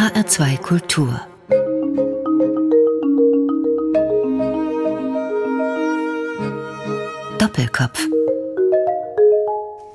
HR2 0.00 0.56
Kultur 0.62 1.20
Doppelkopf 7.36 8.08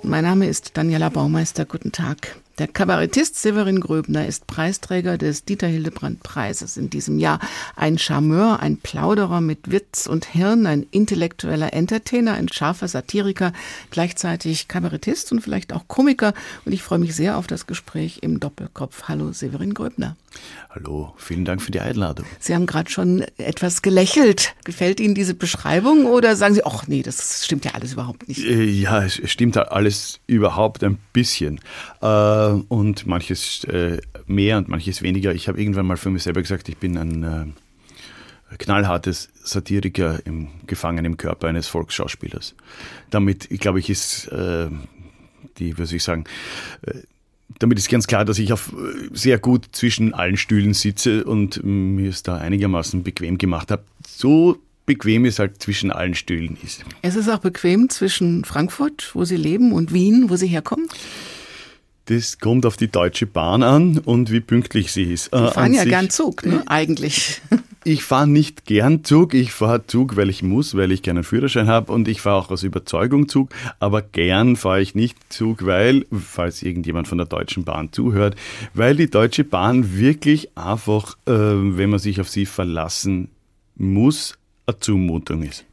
Mein 0.03 0.23
Name 0.25 0.45
ist 0.47 0.77
Daniela 0.77 1.09
Baumeister. 1.09 1.65
Guten 1.65 1.91
Tag. 1.91 2.35
Der 2.57 2.69
Kabarettist 2.69 3.35
Severin 3.35 3.81
Gröbner 3.81 4.25
ist 4.25 4.47
Preisträger 4.47 5.17
des 5.17 5.43
Dieter 5.43 5.67
Hildebrand 5.67 6.23
Preises 6.23 6.77
in 6.77 6.89
diesem 6.89 7.19
Jahr. 7.19 7.41
Ein 7.75 7.97
Charmeur, 7.97 8.61
ein 8.61 8.77
Plauderer 8.77 9.41
mit 9.41 9.71
Witz 9.71 10.07
und 10.07 10.23
Hirn, 10.23 10.65
ein 10.65 10.85
intellektueller 10.89 11.73
Entertainer, 11.73 12.35
ein 12.35 12.47
scharfer 12.47 12.87
Satiriker, 12.87 13.51
gleichzeitig 13.91 14.69
Kabarettist 14.69 15.33
und 15.33 15.41
vielleicht 15.41 15.73
auch 15.73 15.89
Komiker. 15.89 16.33
Und 16.63 16.71
ich 16.71 16.81
freue 16.81 16.99
mich 16.99 17.13
sehr 17.13 17.37
auf 17.37 17.47
das 17.47 17.67
Gespräch 17.67 18.19
im 18.21 18.39
Doppelkopf. 18.39 19.03
Hallo 19.09 19.33
Severin 19.33 19.73
Gröbner. 19.73 20.15
Hallo, 20.69 21.13
vielen 21.17 21.45
Dank 21.45 21.61
für 21.61 21.71
die 21.71 21.79
Einladung. 21.79 22.25
Sie 22.39 22.53
haben 22.53 22.65
gerade 22.65 22.89
schon 22.89 23.21
etwas 23.37 23.81
gelächelt. 23.81 24.55
Gefällt 24.65 24.99
Ihnen 24.99 25.15
diese 25.15 25.33
Beschreibung 25.33 26.05
oder 26.05 26.35
sagen 26.35 26.53
Sie, 26.53 26.65
ach 26.65 26.87
nee, 26.87 27.01
das 27.01 27.45
stimmt 27.45 27.63
ja 27.63 27.71
alles 27.75 27.93
überhaupt 27.93 28.27
nicht? 28.27 28.43
Äh, 28.43 28.65
ja, 28.65 29.03
es 29.03 29.21
stimmt 29.31 29.57
alles 29.57 30.19
überhaupt 30.27 30.83
ein 30.83 30.97
bisschen. 31.13 31.61
Äh, 32.01 32.07
und 32.07 33.07
manches 33.07 33.63
äh, 33.63 34.01
mehr 34.25 34.57
und 34.57 34.67
manches 34.67 35.01
weniger. 35.01 35.33
Ich 35.33 35.47
habe 35.47 35.61
irgendwann 35.61 35.85
mal 35.85 35.95
für 35.95 36.09
mich 36.09 36.23
selber 36.23 36.41
gesagt, 36.41 36.67
ich 36.67 36.77
bin 36.77 36.97
ein 36.97 37.53
knallhartes 38.57 39.29
Satiriker 39.43 40.19
im 40.25 40.49
Gefangen 40.67 41.05
im 41.05 41.15
Körper 41.15 41.47
eines 41.47 41.67
Volksschauspielers. 41.67 42.53
Damit, 43.09 43.49
glaube 43.61 43.79
ich, 43.79 43.89
ist 43.89 44.29
die, 44.31 45.77
was 45.77 45.89
soll 45.89 45.97
ich 45.97 46.03
sagen, 46.03 46.25
damit 47.59 47.77
ist 47.77 47.89
ganz 47.89 48.07
klar, 48.07 48.25
dass 48.25 48.39
ich 48.39 48.53
auf 48.53 48.73
äh, 48.73 49.09
sehr 49.13 49.39
gut 49.39 49.67
zwischen 49.71 50.13
allen 50.13 50.37
Stühlen 50.37 50.73
sitze 50.73 51.23
und 51.23 51.63
mir 51.63 52.09
es 52.09 52.23
da 52.23 52.37
einigermaßen 52.37 53.03
bequem 53.03 53.37
gemacht 53.37 53.71
habe. 53.71 53.83
So 54.07 54.57
bequem 54.85 55.25
es 55.25 55.39
halt 55.39 55.61
zwischen 55.61 55.91
allen 55.91 56.15
Stühlen 56.15 56.57
ist. 56.63 56.83
Es 57.01 57.15
ist 57.15 57.29
auch 57.29 57.39
bequem 57.39 57.89
zwischen 57.89 58.45
Frankfurt, 58.45 59.11
wo 59.13 59.25
Sie 59.25 59.37
leben, 59.37 59.73
und 59.73 59.93
Wien, 59.93 60.29
wo 60.29 60.35
Sie 60.35 60.47
herkommen? 60.47 60.87
Das 62.05 62.37
kommt 62.37 62.67
auf 62.67 62.77
die 62.77 62.89
Deutsche 62.89 63.25
Bahn 63.25 63.63
an 63.63 63.97
und 63.97 64.31
wie 64.31 64.39
pünktlich 64.39 64.91
sie 64.91 65.11
ist. 65.11 65.25
Sie 65.25 65.29
fahren 65.29 65.73
ja 65.73 65.81
sich, 65.81 65.89
gern 65.89 66.09
Zug, 66.09 66.45
ne? 66.45 66.63
eigentlich. 66.67 67.41
Ich 67.87 68.03
fahre 68.03 68.25
nicht 68.25 68.65
gern 68.65 69.03
Zug. 69.03 69.35
Ich 69.35 69.51
fahre 69.51 69.85
Zug, 69.85 70.15
weil 70.15 70.31
ich 70.31 70.41
muss, 70.41 70.75
weil 70.75 70.91
ich 70.91 71.03
keinen 71.03 71.23
Führerschein 71.23 71.67
habe 71.67 71.91
und 71.91 72.07
ich 72.07 72.19
fahre 72.19 72.37
auch 72.37 72.49
aus 72.49 72.63
Überzeugung 72.63 73.29
Zug. 73.29 73.49
Aber 73.79 74.01
gern 74.01 74.55
fahre 74.55 74.81
ich 74.81 74.95
nicht 74.95 75.15
Zug, 75.31 75.67
weil, 75.67 76.07
falls 76.11 76.63
irgendjemand 76.63 77.07
von 77.07 77.19
der 77.19 77.27
Deutschen 77.27 77.63
Bahn 77.63 77.91
zuhört, 77.91 78.35
weil 78.73 78.95
die 78.95 79.07
Deutsche 79.07 79.43
Bahn 79.43 79.99
wirklich 79.99 80.57
einfach, 80.57 81.15
äh, 81.27 81.31
wenn 81.31 81.91
man 81.91 81.99
sich 81.99 82.19
auf 82.19 82.27
sie 82.27 82.47
verlassen 82.47 83.29
muss, 83.75 84.33
eine 84.65 84.79
Zumutung 84.79 85.43
ist. 85.43 85.63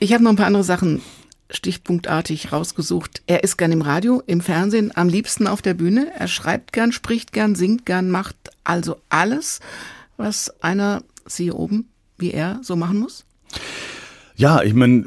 Ich 0.00 0.12
habe 0.12 0.24
noch 0.24 0.30
ein 0.30 0.36
paar 0.36 0.46
andere 0.46 0.64
Sachen 0.64 1.02
stichpunktartig 1.50 2.52
rausgesucht. 2.52 3.22
Er 3.26 3.42
ist 3.42 3.56
gern 3.56 3.72
im 3.72 3.82
Radio, 3.82 4.22
im 4.26 4.40
Fernsehen, 4.40 4.92
am 4.94 5.08
liebsten 5.08 5.46
auf 5.46 5.62
der 5.62 5.74
Bühne. 5.74 6.12
Er 6.16 6.28
schreibt 6.28 6.72
gern, 6.72 6.92
spricht 6.92 7.32
gern, 7.32 7.54
singt 7.54 7.86
gern, 7.86 8.10
macht 8.10 8.36
also 8.64 8.96
alles, 9.08 9.60
was 10.16 10.62
einer, 10.62 11.02
Sie 11.26 11.50
oben, 11.50 11.88
wie 12.16 12.32
er, 12.32 12.60
so 12.62 12.74
machen 12.76 12.98
muss? 12.98 13.24
Ja, 14.36 14.62
ich 14.62 14.74
meine, 14.74 15.06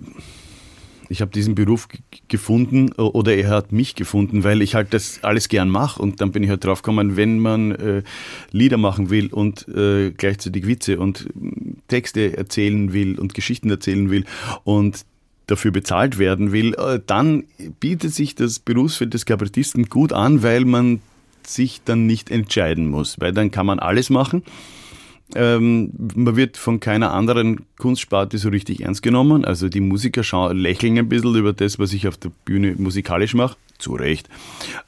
ich 1.12 1.22
habe 1.22 1.32
diesen 1.32 1.56
Beruf 1.56 1.90
gefunden 2.30 2.94
oder 2.94 3.36
er 3.36 3.50
hat 3.50 3.72
mich 3.72 3.96
gefunden, 3.96 4.44
weil 4.44 4.62
ich 4.62 4.76
halt 4.76 4.94
das 4.94 5.20
alles 5.24 5.50
gern 5.50 5.68
mache 5.68 6.02
und 6.02 6.22
dann 6.22 6.32
bin 6.32 6.42
ich 6.42 6.50
halt 6.50 6.64
drauf 6.64 6.82
gekommen, 6.82 7.18
wenn 7.18 7.40
man 7.40 7.72
äh, 7.72 8.04
Lieder 8.52 8.78
machen 8.78 9.10
will 9.10 9.28
und 9.28 9.68
äh, 9.68 10.12
gleichzeitig 10.12 10.68
Witze 10.68 11.00
und 11.00 11.28
Texte 11.90 12.38
erzählen 12.38 12.94
will 12.94 13.20
und 13.20 13.34
Geschichten 13.34 13.70
erzählen 13.70 14.10
will 14.10 14.26
und 14.64 15.06
dafür 15.48 15.72
bezahlt 15.72 16.18
werden 16.18 16.52
will, 16.52 16.74
äh, 16.76 17.00
dann 17.06 17.44
bietet 17.80 18.14
sich 18.14 18.36
das 18.36 18.60
Berufsfeld 18.60 19.14
des 19.14 19.26
Kabarettisten 19.26 19.90
gut 19.90 20.14
an, 20.14 20.44
weil 20.44 20.66
man 20.66 21.02
sich 21.46 21.82
dann 21.84 22.06
nicht 22.06 22.30
entscheiden 22.30 22.88
muss, 22.90 23.20
weil 23.20 23.34
dann 23.34 23.52
kann 23.52 23.66
man 23.66 23.80
alles 23.80 24.10
machen. 24.10 24.44
Ähm, 25.34 25.92
man 26.16 26.36
wird 26.36 26.58
von 26.58 26.80
keiner 26.80 27.14
anderen 27.14 27.62
Kunstsparte 27.78 28.38
so 28.38 28.50
richtig 28.50 28.82
ernst 28.82 29.02
genommen. 29.02 29.46
Also 29.46 29.70
die 29.70 29.80
Musiker 29.80 30.54
lächeln 30.54 30.98
ein 30.98 31.10
bisschen 31.10 31.36
über 31.36 31.54
das, 31.54 31.80
was 31.80 31.94
ich 31.94 32.08
auf 32.08 32.18
der 32.18 32.32
Bühne 32.46 32.76
musikalisch 32.78 33.34
mache. 33.34 33.56
Zu 33.82 33.96
Recht. 33.96 34.30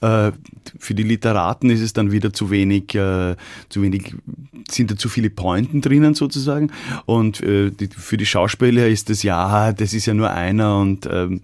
Äh, 0.01 0.31
für 0.77 0.93
die 0.93 1.03
Literaten 1.03 1.69
ist 1.69 1.81
es 1.81 1.93
dann 1.93 2.11
wieder 2.11 2.31
zu 2.31 2.51
wenig, 2.51 2.95
äh, 2.95 3.35
zu 3.69 3.81
wenig, 3.81 4.15
sind 4.69 4.91
da 4.91 4.95
zu 4.95 5.09
viele 5.09 5.29
Pointen 5.29 5.81
drinnen 5.81 6.13
sozusagen. 6.13 6.71
Und 7.05 7.41
äh, 7.41 7.71
für 7.97 8.17
die 8.17 8.25
Schauspieler 8.25 8.87
ist 8.87 9.09
das 9.09 9.23
ja, 9.23 9.73
das 9.73 9.93
ist 9.93 10.05
ja 10.05 10.13
nur 10.13 10.31
einer 10.31 10.77
und 10.77 11.07
ähm, 11.11 11.41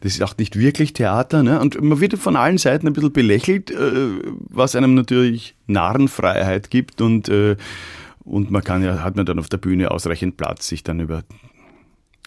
das 0.00 0.14
ist 0.14 0.22
auch 0.22 0.36
nicht 0.38 0.58
wirklich 0.58 0.94
Theater. 0.94 1.42
Ne? 1.42 1.60
Und 1.60 1.80
man 1.82 2.00
wird 2.00 2.14
von 2.18 2.34
allen 2.34 2.56
Seiten 2.56 2.86
ein 2.86 2.94
bisschen 2.94 3.12
belächelt, 3.12 3.70
was 4.48 4.74
einem 4.74 4.94
natürlich 4.94 5.54
Narrenfreiheit 5.66 6.70
gibt 6.70 7.02
und 7.02 7.30
und 8.24 8.50
man 8.50 8.62
kann 8.62 8.82
ja, 8.84 9.02
hat 9.02 9.16
man 9.16 9.26
dann 9.26 9.38
auf 9.38 9.48
der 9.48 9.56
Bühne 9.56 9.90
ausreichend 9.90 10.36
Platz, 10.36 10.68
sich 10.68 10.84
dann 10.84 11.00
über 11.00 11.22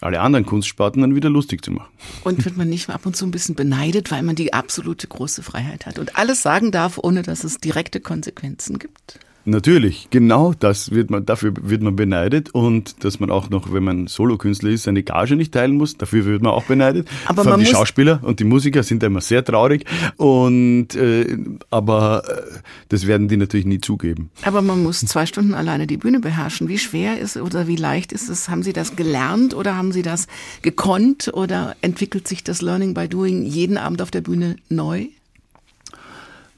alle 0.04 0.20
anderen 0.20 0.44
Kunstsparten 0.44 1.00
dann 1.00 1.14
wieder 1.14 1.30
lustig 1.30 1.64
zu 1.64 1.70
machen. 1.70 1.92
Und 2.24 2.44
wird 2.44 2.56
man 2.56 2.68
nicht 2.68 2.90
ab 2.90 3.06
und 3.06 3.16
zu 3.16 3.24
ein 3.24 3.30
bisschen 3.30 3.54
beneidet, 3.54 4.10
weil 4.10 4.22
man 4.22 4.36
die 4.36 4.52
absolute 4.52 5.06
große 5.06 5.42
Freiheit 5.42 5.86
hat 5.86 5.98
und 5.98 6.16
alles 6.16 6.42
sagen 6.42 6.70
darf, 6.70 6.98
ohne 7.02 7.22
dass 7.22 7.44
es 7.44 7.58
direkte 7.58 8.00
Konsequenzen 8.00 8.78
gibt? 8.78 9.18
Natürlich, 9.46 10.08
genau 10.08 10.54
das 10.58 10.92
wird 10.92 11.10
man, 11.10 11.26
dafür 11.26 11.52
wird 11.60 11.82
man 11.82 11.96
beneidet 11.96 12.54
und 12.54 13.04
dass 13.04 13.20
man 13.20 13.30
auch 13.30 13.50
noch, 13.50 13.74
wenn 13.74 13.84
man 13.84 14.06
Solokünstler 14.06 14.70
ist, 14.70 14.84
seine 14.84 15.02
Gage 15.02 15.36
nicht 15.36 15.52
teilen 15.52 15.76
muss, 15.76 15.98
dafür 15.98 16.24
wird 16.24 16.42
man 16.42 16.52
auch 16.52 16.64
beneidet. 16.64 17.08
Aber 17.26 17.44
man 17.44 17.60
die 17.60 17.66
Schauspieler 17.66 18.20
und 18.22 18.40
die 18.40 18.44
Musiker 18.44 18.82
sind 18.82 19.02
da 19.02 19.08
immer 19.08 19.20
sehr 19.20 19.44
traurig 19.44 19.84
und 20.16 20.94
äh, 20.94 21.36
aber 21.68 22.22
äh, 22.26 22.58
das 22.88 23.06
werden 23.06 23.28
die 23.28 23.36
natürlich 23.36 23.66
nie 23.66 23.80
zugeben. 23.82 24.30
Aber 24.42 24.62
man 24.62 24.82
muss 24.82 25.00
zwei 25.00 25.26
Stunden 25.26 25.52
alleine 25.52 25.86
die 25.86 25.98
Bühne 25.98 26.20
beherrschen. 26.20 26.68
Wie 26.68 26.78
schwer 26.78 27.20
ist 27.20 27.36
oder 27.36 27.66
wie 27.66 27.76
leicht 27.76 28.12
ist 28.12 28.30
es? 28.30 28.48
Haben 28.48 28.62
Sie 28.62 28.72
das 28.72 28.96
gelernt 28.96 29.52
oder 29.52 29.76
haben 29.76 29.92
Sie 29.92 30.02
das 30.02 30.26
gekonnt 30.62 31.30
oder 31.34 31.76
entwickelt 31.82 32.26
sich 32.26 32.44
das 32.44 32.62
Learning 32.62 32.94
by 32.94 33.08
Doing 33.08 33.44
jeden 33.44 33.76
Abend 33.76 34.00
auf 34.00 34.10
der 34.10 34.22
Bühne 34.22 34.56
neu? 34.70 35.08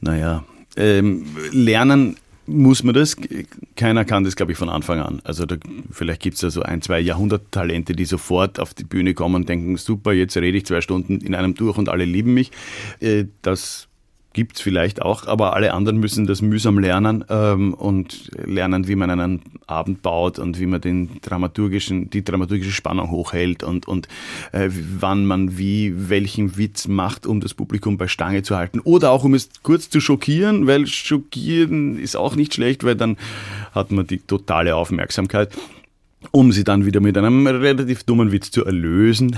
Naja, 0.01 0.45
ähm, 0.77 1.27
Lernen 1.51 2.17
muss 2.47 2.83
man 2.83 2.95
das? 2.95 3.17
Keiner 3.77 4.05
kann 4.05 4.25
das, 4.25 4.37
glaube 4.37 4.53
ich, 4.53 4.59
von 4.59 4.69
Anfang 4.69 5.01
an. 5.01 5.21
Also 5.25 5.47
da, 5.47 5.57
vielleicht 5.91 6.23
gibt 6.23 6.35
es 6.35 6.41
da 6.41 6.51
so 6.51 6.63
ein, 6.63 6.83
zwei 6.83 7.01
Jahrhunderttalente, 7.01 7.95
die 7.95 8.05
sofort 8.05 8.61
auf 8.61 8.75
die 8.75 8.85
Bühne 8.85 9.15
kommen 9.15 9.35
und 9.37 9.49
denken, 9.49 9.77
super, 9.77 10.13
jetzt 10.13 10.37
rede 10.37 10.57
ich 10.59 10.67
zwei 10.67 10.81
Stunden 10.81 11.21
in 11.21 11.35
einem 11.35 11.55
durch 11.55 11.79
und 11.79 11.89
alle 11.89 12.05
lieben 12.05 12.35
mich. 12.35 12.53
Äh, 13.01 13.25
das 13.43 13.86
gibt 14.37 14.57
es 14.57 14.63
vielleicht 14.63 15.01
auch, 15.01 15.27
aber 15.27 15.55
alle 15.55 15.73
anderen 15.73 15.99
müssen 15.99 16.27
das 16.27 16.43
mühsam 16.43 16.79
lernen 16.79 17.25
ähm, 17.31 17.73
und 17.73 18.31
lernen, 18.45 18.87
wie 18.87 18.95
man 18.95 19.09
einen 19.09 19.41
Abend 19.67 20.03
baut 20.03 20.39
und 20.39 20.61
wie 20.61 20.67
man 20.67 20.83
den 20.83 21.23
dramaturgischen, 21.23 22.11
die 22.11 22.23
dramaturgische 22.23 22.71
Spannung 22.71 23.11
hochhält 23.11 23.63
und, 23.63 23.89
und 23.89 24.09
äh, 24.53 24.69
wann 25.01 25.25
man 25.25 25.57
wie 25.57 26.11
welchen 26.11 26.59
Witz 26.59 26.87
macht, 26.87 27.27
um 27.27 27.41
das 27.41 27.55
Publikum 27.55 27.97
bei 27.97 28.09
Stange 28.09 28.43
zu 28.43 28.57
halten. 28.57 28.81
Oder 28.81 29.11
auch 29.11 29.25
um 29.25 29.33
es 29.33 29.49
kurz 29.63 29.89
zu 29.89 30.03
schockieren, 30.03 30.67
weil 30.67 30.87
schockieren 30.87 31.99
ist 31.99 32.15
auch 32.15 32.37
nicht 32.37 32.53
schlecht, 32.53 32.85
weil 32.85 32.95
dann 32.95 33.17
hat 33.73 33.91
man 33.91 34.07
die 34.07 34.19
totale 34.19 34.77
Aufmerksamkeit 34.77 35.51
um 36.33 36.51
sie 36.51 36.65
dann 36.65 36.85
wieder 36.85 37.01
mit 37.01 37.17
einem 37.17 37.47
relativ 37.47 38.03
dummen 38.05 38.33
Witz 38.33 38.51
zu 38.51 38.65
erlösen. 38.65 39.37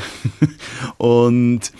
und 0.97 1.72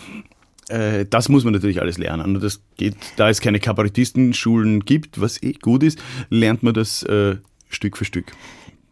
äh, 0.69 1.07
das 1.09 1.29
muss 1.29 1.45
man 1.45 1.53
natürlich 1.53 1.81
alles 1.81 1.99
lernen. 1.99 2.37
Und 2.37 2.43
das 2.43 2.61
geht, 2.77 2.97
da 3.17 3.29
es 3.29 3.41
keine 3.41 3.61
Kabarettistenschulen 3.61 4.85
gibt, 4.85 5.21
was 5.21 5.43
eh 5.43 5.53
gut 5.53 5.83
ist, 5.83 5.99
lernt 6.31 6.63
man 6.63 6.75
das 6.75 7.03
äh, 7.05 7.37
Stück 7.69 7.97
für 7.97 8.05
Stück. 8.05 8.33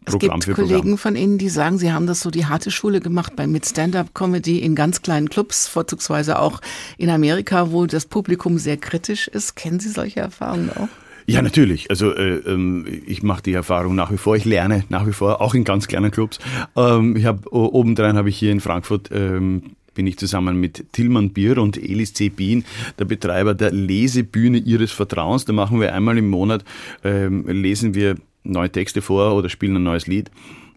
Programm 0.05 0.39
es 0.39 0.45
gibt 0.45 0.57
Kollegen 0.57 0.97
von 0.97 1.15
Ihnen, 1.15 1.37
die 1.37 1.49
sagen, 1.49 1.77
Sie 1.77 1.91
haben 1.91 2.07
das 2.07 2.21
so 2.21 2.31
die 2.31 2.45
harte 2.45 2.71
Schule 2.71 3.01
gemacht 3.01 3.35
bei, 3.35 3.45
mit 3.45 3.65
Stand-up-Comedy 3.65 4.59
in 4.59 4.73
ganz 4.73 5.01
kleinen 5.01 5.29
Clubs, 5.29 5.67
vorzugsweise 5.67 6.39
auch 6.39 6.61
in 6.97 7.09
Amerika, 7.09 7.71
wo 7.71 7.85
das 7.85 8.05
Publikum 8.05 8.57
sehr 8.57 8.77
kritisch 8.77 9.27
ist. 9.27 9.55
Kennen 9.55 9.79
Sie 9.79 9.89
solche 9.89 10.21
Erfahrungen 10.21 10.69
auch? 10.71 10.87
Ja, 11.29 11.41
natürlich. 11.41 11.89
Also 11.89 12.15
äh, 12.15 12.37
ähm, 12.37 12.85
ich 13.05 13.21
mache 13.21 13.43
die 13.43 13.51
Erfahrung 13.51 13.95
nach 13.95 14.11
wie 14.11 14.17
vor. 14.17 14.37
Ich 14.37 14.45
lerne 14.45 14.85
nach 14.87 15.05
wie 15.05 15.11
vor, 15.11 15.41
auch 15.41 15.53
in 15.53 15.65
ganz 15.65 15.89
kleinen 15.89 16.09
Clubs. 16.09 16.39
Ähm, 16.77 17.17
ich 17.17 17.25
habe 17.25 17.51
obendrein 17.51 18.15
habe 18.15 18.29
ich 18.29 18.37
hier 18.37 18.53
in 18.53 18.61
Frankfurt 18.61 19.09
ähm, 19.11 19.75
bin 19.97 20.05
ich 20.05 20.17
zusammen 20.17 20.59
mit 20.59 20.93
Tilman 20.93 21.31
Bier 21.31 21.57
und 21.57 21.75
Elis 21.75 22.13
C. 22.13 22.29
Bien, 22.29 22.63
der 22.99 23.05
Betreiber 23.05 23.55
der 23.55 23.71
Lesebühne 23.71 24.59
Ihres 24.59 24.91
Vertrauens. 24.91 25.45
Da 25.45 25.53
machen 25.53 25.81
wir 25.81 25.95
einmal 25.95 26.19
im 26.19 26.29
Monat, 26.29 26.63
ähm, 27.03 27.47
lesen 27.47 27.95
wir 27.95 28.15
neue 28.43 28.71
Texte 28.71 29.01
vor 29.01 29.33
oder 29.33 29.49
spielen 29.49 29.75
ein 29.75 29.83
neues 29.83 30.05
Lied 30.05 30.29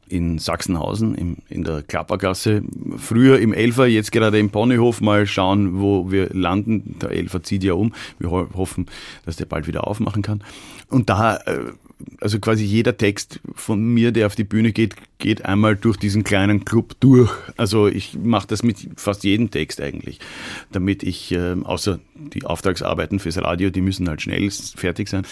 in 0.08 0.38
Sachsenhausen 0.38 1.14
im, 1.14 1.36
in 1.50 1.64
der 1.64 1.82
Klappergasse. 1.82 2.62
Früher 2.96 3.38
im 3.38 3.52
Elfer, 3.52 3.86
jetzt 3.86 4.10
gerade 4.10 4.38
im 4.38 4.48
Ponyhof 4.48 5.02
mal 5.02 5.26
schauen, 5.26 5.78
wo 5.80 6.10
wir 6.10 6.30
landen. 6.30 6.96
Der 7.02 7.10
Elfer 7.10 7.42
zieht 7.42 7.62
ja 7.62 7.74
um. 7.74 7.92
Wir 8.18 8.30
hoffen, 8.30 8.86
dass 9.26 9.36
der 9.36 9.44
bald 9.44 9.66
wieder 9.66 9.86
aufmachen 9.86 10.22
kann. 10.22 10.42
Und 10.88 11.10
da 11.10 11.36
äh, 11.36 11.60
also 12.20 12.38
quasi 12.38 12.64
jeder 12.64 12.96
Text 12.96 13.40
von 13.54 13.80
mir, 13.80 14.12
der 14.12 14.26
auf 14.26 14.34
die 14.34 14.44
Bühne 14.44 14.72
geht, 14.72 14.94
geht 15.18 15.44
einmal 15.44 15.76
durch 15.76 15.96
diesen 15.96 16.24
kleinen 16.24 16.64
Club 16.64 16.94
durch. 17.00 17.30
Also 17.56 17.86
ich 17.88 18.16
mache 18.22 18.46
das 18.48 18.62
mit 18.62 18.88
fast 18.96 19.24
jedem 19.24 19.50
Text 19.50 19.80
eigentlich, 19.80 20.18
damit 20.72 21.02
ich, 21.02 21.32
äh, 21.32 21.56
außer 21.62 22.00
die 22.14 22.44
Auftragsarbeiten 22.44 23.18
fürs 23.18 23.38
Radio, 23.38 23.70
die 23.70 23.80
müssen 23.80 24.08
halt 24.08 24.22
schnell 24.22 24.50
fertig 24.50 25.08
sein, 25.08 25.26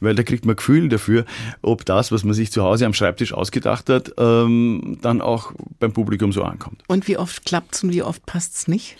weil 0.00 0.14
da 0.14 0.22
kriegt 0.22 0.44
man 0.46 0.56
Gefühl 0.56 0.88
dafür, 0.88 1.24
ob 1.62 1.84
das, 1.84 2.12
was 2.12 2.24
man 2.24 2.34
sich 2.34 2.50
zu 2.50 2.62
Hause 2.62 2.86
am 2.86 2.94
Schreibtisch 2.94 3.32
ausgedacht 3.32 3.88
hat, 3.88 4.12
ähm, 4.18 4.98
dann 5.02 5.20
auch 5.20 5.52
beim 5.78 5.92
Publikum 5.92 6.32
so 6.32 6.42
ankommt. 6.42 6.82
Und 6.86 7.08
wie 7.08 7.16
oft 7.16 7.44
klappt's 7.44 7.82
und 7.84 7.92
wie 7.92 8.02
oft 8.02 8.24
passt's 8.26 8.68
nicht? 8.68 8.96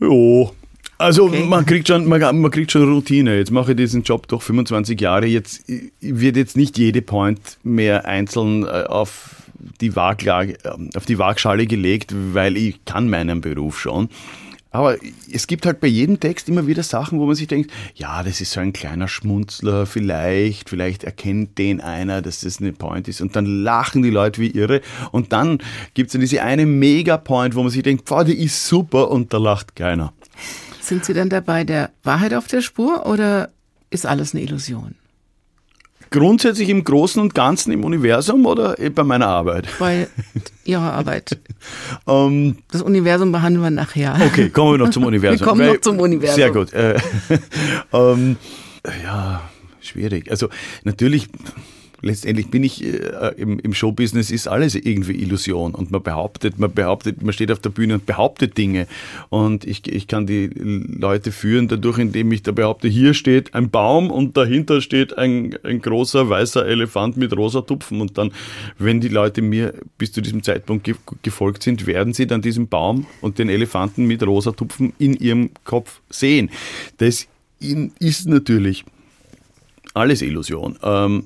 Jo, 0.00 0.52
also 0.98 1.26
okay. 1.26 1.44
man 1.44 1.66
kriegt 1.66 1.88
schon, 1.88 2.06
man, 2.06 2.40
man, 2.40 2.50
kriegt 2.50 2.72
schon 2.72 2.90
Routine. 2.90 3.36
Jetzt 3.36 3.50
mache 3.50 3.72
ich 3.72 3.76
diesen 3.76 4.02
Job 4.02 4.28
doch 4.28 4.42
25 4.42 5.00
Jahre. 5.00 5.26
Jetzt 5.26 5.64
wird 6.00 6.36
jetzt 6.36 6.56
nicht 6.56 6.78
jede 6.78 7.02
Point 7.02 7.58
mehr 7.62 8.06
einzeln 8.06 8.64
äh, 8.64 8.84
auf 8.88 9.36
die, 9.80 9.94
Waaglage, 9.96 10.54
äh, 10.64 10.96
auf 10.96 11.06
die 11.06 11.18
Waagschale 11.18 11.66
gelegt, 11.66 12.14
weil 12.32 12.56
ich 12.56 12.84
kann 12.84 13.08
meinen 13.08 13.40
Beruf 13.40 13.78
schon. 13.78 14.08
Aber 14.76 14.96
es 15.32 15.46
gibt 15.46 15.64
halt 15.64 15.80
bei 15.80 15.86
jedem 15.86 16.20
Text 16.20 16.50
immer 16.50 16.66
wieder 16.66 16.82
Sachen, 16.82 17.18
wo 17.18 17.24
man 17.24 17.34
sich 17.34 17.46
denkt, 17.46 17.70
ja, 17.94 18.22
das 18.22 18.42
ist 18.42 18.52
so 18.52 18.60
ein 18.60 18.74
kleiner 18.74 19.08
Schmunzler, 19.08 19.86
vielleicht, 19.86 20.68
vielleicht 20.68 21.02
erkennt 21.02 21.56
den 21.56 21.80
einer, 21.80 22.20
dass 22.20 22.40
das 22.40 22.60
eine 22.60 22.74
Point 22.74 23.08
ist. 23.08 23.22
Und 23.22 23.36
dann 23.36 23.46
lachen 23.46 24.02
die 24.02 24.10
Leute 24.10 24.38
wie 24.42 24.50
irre. 24.50 24.82
Und 25.12 25.32
dann 25.32 25.60
gibt 25.94 26.08
es 26.08 26.12
dann 26.12 26.20
diese 26.20 26.42
eine 26.42 26.66
Mega-Point, 26.66 27.54
wo 27.54 27.62
man 27.62 27.70
sich 27.70 27.84
denkt, 27.84 28.04
boah, 28.04 28.22
die 28.22 28.36
ist 28.36 28.66
super 28.66 29.10
und 29.10 29.32
da 29.32 29.38
lacht 29.38 29.76
keiner. 29.76 30.12
Sind 30.86 31.04
Sie 31.04 31.14
dann 31.14 31.28
dabei 31.28 31.64
der 31.64 31.90
Wahrheit 32.04 32.32
auf 32.32 32.46
der 32.46 32.60
Spur 32.62 33.06
oder 33.06 33.50
ist 33.90 34.06
alles 34.06 34.34
eine 34.34 34.44
Illusion? 34.44 34.94
Grundsätzlich 36.10 36.68
im 36.68 36.84
Großen 36.84 37.20
und 37.20 37.34
Ganzen 37.34 37.72
im 37.72 37.82
Universum 37.82 38.46
oder 38.46 38.76
bei 38.94 39.02
meiner 39.02 39.26
Arbeit? 39.26 39.66
Bei 39.80 40.06
Ihrer 40.64 40.92
Arbeit. 40.92 41.40
um, 42.04 42.14
ähm, 42.32 42.58
das 42.70 42.82
Universum 42.82 43.32
behandeln 43.32 43.64
wir 43.64 43.70
nachher. 43.70 44.16
Okay, 44.24 44.48
kommen 44.48 44.74
wir 44.74 44.78
noch 44.78 44.90
zum 44.90 45.04
Universum. 45.06 45.40
wir 45.40 45.46
kommen 45.46 45.60
Weil, 45.62 45.72
noch 45.72 45.80
zum 45.80 45.98
Universum. 45.98 46.36
Sehr 46.36 46.52
gut. 46.52 46.72
Äh, 46.72 47.00
um, 47.90 48.00
ähm, 48.12 48.36
ja, 49.02 49.40
schwierig. 49.80 50.30
Also 50.30 50.50
natürlich 50.84 51.28
letztendlich 52.02 52.50
bin 52.50 52.64
ich 52.64 52.84
äh, 52.84 53.34
im, 53.36 53.58
im 53.58 53.74
Showbusiness 53.74 54.30
ist 54.30 54.48
alles 54.48 54.74
irgendwie 54.74 55.14
Illusion 55.14 55.74
und 55.74 55.90
man 55.90 56.02
behauptet, 56.02 56.58
man 56.58 56.72
behauptet, 56.72 57.22
man 57.22 57.32
steht 57.32 57.50
auf 57.50 57.58
der 57.58 57.70
Bühne 57.70 57.94
und 57.94 58.06
behauptet 58.06 58.56
Dinge 58.58 58.86
und 59.28 59.64
ich, 59.64 59.86
ich 59.90 60.06
kann 60.06 60.26
die 60.26 60.46
Leute 60.46 61.32
führen 61.32 61.68
dadurch, 61.68 61.98
indem 61.98 62.32
ich 62.32 62.42
da 62.42 62.52
behaupte, 62.52 62.88
hier 62.88 63.14
steht 63.14 63.54
ein 63.54 63.70
Baum 63.70 64.10
und 64.10 64.36
dahinter 64.36 64.80
steht 64.80 65.16
ein, 65.16 65.56
ein 65.62 65.80
großer 65.80 66.28
weißer 66.28 66.66
Elefant 66.66 67.16
mit 67.16 67.36
rosa 67.36 67.62
Tupfen 67.62 68.00
und 68.00 68.18
dann, 68.18 68.32
wenn 68.78 69.00
die 69.00 69.08
Leute 69.08 69.42
mir 69.42 69.74
bis 69.98 70.12
zu 70.12 70.20
diesem 70.20 70.42
Zeitpunkt 70.42 70.84
ge 70.84 70.94
gefolgt 71.22 71.62
sind, 71.62 71.86
werden 71.86 72.12
sie 72.12 72.26
dann 72.26 72.42
diesen 72.42 72.68
Baum 72.68 73.06
und 73.20 73.38
den 73.38 73.48
Elefanten 73.48 74.06
mit 74.06 74.22
rosa 74.26 74.52
Tupfen 74.52 74.92
in 74.98 75.14
ihrem 75.14 75.50
Kopf 75.64 76.00
sehen. 76.10 76.50
Das 76.98 77.26
ist 77.98 78.26
natürlich 78.26 78.84
alles 79.94 80.22
Illusion. 80.22 80.78
Ähm, 80.82 81.24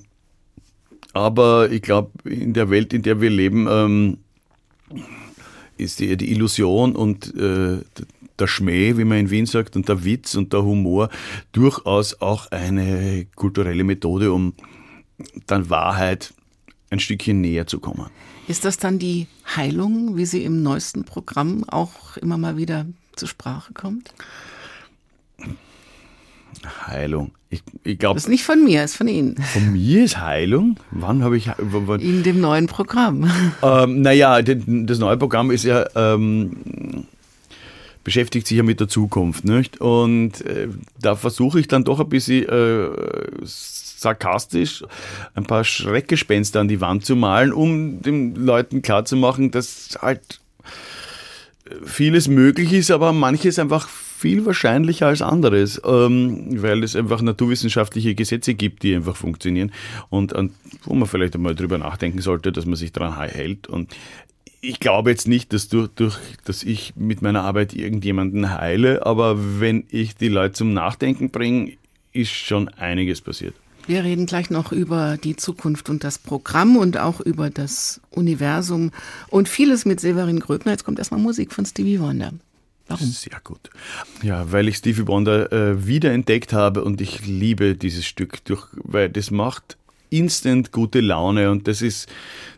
aber 1.13 1.71
ich 1.71 1.83
glaube, 1.83 2.11
in 2.29 2.53
der 2.53 2.71
Welt, 2.71 2.93
in 2.93 3.03
der 3.03 3.21
wir 3.21 3.31
leben, 3.31 3.67
ähm, 3.69 4.19
ist 5.77 6.01
die, 6.01 6.17
die, 6.17 6.31
Illusion 6.31 6.95
und 6.95 7.35
äh, 7.35 7.79
der 8.39 8.47
Schmäh, 8.47 8.97
wie 8.97 9.05
man 9.05 9.19
in 9.19 9.31
Wien 9.31 9.47
sagt, 9.47 9.77
und 9.77 9.89
der 9.89 10.05
Witz 10.05 10.35
und 10.35 10.53
der 10.53 10.63
Humor 10.63 11.11
durchaus 11.53 12.21
auch 12.21 12.51
eine 12.51 13.27
kulturelle 13.35 13.85
Methode, 13.85 14.33
um 14.33 14.55
dann 15.47 15.71
Wahrheit 15.71 16.33
ein 16.91 17.01
Stückchen 17.01 17.41
näher 17.41 17.67
zu 17.67 17.81
kommen. 17.81 18.07
Ist 18.49 18.65
das 18.65 18.79
dann 18.79 18.99
die 18.99 19.27
Heilung, 19.57 20.17
wie 20.17 20.27
sie 20.27 20.45
im 20.45 20.63
neuesten 20.63 21.05
Programm 21.05 21.65
auch 21.69 22.17
immer 22.17 22.37
mal 22.37 22.57
wieder 22.57 22.87
zur 23.15 23.29
Sprache 23.29 23.73
kommt? 23.73 24.13
Heilung. 26.87 27.33
Ich, 27.49 27.63
ich 27.85 27.99
glaube. 27.99 28.15
Das 28.15 28.25
ist 28.25 28.31
nicht 28.31 28.45
von 28.45 28.63
mir, 28.63 28.85
ist 28.85 28.97
von 28.97 29.09
Ihnen. 29.09 29.37
Von 29.37 29.73
mir 29.73 30.05
ist 30.05 30.19
Heilung? 30.19 30.77
Wann 30.91 31.25
habe 31.25 31.37
ich. 31.37 31.51
Wann? 31.59 32.01
In 32.01 32.23
dem 32.23 32.41
neuen 32.41 32.67
Programm. 32.67 33.31
Ähm, 33.63 34.01
naja, 34.01 34.41
das 34.43 34.99
neue 34.99 35.17
Programm 35.17 35.51
ist 35.51 35.65
ja. 35.65 35.85
Ähm, 35.95 37.07
beschäftigt 38.05 38.47
sich 38.47 38.57
ja 38.57 38.63
mit 38.63 38.81
der 38.81 38.89
Zukunft. 38.89 39.45
Nicht? 39.45 39.81
Und 39.81 40.41
äh, 40.47 40.69
da 41.01 41.15
versuche 41.17 41.61
ich 41.61 41.69
dann 41.69 41.85
doch 41.85 42.01
ein 42.01 42.09
bisschen 42.09 42.49
äh, 42.49 42.89
sarkastisch 43.45 44.83
ein 45.35 45.45
paar 45.45 45.65
Schreckgespenster 45.65 46.61
an 46.61 46.69
die 46.69 46.81
Wand 46.81 47.05
zu 47.05 47.17
malen, 47.17 47.53
um 47.53 48.01
den 48.01 48.35
Leuten 48.35 48.81
klarzumachen, 48.81 49.51
dass 49.51 49.99
halt 50.01 50.41
vieles 51.85 52.29
möglich 52.29 52.73
ist, 52.73 52.91
aber 52.91 53.13
manches 53.13 53.59
einfach 53.59 53.89
viel 54.21 54.45
wahrscheinlicher 54.45 55.07
als 55.07 55.23
anderes, 55.23 55.81
ähm, 55.85 56.63
weil 56.63 56.85
es 56.85 56.95
einfach 56.95 57.23
naturwissenschaftliche 57.23 58.15
Gesetze 58.15 58.53
gibt, 58.53 58.83
die 58.83 58.95
einfach 58.95 59.17
funktionieren 59.17 59.73
und, 60.11 60.35
und 60.35 60.53
wo 60.85 60.95
man 60.95 61.09
vielleicht 61.09 61.35
einmal 61.35 61.55
drüber 61.55 61.79
nachdenken 61.79 62.21
sollte, 62.21 62.53
dass 62.53 62.67
man 62.67 62.77
sich 62.77 62.93
daran 62.93 63.19
hält. 63.19 63.67
Und 63.67 63.97
ich 64.61 64.79
glaube 64.79 65.11
jetzt 65.11 65.27
nicht, 65.27 65.55
dass, 65.55 65.69
durch, 65.69 65.89
durch, 65.89 66.19
dass 66.45 66.63
ich 66.63 66.93
mit 66.97 67.23
meiner 67.23 67.43
Arbeit 67.43 67.73
irgendjemanden 67.73 68.51
heile, 68.51 69.07
aber 69.07 69.61
wenn 69.61 69.85
ich 69.89 70.17
die 70.17 70.29
Leute 70.29 70.53
zum 70.53 70.75
Nachdenken 70.75 71.31
bringe, 71.31 71.73
ist 72.13 72.31
schon 72.31 72.69
einiges 72.69 73.23
passiert. 73.23 73.55
Wir 73.87 74.05
reden 74.05 74.27
gleich 74.27 74.51
noch 74.51 74.71
über 74.71 75.17
die 75.17 75.37
Zukunft 75.37 75.89
und 75.89 76.05
das 76.05 76.19
Programm 76.19 76.77
und 76.77 76.99
auch 76.99 77.21
über 77.21 77.49
das 77.49 78.03
Universum 78.11 78.91
und 79.31 79.49
vieles 79.49 79.87
mit 79.87 79.99
Severin 79.99 80.41
Gröbner. 80.41 80.73
Jetzt 80.73 80.85
kommt 80.85 80.99
erstmal 80.99 81.21
Musik 81.21 81.55
von 81.55 81.65
Stevie 81.65 82.01
Wonder. 82.01 82.33
Warum? 82.91 83.07
Sehr 83.07 83.41
gut. 83.45 83.71
Ja, 84.23 84.51
weil 84.51 84.67
ich 84.69 84.77
Stevie 84.77 85.07
Wonder 85.07 85.53
äh, 85.53 85.87
wiederentdeckt 85.87 86.53
habe 86.53 86.83
und 86.83 87.01
ich 87.01 87.25
liebe 87.25 87.77
dieses 87.77 88.05
Stück, 88.05 88.45
durch, 88.45 88.67
weil 88.75 89.09
das 89.09 89.31
macht 89.31 89.77
instant 90.11 90.73
gute 90.73 91.01
Laune 91.01 91.53
und 91.53 91.69
das 91.69 91.83
ist, 91.83 92.09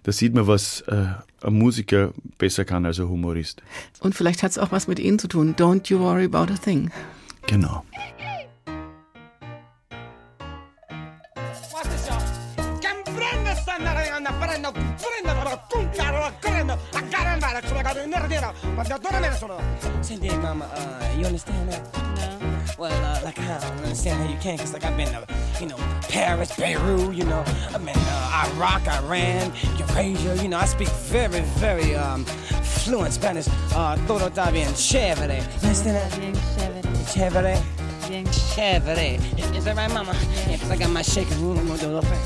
da 0.05 0.13
sieht 0.13 0.35
man, 0.35 0.47
was 0.47 0.81
äh, 0.83 1.05
ein 1.43 1.53
Musiker 1.53 2.13
besser 2.39 2.65
kann 2.65 2.87
als 2.87 2.99
ein 2.99 3.09
Humorist. 3.09 3.63
Und 4.01 4.15
vielleicht 4.15 4.43
hat 4.43 4.53
es 4.53 4.59
auch 4.59 4.73
was 4.73 4.89
mit 4.89 4.99
Ihnen 4.99 5.19
zu 5.19 5.29
tun. 5.29 5.55
Don't 5.55 5.91
you 5.91 5.99
worry 5.99 6.25
about 6.25 6.51
a 6.53 6.57
thing. 6.57 6.91
Genau. 7.47 7.85
Send 20.03 20.25
in, 20.25 20.43
mama. 20.43 20.65
Uh, 20.75 21.17
you 21.17 21.25
understand 21.25 21.71
that? 21.71 21.95
No. 21.95 22.49
Well, 22.77 23.05
uh, 23.05 23.21
like 23.25 23.39
I 23.39 23.61
don't 23.61 23.79
understand 23.79 24.21
how 24.21 24.29
you 24.29 24.39
can, 24.41 24.59
cause 24.59 24.73
like 24.73 24.85
I've 24.85 24.97
been, 24.97 25.15
uh, 25.15 25.25
you 25.61 25.67
know, 25.67 25.77
Paris, 26.09 26.57
Beirut, 26.57 27.15
you 27.15 27.25
know, 27.25 27.45
I've 27.73 27.85
been 27.85 27.95
uh, 27.97 28.51
Iraq, 28.57 28.89
Iran, 28.89 29.53
Eurasia, 29.79 30.43
you 30.43 30.49
know, 30.49 30.59
I 30.59 30.65
speak 30.65 30.89
very, 30.89 31.41
very 31.61 31.95
um, 31.95 32.25
fluent 32.25 33.13
Spanish. 33.13 33.47
Uh, 33.73 33.97
todo 34.09 34.29
está 34.29 34.51
bien 34.51 34.75
chévere. 34.75 35.39
You 35.39 35.69
understand 35.69 35.97
that? 35.97 36.19
Bien 36.19 36.35
chévere. 36.35 36.83
Chévere. 37.13 37.63
Bien 38.09 38.27
chévere. 38.27 39.57
Is 39.57 39.65
that 39.65 39.77
right, 39.77 39.93
mama? 39.93 40.17
Yeah, 40.49 40.57
cause 40.59 40.71
I 40.71 40.77
got 40.77 40.91
my 40.91 41.03
shaking 41.03 41.41
room, 41.41 41.59
I'm 41.59 41.69
gonna 41.69 41.81
do 41.81 41.87
a 41.87 41.95
little 42.01 42.11
thing. 42.11 42.21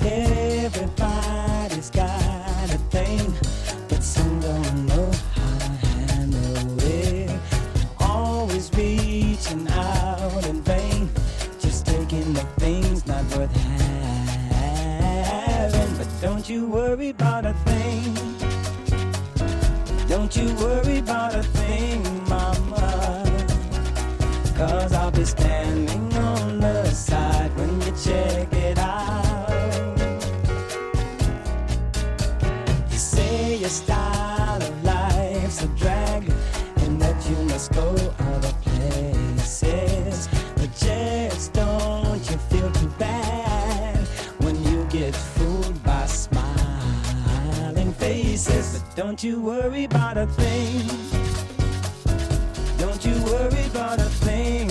Everybody's 0.00 1.90
got 1.90 2.70
a 2.70 2.78
thing, 2.90 3.34
don't 16.24 16.48
you 16.48 16.66
worry 16.66 17.10
about 17.10 17.44
a 17.44 17.52
thing. 17.68 18.14
Don't 20.08 20.34
you 20.34 20.54
worry 20.54 20.96
about 20.96 21.34
a 21.34 21.42
thing, 21.42 22.02
mama. 22.26 23.24
Cause 24.56 24.94
I'll 24.94 25.10
be 25.10 25.26
standing 25.26 26.14
on 26.14 26.60
the 26.60 26.86
side 26.86 27.54
when 27.58 27.78
you 27.82 27.92
check 28.02 28.53
Don't 48.94 49.24
you 49.24 49.40
worry 49.40 49.84
about 49.84 50.16
a 50.16 50.24
thing. 50.24 50.86
Don't 52.78 53.04
you 53.04 53.14
worry 53.24 53.66
about 53.66 53.98
a 53.98 54.08
thing, 54.22 54.63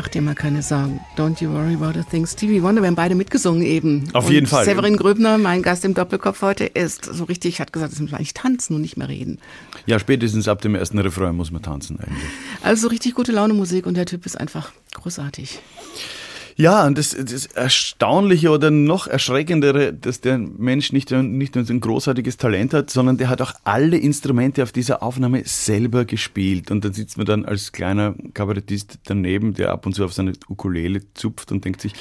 Mach 0.00 0.08
dir 0.08 0.22
mal 0.22 0.34
keine 0.34 0.62
Sorgen. 0.62 0.98
Don't 1.18 1.42
you 1.42 1.52
worry 1.52 1.74
about 1.74 1.98
a 1.98 2.02
thing. 2.02 2.26
Stevie 2.26 2.62
Wonder, 2.62 2.80
wir 2.80 2.86
haben 2.86 2.94
beide 2.94 3.14
mitgesungen 3.14 3.60
eben. 3.60 4.08
Auf 4.14 4.28
und 4.28 4.32
jeden 4.32 4.46
Fall. 4.46 4.64
Severin 4.64 4.96
Gröbner, 4.96 5.36
mein 5.36 5.60
Gast 5.60 5.84
im 5.84 5.92
Doppelkopf 5.92 6.40
heute, 6.40 6.64
ist 6.64 7.04
so 7.04 7.24
richtig, 7.24 7.60
hat 7.60 7.70
gesagt, 7.70 7.92
es 7.92 8.00
müssen 8.00 8.10
wir 8.10 8.16
eigentlich 8.16 8.32
tanzen 8.32 8.76
und 8.76 8.80
nicht 8.80 8.96
mehr 8.96 9.10
reden. 9.10 9.40
Ja, 9.84 9.98
spätestens 9.98 10.48
ab 10.48 10.62
dem 10.62 10.74
ersten 10.74 10.98
Refrain 10.98 11.36
muss 11.36 11.50
man 11.50 11.60
tanzen 11.60 12.00
eigentlich. 12.00 12.24
Also 12.62 12.80
so 12.80 12.88
richtig 12.88 13.14
gute 13.14 13.30
Laune 13.30 13.52
Musik 13.52 13.84
und 13.84 13.92
der 13.92 14.06
Typ 14.06 14.24
ist 14.24 14.40
einfach 14.40 14.72
großartig. 14.94 15.58
Ja, 16.60 16.86
und 16.86 16.98
das, 16.98 17.10
das 17.18 17.46
Erstaunliche 17.46 18.50
oder 18.50 18.70
noch 18.70 19.06
Erschreckendere, 19.06 19.94
dass 19.94 20.20
der 20.20 20.36
Mensch 20.36 20.92
nicht, 20.92 21.10
nicht 21.10 21.54
nur 21.54 21.64
ein 21.68 21.80
großartiges 21.80 22.36
Talent 22.36 22.74
hat, 22.74 22.90
sondern 22.90 23.16
der 23.16 23.30
hat 23.30 23.40
auch 23.40 23.54
alle 23.64 23.96
Instrumente 23.96 24.62
auf 24.62 24.70
dieser 24.70 25.02
Aufnahme 25.02 25.42
selber 25.46 26.04
gespielt. 26.04 26.70
Und 26.70 26.84
dann 26.84 26.92
sitzt 26.92 27.16
man 27.16 27.24
dann 27.26 27.44
als 27.46 27.72
kleiner 27.72 28.14
Kabarettist 28.34 28.98
daneben, 29.04 29.54
der 29.54 29.72
ab 29.72 29.86
und 29.86 29.94
zu 29.94 30.04
auf 30.04 30.12
seine 30.12 30.32
Ukulele 30.50 31.00
zupft 31.14 31.50
und 31.50 31.64
denkt 31.64 31.80
sich, 31.80 31.94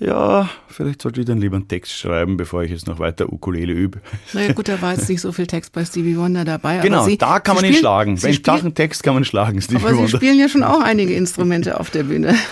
ja, 0.00 0.48
vielleicht 0.68 1.02
sollte 1.02 1.20
ich 1.20 1.26
dann 1.26 1.38
lieber 1.40 1.56
einen 1.56 1.68
Text 1.68 1.92
schreiben, 1.92 2.38
bevor 2.38 2.62
ich 2.62 2.70
jetzt 2.70 2.86
noch 2.86 2.98
weiter 2.98 3.30
Ukulele 3.30 3.74
übe. 3.74 4.00
Naja 4.32 4.54
gut, 4.54 4.68
da 4.68 4.80
war 4.80 4.94
jetzt 4.94 5.08
nicht 5.10 5.20
so 5.20 5.32
viel 5.32 5.46
Text 5.46 5.72
bei 5.72 5.84
Stevie 5.84 6.16
Wonder 6.16 6.46
dabei. 6.46 6.78
Genau, 6.78 7.00
aber 7.00 7.06
Sie, 7.10 7.18
da 7.18 7.40
kann 7.40 7.56
Sie 7.56 7.62
man 7.62 7.64
ihn 7.66 7.72
spielen- 7.74 7.80
schlagen. 7.82 8.16
Sie 8.16 8.32
spielen- 8.32 8.44
flachen 8.44 8.74
Text 8.74 9.02
kann 9.02 9.12
man 9.12 9.24
schlagen, 9.26 9.60
Stevie 9.60 9.76
Aber 9.82 9.90
Sie 9.90 9.96
Wonder. 9.98 10.16
spielen 10.16 10.38
ja 10.38 10.48
schon 10.48 10.62
auch 10.62 10.80
einige 10.80 11.12
Instrumente 11.12 11.78
auf 11.78 11.90
der 11.90 12.04
Bühne. 12.04 12.34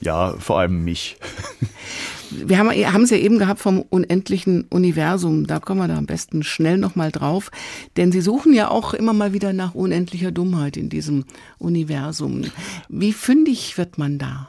Ja, 0.00 0.34
vor 0.38 0.58
allem 0.60 0.69
mich. 0.70 1.16
Wir 2.30 2.58
haben 2.58 3.02
es 3.02 3.10
ja 3.10 3.16
eben 3.16 3.38
gehabt 3.38 3.60
vom 3.60 3.82
unendlichen 3.82 4.66
Universum. 4.70 5.46
Da 5.46 5.58
kommen 5.58 5.80
wir 5.80 5.88
da 5.88 5.98
am 5.98 6.06
besten 6.06 6.42
schnell 6.42 6.78
nochmal 6.78 7.10
drauf. 7.10 7.50
Denn 7.96 8.12
Sie 8.12 8.20
suchen 8.20 8.52
ja 8.52 8.70
auch 8.70 8.94
immer 8.94 9.12
mal 9.12 9.32
wieder 9.32 9.52
nach 9.52 9.74
unendlicher 9.74 10.30
Dummheit 10.30 10.76
in 10.76 10.88
diesem 10.88 11.24
Universum. 11.58 12.44
Wie 12.88 13.12
fündig 13.12 13.76
wird 13.78 13.98
man 13.98 14.18
da? 14.18 14.48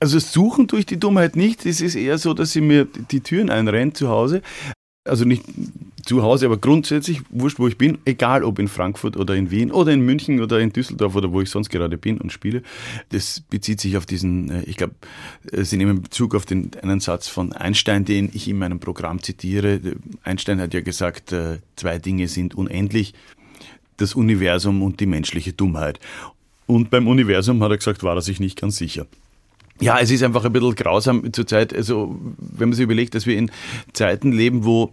Also 0.00 0.18
suchen 0.18 0.66
durch 0.66 0.86
die 0.86 0.98
Dummheit 0.98 1.36
nicht. 1.36 1.64
Es 1.66 1.80
ist 1.80 1.94
eher 1.94 2.18
so, 2.18 2.34
dass 2.34 2.52
sie 2.52 2.60
mir 2.60 2.86
die 2.86 3.20
Türen 3.20 3.50
einrennt 3.50 3.96
zu 3.96 4.08
Hause. 4.08 4.42
Also 5.04 5.24
nicht 5.24 5.44
zu 6.04 6.22
Hause, 6.22 6.46
aber 6.46 6.56
grundsätzlich, 6.56 7.20
wurscht, 7.30 7.58
wo 7.58 7.68
ich 7.68 7.78
bin, 7.78 7.98
egal 8.04 8.44
ob 8.44 8.58
in 8.58 8.68
Frankfurt 8.68 9.16
oder 9.16 9.34
in 9.34 9.50
Wien 9.50 9.70
oder 9.70 9.92
in 9.92 10.00
München 10.00 10.40
oder 10.40 10.60
in 10.60 10.72
Düsseldorf 10.72 11.14
oder 11.14 11.32
wo 11.32 11.40
ich 11.40 11.50
sonst 11.50 11.70
gerade 11.70 11.96
bin 11.96 12.20
und 12.20 12.32
spiele. 12.32 12.62
Das 13.10 13.40
bezieht 13.40 13.80
sich 13.80 13.96
auf 13.96 14.06
diesen, 14.06 14.50
äh, 14.50 14.62
ich 14.64 14.76
glaube, 14.76 14.94
Sie 15.52 15.76
nehmen 15.76 16.02
Bezug 16.02 16.34
auf 16.34 16.44
den 16.44 16.70
einen 16.82 17.00
Satz 17.00 17.28
von 17.28 17.52
Einstein, 17.52 18.04
den 18.04 18.30
ich 18.32 18.48
in 18.48 18.58
meinem 18.58 18.80
Programm 18.80 19.22
zitiere. 19.22 19.80
Einstein 20.24 20.60
hat 20.60 20.74
ja 20.74 20.80
gesagt, 20.80 21.32
äh, 21.32 21.58
zwei 21.76 21.98
Dinge 21.98 22.28
sind 22.28 22.54
unendlich, 22.54 23.14
das 23.96 24.14
Universum 24.14 24.82
und 24.82 25.00
die 25.00 25.06
menschliche 25.06 25.52
Dummheit. 25.52 26.00
Und 26.66 26.90
beim 26.90 27.06
Universum 27.06 27.62
hat 27.62 27.70
er 27.70 27.76
gesagt, 27.76 28.02
war 28.02 28.16
er 28.16 28.22
sich 28.22 28.40
nicht 28.40 28.60
ganz 28.60 28.76
sicher. 28.76 29.06
Ja, 29.80 29.98
es 29.98 30.10
ist 30.10 30.22
einfach 30.22 30.44
ein 30.44 30.52
bisschen 30.52 30.74
grausam 30.74 31.32
zurzeit, 31.32 31.74
also 31.74 32.16
wenn 32.38 32.68
man 32.68 32.76
sich 32.76 32.84
überlegt, 32.84 33.14
dass 33.14 33.26
wir 33.26 33.36
in 33.36 33.50
Zeiten 33.92 34.30
leben, 34.30 34.64
wo 34.64 34.92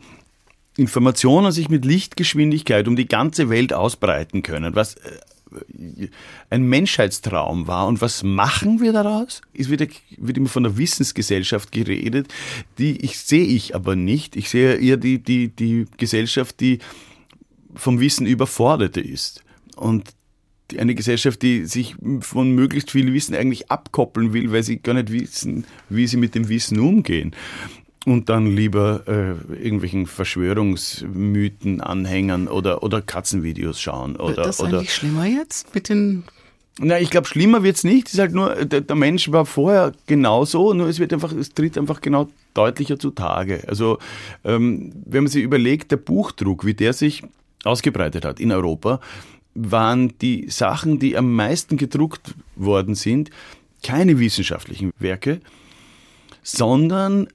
Informationen 0.79 1.51
sich 1.51 1.69
mit 1.69 1.85
Lichtgeschwindigkeit 1.85 2.87
um 2.87 2.95
die 2.95 3.07
ganze 3.07 3.49
Welt 3.49 3.73
ausbreiten 3.73 4.43
können, 4.43 4.75
was 4.75 4.95
äh, 4.95 6.07
ein 6.49 6.63
Menschheitstraum 6.63 7.67
war. 7.67 7.87
Und 7.87 8.01
was 8.01 8.23
machen 8.23 8.81
wir 8.81 8.93
daraus? 8.93 9.41
Es 9.53 9.69
wird, 9.69 9.89
wird 10.17 10.37
immer 10.37 10.49
von 10.49 10.63
der 10.63 10.77
Wissensgesellschaft 10.77 11.71
geredet, 11.71 12.33
die 12.77 12.97
ich 13.03 13.19
sehe 13.19 13.45
ich 13.45 13.75
aber 13.75 13.95
nicht. 13.95 14.35
Ich 14.35 14.49
sehe 14.49 14.75
eher 14.75 14.97
die, 14.97 15.19
die, 15.19 15.49
die 15.49 15.85
Gesellschaft, 15.97 16.59
die 16.59 16.79
vom 17.75 17.99
Wissen 17.99 18.25
überforderte 18.25 19.01
ist. 19.01 19.43
Und 19.75 20.09
eine 20.77 20.93
Gesellschaft, 20.93 21.41
die 21.41 21.65
sich 21.65 21.95
von 22.19 22.51
möglichst 22.51 22.91
viel 22.91 23.11
Wissen 23.11 23.33
eigentlich 23.33 23.71
abkoppeln 23.71 24.33
will, 24.33 24.51
weil 24.51 24.61
sie 24.61 24.77
gar 24.77 24.93
nicht 24.93 25.11
wissen, 25.11 25.65
wie 25.89 26.05
sie 26.05 26.17
mit 26.17 26.35
dem 26.35 26.47
Wissen 26.47 26.79
umgehen 26.79 27.35
und 28.05 28.29
dann 28.29 28.47
lieber 28.47 29.03
äh, 29.07 29.61
irgendwelchen 29.61 30.07
Verschwörungsmythen 30.07 31.81
anhängern 31.81 32.47
oder, 32.47 32.81
oder 32.83 33.01
Katzenvideos 33.01 33.79
schauen. 33.81 34.15
Oder, 34.15 34.37
Wird 34.37 34.47
das 34.47 34.59
oder, 34.61 34.79
eigentlich 34.79 34.93
schlimmer 34.93 35.25
jetzt 35.25 35.73
mit 35.75 35.89
den 35.89 36.23
na, 36.81 36.97
ich 36.97 37.09
glaube, 37.09 37.27
schlimmer 37.27 37.61
wird 37.61 37.75
es 37.75 37.83
nicht. 37.83 38.07
Es 38.07 38.13
ist 38.13 38.19
halt 38.19 38.31
nur, 38.31 38.55
der, 38.65 38.79
der, 38.79 38.95
Mensch 38.95 39.29
war 39.33 39.45
vorher 39.45 39.91
genauso, 40.07 40.73
nur 40.73 40.87
es 40.87 40.97
wird 40.97 41.11
einfach, 41.11 41.33
es 41.33 41.53
tritt 41.53 41.77
einfach 41.77 41.99
genau 41.99 42.29
deutlicher 42.53 42.97
zutage. 42.97 43.65
Also, 43.67 43.99
ähm, 44.45 44.93
wenn 45.05 45.23
man 45.23 45.31
sich 45.31 45.43
überlegt, 45.43 45.91
der 45.91 45.97
Buchdruck, 45.97 46.65
wie 46.65 46.73
der 46.73 46.93
sich 46.93 47.23
ausgebreitet 47.65 48.23
hat 48.23 48.39
in 48.39 48.53
Europa, 48.53 49.01
waren 49.55 50.17
die 50.19 50.49
Sachen, 50.49 50.99
die 50.99 51.17
am 51.17 51.35
meisten 51.35 51.75
gedruckt 51.75 52.33
worden 52.55 52.95
sind, 52.95 53.29
keine 53.83 54.17
wissenschaftlichen 54.17 54.93
Werke, 54.99 55.41
sondern 56.43 57.27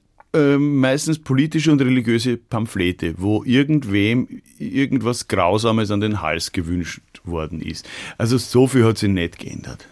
meistens 0.58 1.18
politische 1.18 1.70
und 1.70 1.80
religiöse 1.80 2.36
Pamphlete, 2.36 3.14
wo 3.18 3.44
irgendwem 3.44 4.42
irgendwas 4.58 5.28
Grausames 5.28 5.90
an 5.90 6.00
den 6.00 6.22
Hals 6.22 6.52
gewünscht 6.52 7.00
worden 7.24 7.60
ist. 7.60 7.88
Also 8.18 8.38
so 8.38 8.66
viel 8.66 8.84
hat 8.84 8.98
sich 8.98 9.10
nicht 9.10 9.38
geändert. 9.38 9.86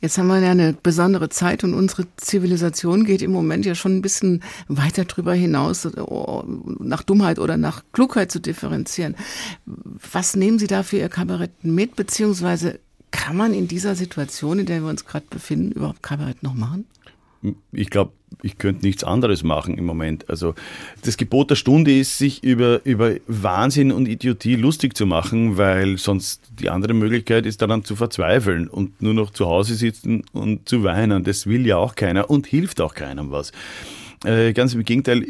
Jetzt 0.00 0.16
haben 0.16 0.28
wir 0.28 0.38
ja 0.38 0.52
eine 0.52 0.74
besondere 0.74 1.28
Zeit 1.28 1.64
und 1.64 1.74
unsere 1.74 2.06
Zivilisation 2.16 3.04
geht 3.04 3.20
im 3.20 3.32
Moment 3.32 3.66
ja 3.66 3.74
schon 3.74 3.96
ein 3.96 4.02
bisschen 4.02 4.44
weiter 4.68 5.04
drüber 5.04 5.34
hinaus, 5.34 5.86
oh, 5.86 6.44
nach 6.78 7.02
Dummheit 7.02 7.40
oder 7.40 7.56
nach 7.56 7.82
Klugheit 7.92 8.30
zu 8.30 8.40
differenzieren. 8.40 9.16
Was 10.12 10.36
nehmen 10.36 10.60
Sie 10.60 10.68
da 10.68 10.84
für 10.84 10.98
Ihr 10.98 11.08
Kabarett 11.08 11.64
mit, 11.64 11.96
beziehungsweise 11.96 12.78
kann 13.10 13.36
man 13.36 13.54
in 13.54 13.66
dieser 13.66 13.96
Situation, 13.96 14.60
in 14.60 14.66
der 14.66 14.82
wir 14.82 14.88
uns 14.88 15.04
gerade 15.04 15.26
befinden, 15.28 15.72
überhaupt 15.72 16.02
Kabarett 16.02 16.44
noch 16.44 16.54
machen? 16.54 16.84
Ich 17.72 17.90
glaube, 17.90 18.12
ich 18.42 18.58
könnte 18.58 18.84
nichts 18.84 19.04
anderes 19.04 19.42
machen 19.42 19.78
im 19.78 19.84
Moment. 19.84 20.28
Also 20.28 20.54
das 21.04 21.16
Gebot 21.16 21.50
der 21.50 21.56
Stunde 21.56 21.96
ist, 21.96 22.18
sich 22.18 22.42
über, 22.44 22.84
über 22.84 23.14
Wahnsinn 23.26 23.90
und 23.90 24.06
Idiotie 24.06 24.56
lustig 24.56 24.96
zu 24.96 25.06
machen, 25.06 25.56
weil 25.56 25.98
sonst 25.98 26.42
die 26.60 26.70
andere 26.70 26.94
Möglichkeit 26.94 27.46
ist 27.46 27.62
daran 27.62 27.84
zu 27.84 27.96
verzweifeln 27.96 28.68
und 28.68 29.00
nur 29.02 29.14
noch 29.14 29.30
zu 29.30 29.46
Hause 29.46 29.74
sitzen 29.74 30.24
und 30.32 30.68
zu 30.68 30.84
weinen. 30.84 31.24
Das 31.24 31.46
will 31.46 31.66
ja 31.66 31.76
auch 31.76 31.94
keiner 31.94 32.30
und 32.30 32.46
hilft 32.46 32.80
auch 32.80 32.94
keinem 32.94 33.30
was. 33.30 33.52
Äh, 34.24 34.52
ganz 34.52 34.74
im 34.74 34.84
Gegenteil, 34.84 35.26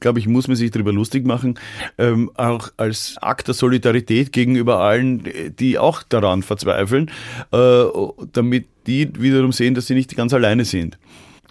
glaube 0.00 0.18
ich, 0.18 0.26
muss 0.26 0.48
man 0.48 0.56
sich 0.56 0.70
darüber 0.70 0.92
lustig 0.94 1.26
machen, 1.26 1.58
ähm, 1.98 2.30
auch 2.34 2.70
als 2.78 3.16
Akt 3.20 3.48
der 3.48 3.54
Solidarität 3.54 4.32
gegenüber 4.32 4.78
allen, 4.78 5.22
die 5.58 5.78
auch 5.78 6.02
daran 6.02 6.42
verzweifeln, 6.42 7.10
äh, 7.52 7.84
damit 8.32 8.66
die 8.86 9.10
wiederum 9.20 9.52
sehen, 9.52 9.74
dass 9.74 9.88
sie 9.88 9.94
nicht 9.94 10.16
ganz 10.16 10.32
alleine 10.32 10.64
sind 10.64 10.98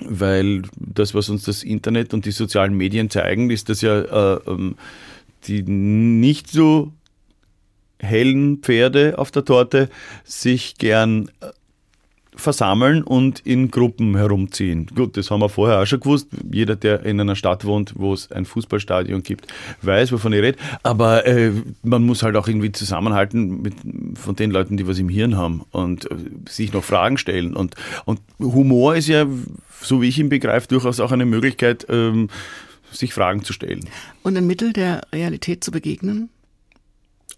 weil 0.02 0.64
das, 0.76 1.14
was 1.14 1.30
uns 1.30 1.44
das 1.44 1.64
Internet 1.64 2.14
und 2.14 2.26
die 2.26 2.32
sozialen 2.32 2.76
Medien 2.76 3.10
zeigen, 3.10 3.50
ist, 3.50 3.70
dass 3.70 3.82
ja 3.82 4.00
äh, 4.00 4.40
ähm, 4.48 4.76
die 5.48 5.64
nicht 5.64 6.50
so 6.50 6.92
hellen 8.00 8.60
Pferde 8.60 9.18
auf 9.18 9.32
der 9.32 9.46
Torte 9.46 9.90
sich 10.24 10.78
gern 10.78 11.30
äh, 11.42 11.48
versammeln 12.40 13.04
und 13.04 13.40
in 13.40 13.70
Gruppen 13.70 14.16
herumziehen. 14.16 14.88
Gut, 14.96 15.18
das 15.18 15.30
haben 15.30 15.42
wir 15.42 15.50
vorher 15.50 15.80
auch 15.82 15.86
schon 15.86 16.00
gewusst. 16.00 16.28
Jeder, 16.52 16.76
der 16.76 17.06
in 17.06 17.20
einer 17.20 17.36
Stadt 17.36 17.66
wohnt, 17.66 17.94
wo 17.96 18.14
es 18.14 18.32
ein 18.32 18.46
Fußballstadion 18.46 19.24
gibt, 19.24 19.48
weiß, 19.82 20.12
wovon 20.12 20.34
ich 20.34 20.42
rede. 20.42 20.58
Aber 20.84 21.26
äh, 21.26 21.52
man 21.84 22.06
muss 22.06 22.24
halt 22.24 22.36
auch 22.36 22.48
irgendwie 22.48 22.72
zusammenhalten 22.72 23.62
mit, 23.62 23.76
von 24.16 24.36
den 24.36 24.52
Leuten, 24.52 24.78
die 24.78 24.88
was 24.88 25.00
im 25.00 25.10
Hirn 25.10 25.38
haben 25.38 25.64
und 25.72 26.10
äh, 26.10 26.16
sich 26.48 26.74
noch 26.74 26.84
Fragen 26.84 27.18
stellen. 27.18 27.56
Und, 27.56 27.76
und 28.06 28.20
Humor 28.40 28.96
ist 28.96 29.08
ja, 29.08 29.26
so 29.82 30.02
wie 30.02 30.08
ich 30.08 30.20
ihn 30.20 30.30
begreife, 30.30 30.68
durchaus 30.68 31.00
auch 31.00 31.12
eine 31.12 31.26
Möglichkeit, 31.26 31.86
ähm, 31.90 32.30
sich 32.92 33.14
Fragen 33.14 33.44
zu 33.44 33.54
stellen. 33.54 33.88
Und 34.24 34.38
ein 34.38 34.48
Mittel 34.48 34.74
der 34.74 35.02
Realität 35.14 35.64
zu 35.64 35.72
begegnen? 35.72 36.30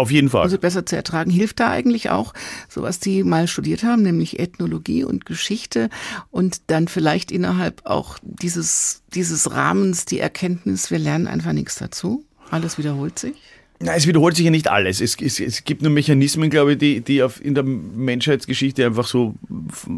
Auf 0.01 0.09
jeden 0.09 0.29
Fall. 0.29 0.41
Also 0.41 0.57
besser 0.57 0.83
zu 0.83 0.95
ertragen. 0.95 1.29
Hilft 1.29 1.59
da 1.59 1.69
eigentlich 1.69 2.09
auch, 2.09 2.33
so 2.67 2.81
was 2.81 2.99
die 2.99 3.23
mal 3.23 3.47
studiert 3.47 3.83
haben, 3.83 4.01
nämlich 4.01 4.39
Ethnologie 4.39 5.03
und 5.03 5.27
Geschichte 5.27 5.91
und 6.31 6.71
dann 6.71 6.87
vielleicht 6.87 7.31
innerhalb 7.31 7.85
auch 7.85 8.17
dieses, 8.23 9.03
dieses 9.13 9.51
Rahmens 9.51 10.05
die 10.05 10.17
Erkenntnis, 10.17 10.89
wir 10.89 10.97
lernen 10.97 11.27
einfach 11.27 11.53
nichts 11.53 11.75
dazu? 11.75 12.25
Alles 12.49 12.79
wiederholt 12.79 13.19
sich? 13.19 13.35
Na, 13.79 13.93
es 13.93 14.07
wiederholt 14.07 14.35
sich 14.35 14.45
ja 14.45 14.49
nicht 14.49 14.69
alles. 14.69 15.01
Es, 15.01 15.21
es, 15.21 15.39
es 15.39 15.65
gibt 15.65 15.83
nur 15.83 15.91
Mechanismen, 15.91 16.49
glaube 16.49 16.71
ich, 16.71 16.79
die, 16.79 17.01
die 17.01 17.21
auf, 17.21 17.39
in 17.45 17.53
der 17.53 17.63
Menschheitsgeschichte 17.63 18.83
einfach 18.83 19.05
so 19.05 19.35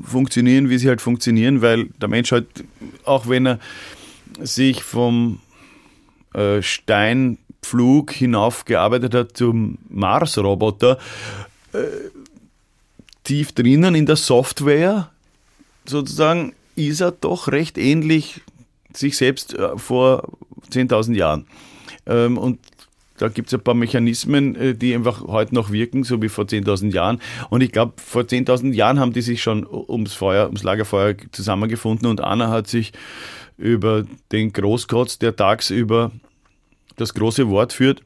funktionieren, 0.03 0.69
wie 0.69 0.79
sie 0.79 0.89
halt 0.89 0.99
funktionieren, 0.99 1.61
weil 1.61 1.85
der 2.01 2.09
Mensch 2.09 2.33
halt, 2.33 2.47
auch 3.05 3.29
wenn 3.29 3.47
er 3.47 3.59
sich 4.41 4.83
vom 4.83 5.39
äh, 6.33 6.61
Stein 6.61 7.37
Flug 7.63 8.11
hinaufgearbeitet 8.11 9.13
hat 9.13 9.37
zum 9.37 9.77
Mars-Roboter, 9.89 10.97
äh, 11.73 11.79
tief 13.23 13.51
drinnen 13.53 13.95
in 13.95 14.05
der 14.05 14.15
Software 14.15 15.09
sozusagen 15.85 16.53
ist 16.75 17.01
er 17.01 17.11
doch 17.11 17.49
recht 17.49 17.77
ähnlich 17.77 18.41
sich 18.93 19.17
selbst 19.17 19.53
äh, 19.53 19.77
vor 19.77 20.29
10.000 20.71 21.15
Jahren. 21.15 21.45
Ähm, 22.05 22.37
und 22.37 22.59
da 23.17 23.27
gibt 23.27 23.47
es 23.47 23.53
ein 23.53 23.61
paar 23.61 23.73
Mechanismen, 23.73 24.55
äh, 24.55 24.75
die 24.75 24.93
einfach 24.93 25.21
heute 25.21 25.55
noch 25.55 25.71
wirken, 25.71 26.03
so 26.03 26.21
wie 26.21 26.29
vor 26.29 26.45
10.000 26.45 26.93
Jahren. 26.93 27.21
Und 27.49 27.61
ich 27.61 27.71
glaube, 27.71 27.93
vor 27.97 28.23
10.000 28.23 28.73
Jahren 28.73 28.99
haben 28.99 29.13
die 29.13 29.21
sich 29.21 29.41
schon 29.41 29.65
ums 29.67 30.13
Feuer, 30.13 30.45
ums 30.45 30.63
Lagerfeuer 30.63 31.15
zusammengefunden 31.31 32.07
und 32.07 32.21
Anna 32.21 32.49
hat 32.49 32.67
sich 32.67 32.91
über 33.57 34.03
den 34.31 34.51
Großkotz, 34.51 35.19
der 35.19 35.35
tagsüber 35.35 36.11
das 36.95 37.13
große 37.13 37.49
Wort 37.49 37.73
führt, 37.73 38.03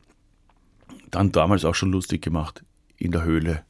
dann 1.12 1.32
damals 1.32 1.66
auch 1.66 1.76
schon 1.76 1.92
lustig 1.92 2.22
gemacht 2.22 2.64
in 2.98 3.12
der 3.12 3.24
Höhle. 3.24 3.64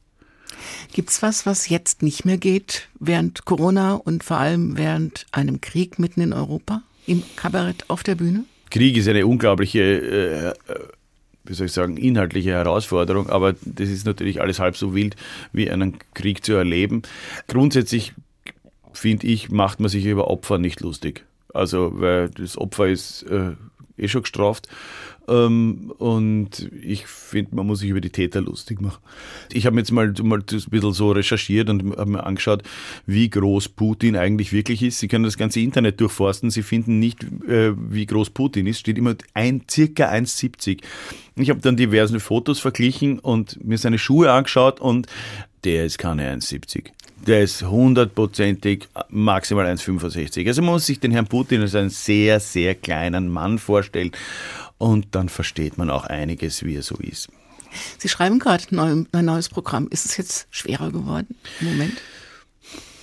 Gibt's 0.92 1.22
was, 1.22 1.46
was 1.46 1.68
jetzt 1.68 2.02
nicht 2.02 2.24
mehr 2.24 2.38
geht 2.38 2.88
während 2.98 3.44
Corona 3.44 3.94
und 3.94 4.24
vor 4.24 4.38
allem 4.38 4.76
während 4.76 5.26
einem 5.32 5.60
Krieg 5.60 5.98
mitten 5.98 6.20
in 6.20 6.32
Europa 6.32 6.82
im 7.06 7.22
Kabarett 7.36 7.84
auf 7.88 8.02
der 8.02 8.14
Bühne? 8.14 8.44
Krieg 8.70 8.96
ist 8.96 9.08
eine 9.08 9.26
unglaubliche, 9.26 9.80
äh, 9.80 10.54
wie 11.44 11.54
soll 11.54 11.66
ich 11.66 11.72
sagen, 11.72 11.96
inhaltliche 11.96 12.50
Herausforderung, 12.50 13.30
aber 13.30 13.54
das 13.64 13.88
ist 13.88 14.06
natürlich 14.06 14.40
alles 14.40 14.58
halb 14.58 14.76
so 14.76 14.94
wild, 14.94 15.16
wie 15.52 15.70
einen 15.70 15.98
Krieg 16.14 16.44
zu 16.44 16.54
erleben. 16.54 17.02
Grundsätzlich 17.46 18.14
finde 18.92 19.26
ich, 19.26 19.50
macht 19.50 19.80
man 19.80 19.88
sich 19.88 20.04
über 20.04 20.28
Opfer 20.28 20.58
nicht 20.58 20.80
lustig. 20.80 21.24
Also, 21.54 21.92
weil 21.94 22.28
das 22.30 22.58
Opfer 22.58 22.88
ist 22.88 23.22
äh, 23.22 23.52
eh 23.98 24.08
schon 24.08 24.22
gestraft. 24.22 24.68
Ähm, 25.28 25.92
und 25.98 26.70
ich 26.82 27.06
finde, 27.06 27.54
man 27.54 27.66
muss 27.66 27.80
sich 27.80 27.90
über 27.90 28.00
die 28.00 28.10
Täter 28.10 28.40
lustig 28.40 28.80
machen. 28.80 28.98
Ich 29.52 29.66
habe 29.66 29.76
jetzt 29.76 29.92
mal, 29.92 30.12
mal 30.22 30.38
ein 30.38 30.44
bisschen 30.44 30.92
so 30.92 31.12
recherchiert 31.12 31.68
und 31.68 31.96
habe 31.96 32.10
mir 32.10 32.24
angeschaut, 32.24 32.62
wie 33.06 33.28
groß 33.28 33.68
Putin 33.70 34.16
eigentlich 34.16 34.52
wirklich 34.52 34.82
ist. 34.82 34.98
Sie 34.98 35.08
können 35.08 35.24
das 35.24 35.36
ganze 35.36 35.60
Internet 35.60 36.00
durchforsten. 36.00 36.50
Sie 36.50 36.62
finden 36.62 36.98
nicht, 36.98 37.24
äh, 37.46 37.72
wie 37.76 38.06
groß 38.06 38.30
Putin 38.30 38.66
ist. 38.66 38.80
Steht 38.80 38.96
immer 38.96 39.16
ein, 39.34 39.62
circa 39.70 40.10
1,70. 40.10 40.80
Ich 41.36 41.50
habe 41.50 41.60
dann 41.60 41.76
diverse 41.76 42.20
Fotos 42.20 42.58
verglichen 42.58 43.18
und 43.18 43.62
mir 43.62 43.78
seine 43.78 43.98
Schuhe 43.98 44.32
angeschaut 44.32 44.80
und 44.80 45.06
der 45.64 45.84
ist 45.84 45.98
keine 45.98 46.34
1,70 46.34 46.90
der 47.26 47.42
ist 47.42 47.62
hundertprozentig 47.62 48.88
maximal 49.08 49.66
1,65. 49.66 50.46
Also 50.46 50.62
man 50.62 50.72
muss 50.72 50.86
sich 50.86 51.00
den 51.00 51.12
Herrn 51.12 51.26
Putin 51.26 51.60
als 51.60 51.74
einen 51.74 51.90
sehr, 51.90 52.40
sehr 52.40 52.74
kleinen 52.74 53.28
Mann 53.28 53.58
vorstellen 53.58 54.12
und 54.78 55.08
dann 55.12 55.28
versteht 55.28 55.78
man 55.78 55.90
auch 55.90 56.04
einiges, 56.04 56.64
wie 56.64 56.76
er 56.76 56.82
so 56.82 56.96
ist. 56.96 57.28
Sie 57.98 58.08
schreiben 58.08 58.38
gerade 58.38 58.64
ein 58.70 59.24
neues 59.24 59.48
Programm. 59.48 59.88
Ist 59.90 60.06
es 60.06 60.16
jetzt 60.16 60.46
schwerer 60.50 60.90
geworden 60.90 61.34
im 61.60 61.68
Moment? 61.68 61.98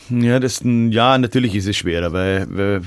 Ja, 0.10 0.40
das, 0.40 0.62
ja, 0.64 1.18
natürlich 1.18 1.56
ist 1.56 1.68
es 1.68 1.78
schwerer, 1.78 2.14
weil, 2.14 2.46
weil, 2.50 2.82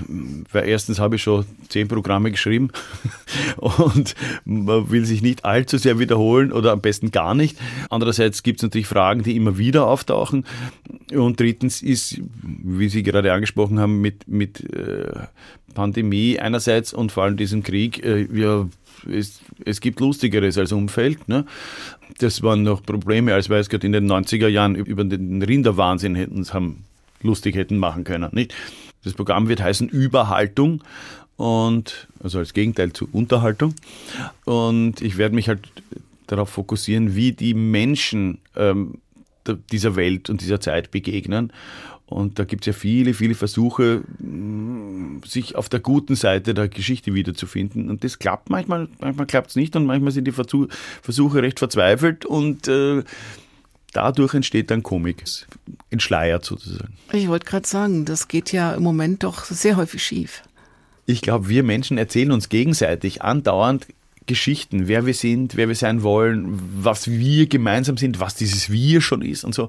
weil 0.53 0.69
erstens 0.69 1.01
habe 1.01 1.17
ich 1.17 1.23
schon 1.23 1.45
zehn 1.69 1.89
Programme 1.89 2.31
geschrieben 2.31 2.71
und 3.57 4.15
man 4.45 4.91
will 4.91 5.05
sich 5.05 5.21
nicht 5.21 5.45
allzu 5.45 5.79
sehr 5.79 5.99
wiederholen 5.99 6.53
oder 6.53 6.73
am 6.73 6.81
besten 6.81 7.11
gar 7.11 7.35
nicht. 7.35 7.59
Andererseits 7.91 8.43
gibt 8.45 8.61
es 8.61 8.63
natürlich 8.63 8.87
Fragen, 8.87 9.25
die 9.25 9.35
immer 9.35 9.59
wieder 9.59 9.87
auftauchen. 9.87 10.45
Und 11.13 11.41
drittens 11.41 11.83
ist, 11.83 12.21
wie 12.43 12.89
Sie 12.89 13.03
gerade 13.03 13.33
angesprochen 13.33 13.81
haben, 13.81 14.01
mit, 14.01 14.29
mit 14.29 14.61
äh, 14.73 15.27
Pandemie 15.75 16.39
einerseits 16.39 16.93
und 16.93 17.11
vor 17.11 17.25
allem 17.25 17.37
diesem 17.37 17.65
Krieg, 17.65 18.05
äh, 18.05 18.29
ja, 18.33 18.69
es, 19.11 19.41
es, 19.65 19.81
gibt 19.81 20.01
Lustigeres 20.01 20.59
als 20.59 20.73
Umfeld. 20.73 21.29
Ne? 21.29 21.47
Das 22.19 22.43
waren 22.43 22.63
noch 22.63 22.83
Probleme, 22.83 23.35
als 23.35 23.49
wir 23.49 23.57
es 23.57 23.69
gerade 23.69 23.87
in 23.87 23.93
den 23.93 24.11
90er 24.11 24.49
Jahren 24.49 24.75
über 24.75 25.05
den 25.05 25.43
Rinderwahnsinn 25.43 26.15
hätten, 26.15 26.45
haben 26.53 26.85
lustig 27.23 27.57
hätten 27.57 27.79
machen 27.79 28.05
können. 28.05 28.29
Nicht? 28.33 28.55
Das 29.05 29.15
Programm 29.15 29.49
wird 29.49 29.63
heißen 29.63 29.89
Überhaltung 29.89 30.83
und 31.37 32.09
also 32.23 32.39
als 32.39 32.53
Gegenteil 32.53 32.93
zu 32.93 33.09
Unterhaltung. 33.13 33.75
Und 34.45 35.01
ich 35.01 35.19
werde 35.19 35.35
mich 35.35 35.49
halt 35.49 35.69
darauf 36.27 36.51
fokussieren, 36.51 37.15
wie 37.15 37.33
die 37.33 37.55
Menschen 37.55 38.39
ähm, 38.57 38.99
dieser 39.73 39.97
Welt 39.97 40.29
und 40.31 40.43
dieser 40.43 40.61
Zeit 40.61 40.91
begegnen. 40.91 41.53
Und 42.07 42.39
da 42.39 42.45
gibt 42.45 42.63
es 42.63 42.67
ja 42.67 42.73
viele, 42.73 43.13
viele 43.13 43.35
Versuche, 43.35 44.03
mm, 44.19 45.21
sich 45.27 45.57
auf 45.57 45.69
der 45.69 45.81
guten 45.81 46.17
Seite 46.17 46.55
der 46.55 46.69
Geschichte 46.69 47.13
wiederzufinden. 47.13 47.91
Und 47.91 48.03
das 48.03 48.19
klappt 48.19 48.49
manchmal, 48.49 48.89
manchmal 48.99 49.27
klappt 49.27 49.51
es 49.51 49.57
nicht 49.57 49.77
und 49.77 49.85
manchmal 49.85 50.13
sind 50.13 50.27
die 50.27 50.33
Versuche 50.33 51.43
recht 51.43 51.59
verzweifelt 51.59 52.25
und 52.25 52.67
äh, 52.67 53.03
dadurch 53.99 54.35
entsteht 54.35 54.71
dann 54.71 54.83
Komik, 54.83 55.25
entschleiert 55.91 56.45
sozusagen. 56.45 56.95
Ich 57.13 57.29
wollte 57.29 57.47
gerade 57.47 57.67
sagen, 57.67 58.05
das 58.05 58.29
geht 58.29 58.53
ja 58.53 58.75
im 58.75 58.85
Moment 58.85 59.25
doch 59.25 59.45
sehr 59.45 59.77
häufig 59.77 60.03
schief. 60.03 60.43
Ich 61.07 61.21
glaube, 61.21 61.49
wir 61.49 61.63
Menschen 61.63 61.99
erzählen 61.99 62.31
uns 62.31 62.49
gegenseitig 62.49 63.23
andauernd 63.23 63.87
Geschichten, 64.27 64.87
wer 64.87 65.07
wir 65.07 65.15
sind, 65.15 65.57
wer 65.57 65.67
wir 65.67 65.75
sein 65.75 66.03
wollen, 66.03 66.61
was 66.81 67.11
wir 67.11 67.49
gemeinsam 67.49 67.97
sind, 67.97 68.21
was 68.21 68.35
dieses 68.35 68.71
Wir 68.71 69.01
schon 69.01 69.23
ist 69.23 69.43
und 69.43 69.55
so. 69.55 69.69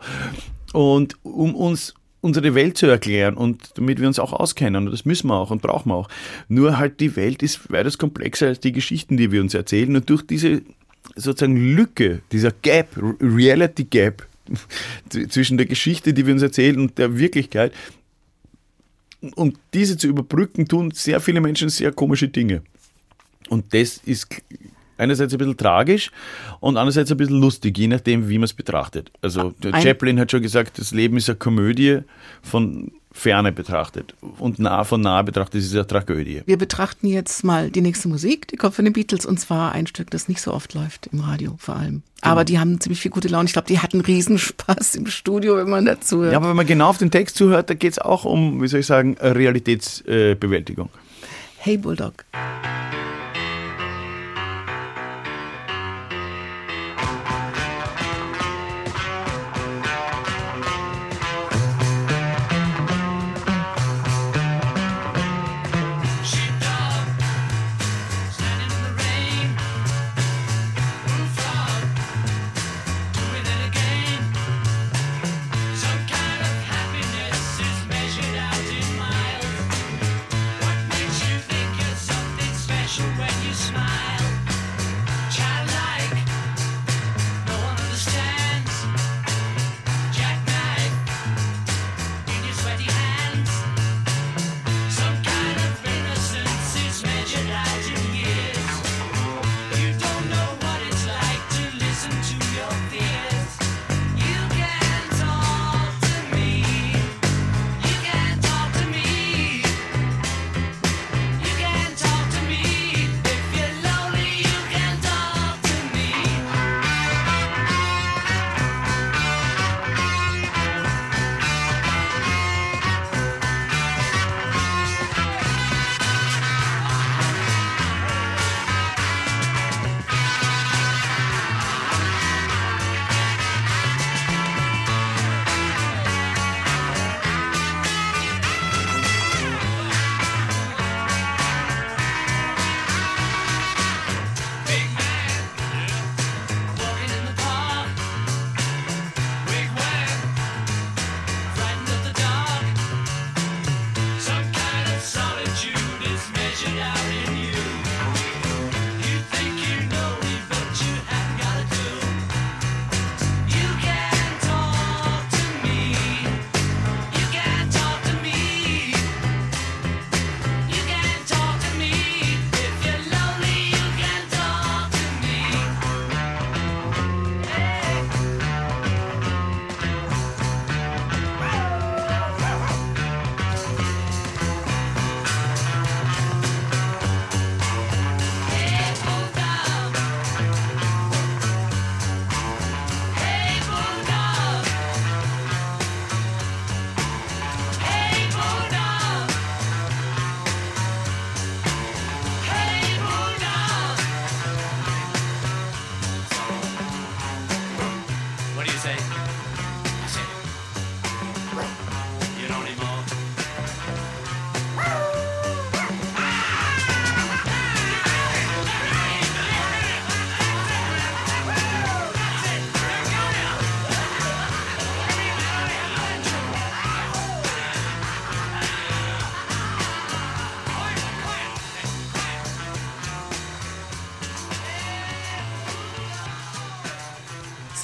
Und 0.74 1.16
um 1.24 1.56
uns 1.56 1.96
unsere 2.22 2.54
Welt 2.54 2.78
zu 2.78 2.86
erklären 2.86 3.36
und 3.36 3.72
damit 3.76 4.00
wir 4.00 4.08
uns 4.08 4.20
auch 4.20 4.34
auskennen 4.34 4.86
und 4.86 4.92
das 4.92 5.06
müssen 5.06 5.28
wir 5.28 5.36
auch 5.36 5.52
und 5.52 5.62
brauchen 5.62 5.90
wir 5.90 5.96
auch. 5.96 6.10
Nur 6.50 6.78
halt 6.78 7.00
die 7.00 7.16
Welt 7.16 7.42
ist 7.42 7.72
weitaus 7.72 7.98
komplexer 7.98 8.48
als 8.48 8.60
die 8.60 8.74
Geschichten, 8.74 9.16
die 9.16 9.32
wir 9.32 9.42
uns 9.42 9.54
erzählen 9.54 9.96
und 9.96 10.10
durch 10.10 10.28
diese 10.28 10.62
sozusagen 11.16 11.76
Lücke, 11.76 12.22
dieser 12.32 12.52
Gap, 12.52 12.90
Reality 13.22 13.86
Gap 13.86 14.28
zwischen 15.30 15.58
der 15.58 15.66
Geschichte, 15.66 16.14
die 16.14 16.26
wir 16.26 16.34
uns 16.34 16.42
erzählen 16.42 16.78
und 16.80 16.98
der 16.98 17.18
Wirklichkeit. 17.18 17.74
Um 19.36 19.54
diese 19.74 19.98
zu 19.98 20.08
überbrücken, 20.08 20.68
tun 20.68 20.92
sehr 20.92 21.20
viele 21.20 21.42
Menschen 21.42 21.70
sehr 21.70 21.92
komische 21.92 22.30
Dinge. 22.30 22.62
Und 23.50 23.74
das 23.74 23.98
ist 24.06 24.28
einerseits 25.00 25.34
ein 25.34 25.38
bisschen 25.38 25.58
tragisch 25.58 26.12
und 26.60 26.78
andererseits 26.78 27.12
ein 27.12 27.18
bisschen 27.18 27.40
lustig, 27.40 27.78
je 27.78 27.88
nachdem, 27.88 28.30
wie 28.30 28.38
man 28.38 28.46
es 28.46 28.54
betrachtet. 28.54 29.12
Also 29.22 29.54
ein 29.64 29.82
Chaplin 29.82 30.20
hat 30.20 30.32
schon 30.32 30.42
gesagt, 30.42 30.78
das 30.78 30.92
Leben 30.92 31.18
ist 31.18 31.30
eine 31.30 31.38
Komödie 31.38 32.00
von 32.42 32.92
Ferne 33.12 33.52
betrachtet 33.52 34.14
und 34.38 34.60
nah 34.60 34.84
von 34.84 35.02
nah 35.02 35.22
betrachtet 35.24 35.62
ist 35.62 35.68
es 35.68 35.74
eine 35.74 35.88
Tragödie. 35.88 36.44
Wir 36.46 36.58
betrachten 36.58 37.08
jetzt 37.08 37.44
mal 37.44 37.72
die 37.72 37.82
nächste 37.82 38.08
Musik, 38.08 38.48
die 38.50 38.56
kommt 38.56 38.76
von 38.76 38.86
den 38.86 38.94
Beatles 38.94 39.26
und 39.26 39.40
zwar 39.40 39.72
ein 39.72 39.88
Stück, 39.88 40.12
das 40.12 40.28
nicht 40.28 40.42
so 40.42 40.54
oft 40.54 40.76
läuft 40.76 41.08
im 41.08 41.22
Radio 41.22 41.56
vor 41.58 41.76
allem. 41.76 42.04
Genau. 42.22 42.32
Aber 42.32 42.46
die 42.46 42.60
haben 42.60 42.80
ziemlich 42.80 43.02
viel 43.02 43.12
gute 43.12 43.28
Laune. 43.28 43.46
Ich 43.46 43.54
glaube, 43.54 43.68
die 43.68 43.80
hatten 43.80 44.02
Riesenspaß 44.02 44.96
im 44.96 45.08
Studio, 45.08 45.58
wenn 45.58 45.70
man 45.70 45.86
dazu 45.86 46.22
hört. 46.22 46.34
Ja, 46.34 46.38
aber 46.38 46.50
wenn 46.50 46.56
man 46.56 46.68
genau 46.68 46.90
auf 46.90 47.00
den 47.00 47.10
Text 47.10 47.36
zuhört, 47.36 47.70
da 47.70 47.74
geht 47.74 47.94
es 47.94 48.00
auch 48.00 48.26
um, 48.26 48.62
wie 48.62 48.68
soll 48.68 48.82
ich 48.82 48.86
sagen, 48.86 49.18
Realitätsbewältigung. 49.20 50.90
Hey 51.58 51.78
Bulldog. 51.78 52.26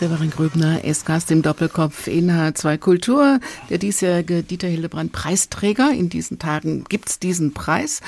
Severin 0.05 0.29
Grübner 0.29 0.83
ist 0.83 1.07
Gast 1.07 1.31
im 1.31 1.41
Doppelkopf 1.41 2.05
in 2.05 2.29
H2 2.29 2.77
Kultur. 2.77 3.39
Der 3.71 3.79
diesjährige 3.79 4.43
Dieter 4.43 4.67
Hildebrand 4.67 5.11
Preisträger. 5.11 5.89
In 5.91 6.09
diesen 6.09 6.37
Tagen 6.37 6.83
gibt's 6.83 7.17
diesen 7.17 7.55
Preis. 7.55 8.01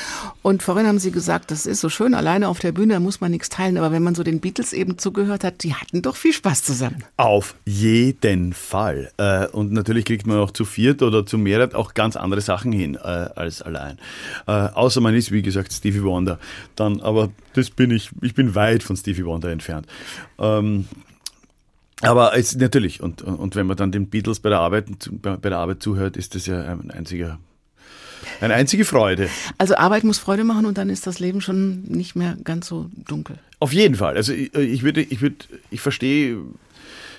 Und 0.43 0.62
vorhin 0.62 0.86
haben 0.86 0.99
Sie 0.99 1.10
gesagt, 1.10 1.49
das 1.49 1.65
ist 1.65 1.81
so 1.81 1.89
schön, 1.89 2.13
alleine 2.13 2.49
auf 2.49 2.60
der 2.60 2.71
Bühne, 2.71 2.93
da 2.93 2.99
muss 2.99 3.19
man 3.19 3.31
nichts 3.31 3.49
teilen. 3.49 3.79
Aber 3.79 3.91
wenn 3.91 4.03
man 4.03 4.13
so 4.13 4.21
den 4.21 4.41
Beatles 4.41 4.73
eben 4.73 4.99
zugehört 4.99 5.43
hat, 5.43 5.63
die 5.63 5.73
hatten 5.73 6.03
doch 6.03 6.15
viel 6.15 6.33
Spaß 6.33 6.62
zusammen. 6.62 7.03
Auf 7.15 7.55
jeden 7.65 8.53
Fall. 8.53 9.12
Äh, 9.17 9.47
und 9.47 9.71
natürlich 9.71 10.05
kriegt 10.05 10.27
man 10.27 10.38
auch 10.38 10.51
zu 10.51 10.65
viert 10.65 11.01
oder 11.01 11.25
zu 11.25 11.39
mehreren 11.39 11.73
auch 11.73 11.95
ganz 11.95 12.15
andere 12.15 12.41
Sachen 12.41 12.73
hin 12.73 12.93
äh, 12.93 13.07
als 13.07 13.63
allein. 13.63 13.97
Äh, 14.45 14.51
außer 14.51 15.01
man 15.01 15.15
ist, 15.15 15.31
wie 15.31 15.41
gesagt, 15.41 15.73
Stevie 15.73 16.03
Wonder. 16.03 16.38
Dann, 16.75 17.01
aber 17.01 17.31
das 17.53 17.71
bin 17.71 17.89
ich, 17.89 18.12
ich 18.21 18.36
bin 18.36 18.53
weit 18.53 18.83
von 18.83 18.95
Stevie 18.95 19.25
Wonder 19.25 19.49
entfernt. 19.49 19.88
Ähm, 20.38 20.86
aber 22.01 22.38
es 22.38 22.55
natürlich, 22.55 23.01
und, 23.01 23.21
und 23.21 23.55
wenn 23.55 23.65
man 23.67 23.77
dann 23.77 23.91
den 23.91 24.07
Beatles 24.07 24.39
bei 24.39 24.49
der 24.49 24.60
Arbeit, 24.60 24.86
bei 25.21 25.49
der 25.49 25.57
Arbeit 25.57 25.81
zuhört, 25.81 26.17
ist 26.17 26.36
das 26.36 26.45
ja 26.45 26.62
ein 26.62 26.91
einziger 26.91 27.39
eine 28.41 28.53
einzige 28.53 28.86
Freude. 28.86 29.29
Also 29.57 29.75
Arbeit 29.75 30.03
muss 30.03 30.17
Freude 30.17 30.43
machen 30.43 30.65
und 30.65 30.77
dann 30.77 30.89
ist 30.89 31.07
das 31.07 31.19
Leben 31.19 31.41
schon 31.41 31.83
nicht 31.83 32.15
mehr 32.15 32.38
ganz 32.43 32.67
so 32.67 32.89
dunkel. 33.07 33.38
Auf 33.60 33.73
jeden 33.73 33.95
Fall. 33.95 34.15
Also 34.15 34.33
ich, 34.33 34.53
ich 34.53 34.83
würde, 34.83 35.01
ich 35.01 35.21
würde, 35.21 35.38
ich 35.71 35.81
verstehe 35.81 36.38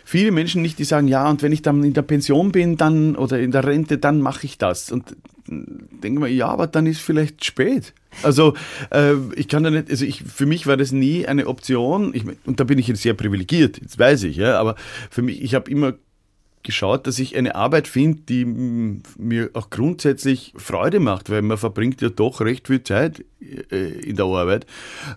viele 0.04 0.30
Menschen 0.30 0.62
nicht, 0.62 0.78
die 0.78 0.84
sagen, 0.84 1.08
ja, 1.08 1.28
und 1.28 1.42
wenn 1.42 1.52
ich 1.52 1.62
dann 1.62 1.82
in 1.82 1.94
der 1.94 2.02
Pension 2.02 2.52
bin, 2.52 2.76
dann 2.76 3.16
oder 3.16 3.38
in 3.38 3.50
der 3.50 3.64
Rente, 3.64 3.98
dann 3.98 4.20
mache 4.20 4.46
ich 4.46 4.58
das. 4.58 4.92
Und 4.92 5.16
denke 5.48 6.20
mir, 6.20 6.28
ja, 6.28 6.48
aber 6.48 6.66
dann 6.66 6.86
ist 6.86 7.00
vielleicht 7.00 7.44
spät. 7.44 7.92
Also 8.22 8.54
äh, 8.90 9.14
ich 9.36 9.48
kann 9.48 9.64
da 9.64 9.70
nicht, 9.70 9.90
also 9.90 10.04
ich, 10.04 10.22
für 10.22 10.46
mich 10.46 10.66
war 10.66 10.76
das 10.76 10.92
nie 10.92 11.26
eine 11.26 11.46
Option, 11.46 12.12
ich, 12.14 12.24
und 12.46 12.60
da 12.60 12.64
bin 12.64 12.78
ich 12.78 12.88
jetzt 12.88 13.02
sehr 13.02 13.14
privilegiert, 13.14 13.80
jetzt 13.80 13.98
weiß 13.98 14.24
ich, 14.24 14.36
ja, 14.36 14.58
aber 14.58 14.76
für 15.10 15.22
mich, 15.22 15.42
ich 15.42 15.54
habe 15.54 15.70
immer 15.70 15.94
geschaut, 16.62 17.06
dass 17.06 17.18
ich 17.18 17.36
eine 17.36 17.54
Arbeit 17.54 17.88
finde, 17.88 18.20
die 18.28 18.44
mir 18.44 19.50
auch 19.54 19.70
grundsätzlich 19.70 20.52
Freude 20.56 21.00
macht, 21.00 21.30
weil 21.30 21.42
man 21.42 21.56
verbringt 21.56 22.02
ja 22.02 22.08
doch 22.08 22.40
recht 22.40 22.66
viel 22.66 22.82
Zeit 22.82 23.24
äh, 23.70 24.00
in 24.00 24.16
der 24.16 24.26
Arbeit 24.26 24.66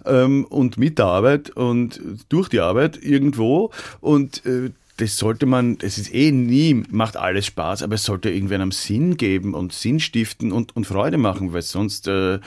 ähm, 0.06 0.46
und 0.46 0.78
mit 0.78 0.98
der 0.98 1.08
Arbeit 1.08 1.50
und 1.50 2.00
durch 2.30 2.48
die 2.48 2.60
Arbeit 2.60 3.04
irgendwo 3.04 3.72
und 4.00 4.46
äh, 4.46 4.70
das 4.98 5.18
sollte 5.18 5.46
man, 5.46 5.78
es 5.82 5.98
ist 5.98 6.14
eh 6.14 6.32
nie, 6.32 6.84
macht 6.90 7.18
alles 7.18 7.46
Spaß, 7.48 7.84
aber 7.84 7.96
es 7.96 8.04
sollte 8.04 8.30
irgendwann 8.30 8.62
einen 8.62 8.72
Sinn 8.72 9.18
geben 9.18 9.54
und 9.54 9.74
Sinn 9.74 10.00
stiften 10.00 10.52
und, 10.52 10.76
und 10.76 10.86
Freude 10.86 11.18
machen, 11.18 11.54
weil 11.54 11.62
sonst, 11.62 12.08
äh, 12.08 12.40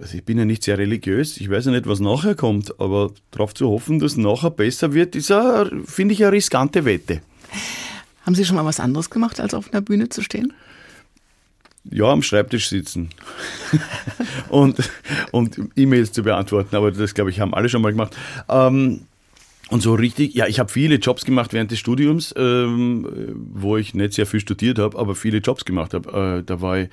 also 0.00 0.16
ich 0.16 0.24
bin 0.24 0.38
ja 0.38 0.44
nicht 0.44 0.62
sehr 0.62 0.78
religiös, 0.78 1.38
ich 1.38 1.50
weiß 1.50 1.66
ja 1.66 1.72
nicht, 1.72 1.86
was 1.86 2.00
nachher 2.00 2.34
kommt, 2.34 2.78
aber 2.80 3.12
darauf 3.30 3.54
zu 3.54 3.68
hoffen, 3.68 3.98
dass 3.98 4.16
nachher 4.16 4.50
besser 4.50 4.92
wird, 4.92 5.16
ist, 5.16 5.32
finde 5.86 6.14
ich, 6.14 6.22
eine 6.22 6.32
riskante 6.32 6.84
Wette. 6.84 7.22
Haben 8.24 8.34
Sie 8.34 8.44
schon 8.44 8.56
mal 8.56 8.64
was 8.64 8.80
anderes 8.80 9.10
gemacht, 9.10 9.40
als 9.40 9.54
auf 9.54 9.72
einer 9.72 9.80
Bühne 9.80 10.08
zu 10.08 10.22
stehen? 10.22 10.52
Ja, 11.84 12.06
am 12.06 12.22
Schreibtisch 12.22 12.68
sitzen 12.68 13.10
und, 14.48 14.76
und 15.30 15.60
E-Mails 15.76 16.12
zu 16.12 16.24
beantworten, 16.24 16.74
aber 16.74 16.90
das, 16.90 17.14
glaube 17.14 17.30
ich, 17.30 17.40
haben 17.40 17.54
alle 17.54 17.68
schon 17.68 17.82
mal 17.82 17.92
gemacht. 17.92 18.16
Ähm, 18.48 19.02
und 19.68 19.82
so 19.82 19.94
richtig, 19.94 20.34
ja, 20.34 20.46
ich 20.46 20.60
habe 20.60 20.70
viele 20.70 20.96
Jobs 20.96 21.24
gemacht 21.24 21.52
während 21.52 21.70
des 21.72 21.80
Studiums, 21.80 22.32
ähm, 22.36 23.34
wo 23.52 23.76
ich 23.76 23.94
nicht 23.94 24.12
sehr 24.12 24.26
viel 24.26 24.40
studiert 24.40 24.78
habe, 24.78 24.98
aber 24.98 25.14
viele 25.14 25.38
Jobs 25.38 25.64
gemacht 25.64 25.92
habe. 25.92 26.38
Äh, 26.38 26.44
da 26.44 26.60
war 26.60 26.78
ich, 26.78 26.88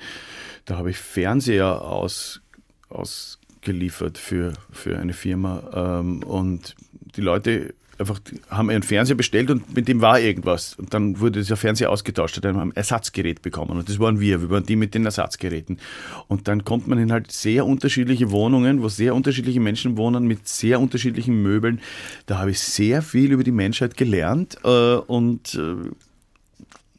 da 0.64 0.76
habe 0.76 0.90
ich 0.90 0.96
Fernseher 0.96 1.82
aus, 1.82 2.40
ausgeliefert 2.88 4.18
für, 4.18 4.54
für 4.72 4.98
eine 4.98 5.12
Firma 5.12 6.00
ähm, 6.00 6.22
und 6.24 6.74
die 7.16 7.20
Leute 7.20 7.74
einfach 7.98 8.20
haben 8.50 8.70
einen 8.70 8.82
Fernseher 8.82 9.16
bestellt 9.16 9.50
und 9.50 9.74
mit 9.74 9.88
dem 9.88 10.00
war 10.00 10.20
irgendwas. 10.20 10.74
Und 10.74 10.94
dann 10.94 11.20
wurde 11.20 11.40
dieser 11.40 11.56
Fernseher 11.56 11.90
ausgetauscht, 11.90 12.42
wir 12.42 12.54
ein 12.54 12.72
Ersatzgerät 12.74 13.42
bekommen. 13.42 13.78
Und 13.78 13.88
das 13.88 13.98
waren 13.98 14.20
wir, 14.20 14.40
wir 14.42 14.50
waren 14.50 14.66
die 14.66 14.76
mit 14.76 14.94
den 14.94 15.04
Ersatzgeräten. 15.04 15.78
Und 16.28 16.48
dann 16.48 16.64
kommt 16.64 16.88
man 16.88 16.98
in 16.98 17.12
halt 17.12 17.32
sehr 17.32 17.66
unterschiedliche 17.66 18.30
Wohnungen, 18.30 18.82
wo 18.82 18.88
sehr 18.88 19.14
unterschiedliche 19.14 19.60
Menschen 19.60 19.96
wohnen, 19.96 20.26
mit 20.26 20.48
sehr 20.48 20.80
unterschiedlichen 20.80 21.42
Möbeln. 21.42 21.80
Da 22.26 22.38
habe 22.38 22.50
ich 22.50 22.60
sehr 22.60 23.02
viel 23.02 23.32
über 23.32 23.44
die 23.44 23.52
Menschheit 23.52 23.96
gelernt 23.96 24.58
äh, 24.64 24.94
und 24.96 25.54
äh, 25.54 25.90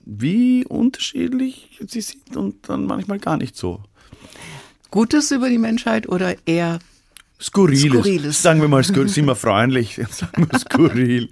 wie 0.06 0.66
unterschiedlich 0.66 1.80
sie 1.88 2.02
sind 2.02 2.38
und 2.38 2.70
dann 2.70 2.86
manchmal 2.86 3.20
gar 3.20 3.38
nicht 3.38 3.56
so. 3.56 3.82
Gutes 4.92 5.32
über 5.32 5.50
die 5.50 5.58
Menschheit 5.58 6.08
oder 6.08 6.36
eher 6.48 6.80
Skurriles. 7.40 7.92
Skurriles. 7.92 8.42
Sagen 8.42 8.62
wir 8.62 8.68
mal, 8.68 8.84
skur 8.84 9.08
sind 9.10 9.26
wir 9.26 9.36
freundlich, 9.36 9.96
sagen 10.10 10.48
wir 10.50 10.60
skurril. 10.60 11.30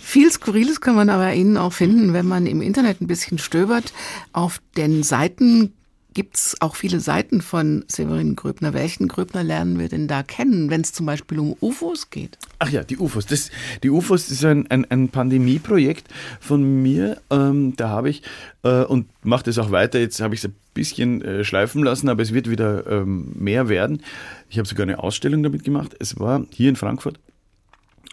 Viel 0.00 0.30
Skurriles 0.30 0.80
kann 0.80 0.96
man 0.96 1.08
aber 1.08 1.32
Ihnen 1.34 1.56
auch 1.56 1.72
finden, 1.72 2.12
wenn 2.12 2.26
man 2.26 2.46
im 2.46 2.60
Internet 2.60 3.00
ein 3.00 3.06
bisschen 3.06 3.38
stöbert. 3.38 3.92
Auf 4.32 4.60
den 4.76 5.02
Seiten 5.02 5.72
gibt 6.14 6.36
es 6.36 6.56
auch 6.60 6.76
viele 6.76 7.00
Seiten 7.00 7.42
von 7.42 7.84
Severin 7.88 8.36
Gröbner. 8.36 8.72
Welchen 8.72 9.08
Gröbner 9.08 9.42
lernen 9.42 9.78
wir 9.78 9.88
denn 9.88 10.08
da 10.08 10.22
kennen, 10.22 10.70
wenn 10.70 10.80
es 10.80 10.92
zum 10.92 11.06
Beispiel 11.06 11.38
um 11.38 11.56
UFOs 11.60 12.10
geht? 12.10 12.38
Ach 12.60 12.70
ja, 12.70 12.84
die 12.84 12.96
UFOs. 12.96 13.26
Das, 13.26 13.50
die 13.82 13.90
UFOs 13.90 14.30
ist 14.30 14.44
ein, 14.44 14.70
ein, 14.70 14.90
ein 14.90 15.08
Pandemieprojekt 15.08 16.06
von 16.40 16.82
mir. 16.82 17.20
Ähm, 17.30 17.74
da 17.76 17.88
habe 17.88 18.10
ich 18.10 18.22
äh, 18.62 18.84
und 18.84 19.06
mache 19.24 19.44
das 19.44 19.58
auch 19.58 19.70
weiter. 19.70 19.98
Jetzt 19.98 20.20
habe 20.20 20.34
ich 20.34 20.40
es 20.40 20.46
ein 20.46 20.54
bisschen 20.72 21.20
äh, 21.22 21.44
schleifen 21.44 21.82
lassen, 21.82 22.08
aber 22.08 22.22
es 22.22 22.32
wird 22.32 22.48
wieder 22.48 22.86
ähm, 22.86 23.32
mehr 23.34 23.68
werden. 23.68 24.02
Ich 24.48 24.58
habe 24.58 24.68
sogar 24.68 24.84
eine 24.84 25.00
Ausstellung 25.00 25.42
damit 25.42 25.64
gemacht. 25.64 25.94
Es 25.98 26.18
war 26.18 26.46
hier 26.50 26.68
in 26.68 26.76
Frankfurt. 26.76 27.18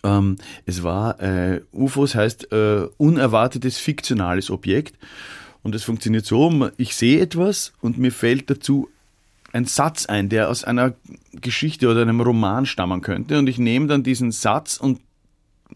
Ähm, 0.03 0.37
es 0.65 0.83
war 0.83 1.19
äh, 1.21 1.61
UFOs 1.71 2.15
heißt 2.15 2.51
äh, 2.51 2.87
unerwartetes 2.97 3.77
fiktionales 3.77 4.49
Objekt. 4.49 4.95
Und 5.63 5.75
es 5.75 5.83
funktioniert 5.83 6.25
so, 6.25 6.69
ich 6.77 6.95
sehe 6.95 7.21
etwas 7.21 7.73
und 7.81 7.97
mir 7.97 8.11
fällt 8.11 8.49
dazu 8.49 8.89
ein 9.53 9.65
Satz 9.65 10.05
ein, 10.05 10.29
der 10.29 10.49
aus 10.49 10.63
einer 10.63 10.93
Geschichte 11.33 11.89
oder 11.89 12.01
einem 12.01 12.21
Roman 12.21 12.65
stammen 12.65 13.01
könnte. 13.01 13.37
Und 13.37 13.47
ich 13.47 13.57
nehme 13.57 13.87
dann 13.87 14.03
diesen 14.03 14.31
Satz 14.31 14.77
und, 14.77 15.01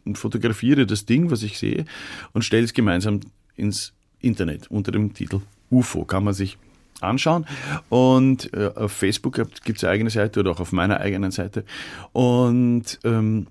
und 0.05 0.17
fotografiere 0.17 0.85
das 0.85 1.05
Ding, 1.05 1.29
was 1.29 1.43
ich 1.43 1.59
sehe, 1.59 1.85
und 2.33 2.43
stelle 2.43 2.63
es 2.63 2.73
gemeinsam 2.73 3.19
ins 3.55 3.93
Internet 4.21 4.71
unter 4.71 4.91
dem 4.91 5.13
Titel 5.13 5.41
UFO. 5.69 6.05
Kann 6.05 6.23
man 6.23 6.33
sich 6.33 6.57
anschauen. 7.01 7.45
Und 7.89 8.53
äh, 8.53 8.71
auf 8.75 8.91
Facebook 8.91 9.35
gibt 9.63 9.77
es 9.77 9.83
eine 9.83 9.93
eigene 9.93 10.09
Seite 10.09 10.39
oder 10.39 10.51
auch 10.51 10.59
auf 10.59 10.71
meiner 10.71 10.99
eigenen 10.99 11.31
Seite. 11.31 11.65
Und, 12.13 12.99
ähm, 13.03 13.47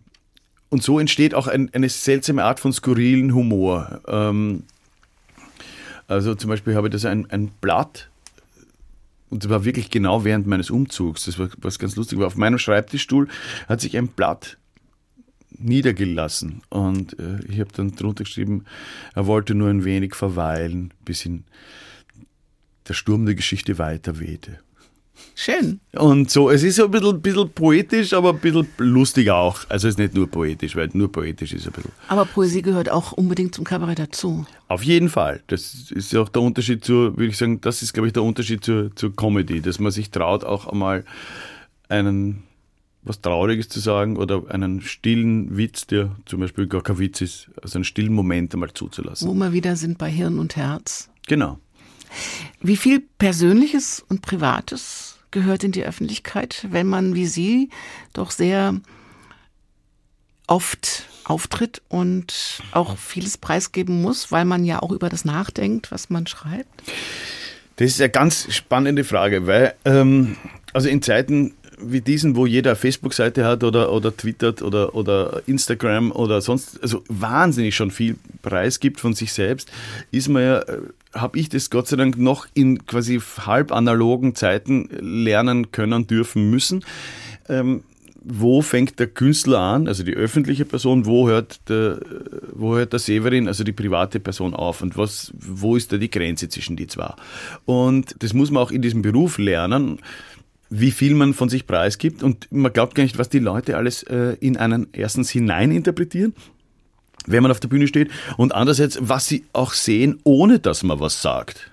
und 0.71 0.83
so 0.83 0.99
entsteht 0.99 1.35
auch 1.35 1.47
ein, 1.47 1.71
eine 1.75 1.89
seltsame 1.89 2.45
Art 2.45 2.61
von 2.61 2.73
skurrilen 2.73 3.35
Humor. 3.35 4.01
Ähm, 4.09 4.65
also 6.07 6.35
zum 6.35 6.51
Beispiel 6.51 6.75
habe 6.75 6.89
ich 6.89 6.93
das 6.93 7.05
ein, 7.05 7.31
ein 7.31 7.49
Blatt, 7.61 8.11
und 9.31 9.43
das 9.43 9.51
war 9.51 9.65
wirklich 9.65 9.91
genau 9.91 10.25
während 10.25 10.47
meines 10.47 10.71
Umzugs, 10.71 11.25
das 11.25 11.39
war 11.39 11.49
was 11.59 11.79
ganz 11.79 11.97
lustig, 11.97 12.19
war 12.19 12.27
auf 12.27 12.37
meinem 12.37 12.59
Schreibtischstuhl 12.59 13.29
hat 13.69 13.81
sich 13.81 13.97
ein 13.97 14.09
Blatt 14.09 14.59
niedergelassen. 15.59 16.63
Und 16.69 17.19
äh, 17.19 17.41
ich 17.49 17.61
habe 17.61 17.71
dann 17.75 17.95
drunter 17.95 18.25
geschrieben, 18.25 18.65
er 19.15 19.27
wollte 19.27 19.55
nur 19.55 19.71
ein 19.71 19.85
wenig 19.85 20.15
verweilen, 20.15 20.93
bis 21.05 21.25
ihn 21.27 21.45
der 22.89 22.95
Sturm 22.95 23.25
der 23.25 23.35
Geschichte 23.35 23.79
weiter 23.79 24.19
wehte. 24.19 24.61
Schön. 25.35 25.81
Und 25.93 26.31
so, 26.31 26.51
es 26.51 26.63
ist 26.63 26.77
so 26.77 26.85
ein 26.85 26.91
bisschen, 26.91 27.21
bisschen 27.21 27.51
poetisch, 27.51 28.13
aber 28.13 28.31
ein 28.31 28.39
bisschen 28.39 28.69
lustig 28.79 29.31
auch. 29.31 29.61
Also 29.69 29.89
es 29.89 29.95
ist 29.95 29.99
nicht 29.99 30.15
nur 30.15 30.29
poetisch, 30.29 30.77
weil 30.77 30.89
nur 30.93 31.11
poetisch 31.11 31.53
ist 31.53 31.67
ein 31.67 31.73
bisschen. 31.73 31.93
Aber 32.09 32.25
Poesie 32.25 32.63
gehört 32.63 32.89
auch 32.91 33.13
unbedingt 33.13 33.55
zum 33.55 33.65
Kabarett 33.65 33.99
dazu. 33.99 34.47
Auf 34.69 34.83
jeden 34.83 35.09
Fall. 35.09 35.43
Das 35.49 35.91
ist 35.91 36.13
ja 36.13 36.21
auch 36.21 36.29
der 36.29 36.43
Unterschied 36.43 36.85
zur, 36.85 37.17
würde 37.17 37.27
ich 37.27 37.37
sagen, 37.37 37.61
das 37.61 37.83
ist, 37.83 37.93
glaube 37.93 38.09
ich, 38.09 38.13
der 38.13 38.23
Unterschied 38.23 38.65
zur, 38.65 38.95
zur 38.95 39.15
Comedy, 39.15 39.61
dass 39.61 39.79
man 39.79 39.93
sich 39.93 40.11
traut, 40.11 40.45
auch 40.45 40.67
einmal 40.67 41.05
einen 41.89 42.45
was 43.05 43.21
Trauriges 43.21 43.69
zu 43.69 43.81
sagen 43.81 44.17
oder 44.17 44.43
einen 44.49 44.81
stillen 44.81 45.57
Witz, 45.57 45.87
der 45.87 46.17
zum 46.25 46.41
Beispiel 46.41 46.67
gar 46.67 46.83
kein 46.83 46.99
Witz 46.99 47.21
ist, 47.21 47.51
also 47.63 47.77
einen 47.77 47.85
stillen 47.85 48.15
Moment 48.15 48.55
einmal 48.55 48.73
zuzulassen. 48.73 49.29
Wo 49.29 49.35
wir 49.35 49.53
wieder 49.53 49.77
sind 49.77 49.99
bei 49.99 50.11
Hirn 50.11 50.39
und 50.39 50.57
Herz. 50.57 51.11
Genau. 51.27 51.59
Wie 52.61 52.77
viel 52.77 53.03
Persönliches 53.19 54.05
und 54.09 54.23
Privates 54.23 55.19
gehört 55.31 55.65
in 55.65 55.73
die 55.73 55.85
Öffentlichkeit, 55.85 56.67
wenn 56.71 56.87
man 56.87 57.15
wie 57.15 57.27
Sie 57.27 57.71
doch 58.13 58.31
sehr 58.31 58.81
oft 60.47 61.07
auftritt 61.25 61.83
und 61.89 62.61
auch 62.73 62.99
vieles 62.99 63.39
preisgeben 63.39 64.03
muss, 64.03 64.31
weil 64.31 64.45
man 64.45 64.65
ja 64.65 64.81
auch 64.81 64.93
über 64.93 65.09
das 65.09 65.25
nachdenkt, 65.25 65.91
was 65.91 66.11
man 66.11 66.27
schreibt? 66.27 66.83
Das 67.77 67.89
ist 67.89 68.01
eine 68.01 68.11
ganz 68.11 68.53
spannende 68.55 69.05
Frage, 69.05 69.47
weil 69.47 69.75
ähm, 69.85 70.37
also 70.73 70.89
in 70.89 71.03
Zeiten 71.03 71.55
wie 71.79 72.01
diesen, 72.01 72.37
wo 72.37 72.47
jeder 72.47 72.77
Facebook-Seite 72.77 73.45
hat 73.45 73.65
oder, 73.65 73.93
oder 73.93 74.17
twittert 74.17 74.63
oder, 74.63 74.95
oder 74.95 75.43
Instagram 75.47 76.13
oder 76.13 76.41
sonst, 76.41 76.81
also 76.83 77.03
wahnsinnig 77.09 77.75
schon 77.75 77.91
viel 77.91 78.17
Preis 78.43 78.81
gibt 78.81 79.01
von 79.01 79.15
sich 79.15 79.33
selbst, 79.33 79.71
ist 80.11 80.29
man 80.29 80.43
ja, 80.43 80.59
äh, 80.61 80.79
habe 81.15 81.39
ich 81.39 81.49
das 81.49 81.71
Gott 81.71 81.89
sei 81.89 81.97
Dank 81.97 82.19
noch 82.19 82.47
in 82.55 82.87
quasi 82.87 83.21
halb 83.21 83.73
analogen 83.73 84.35
Zeiten 84.35 84.89
lernen 85.01 85.71
können, 85.71 86.07
dürfen 86.07 86.51
müssen. 86.51 86.85
Ähm, 87.49 87.85
wo 88.25 88.63
fängt 88.63 88.99
der 88.99 89.07
Künstler 89.07 89.61
an, 89.61 89.87
also 89.87 90.03
die 90.03 90.15
öffentliche 90.15 90.65
Person, 90.65 91.05
wo 91.05 91.29
hört 91.29 91.69
der, 91.69 92.01
wo 92.53 92.75
hört 92.75 92.95
der 92.95 93.01
Severin, 93.01 93.49
also 93.49 93.65
die 93.65 93.73
private 93.73 94.19
Person 94.19 94.55
auf 94.55 94.81
und 94.81 94.97
was, 94.97 95.33
wo 95.39 95.77
ist 95.77 95.93
da 95.93 95.99
die 95.99 96.11
Grenze 96.11 96.49
zwischen 96.49 96.75
die 96.75 96.87
zwei? 96.87 97.13
Und 97.67 98.17
das 98.21 98.33
muss 98.33 98.51
man 98.51 98.63
auch 98.63 98.71
in 98.71 98.81
diesem 98.81 99.03
Beruf 99.03 99.37
lernen, 99.37 99.99
wie 100.71 100.91
viel 100.91 101.15
man 101.15 101.35
von 101.35 101.51
sich 101.51 101.67
preisgibt 101.67 102.23
und 102.23 102.51
man 102.51 102.73
glaubt 102.73 102.95
gar 102.95 103.03
nicht, 103.03 103.19
was 103.19 103.29
die 103.29 103.39
Leute 103.39 103.77
alles 103.77 104.03
äh, 104.05 104.37
in 104.41 104.57
einen 104.57 104.89
erstens 104.93 105.29
hineininterpretieren, 105.29 106.35
wenn 107.27 107.43
man 107.43 107.53
auf 107.53 107.61
der 107.61 107.69
Bühne 107.69 107.87
steht 107.87 108.11
und 108.37 108.55
andererseits, 108.55 108.99
was 109.01 109.27
sie 109.27 109.45
auch 109.53 109.73
sehen, 109.73 110.21
ohne 110.25 110.59
dass 110.59 110.83
man 110.83 111.01
was 111.01 111.23
sagt. 111.23 111.71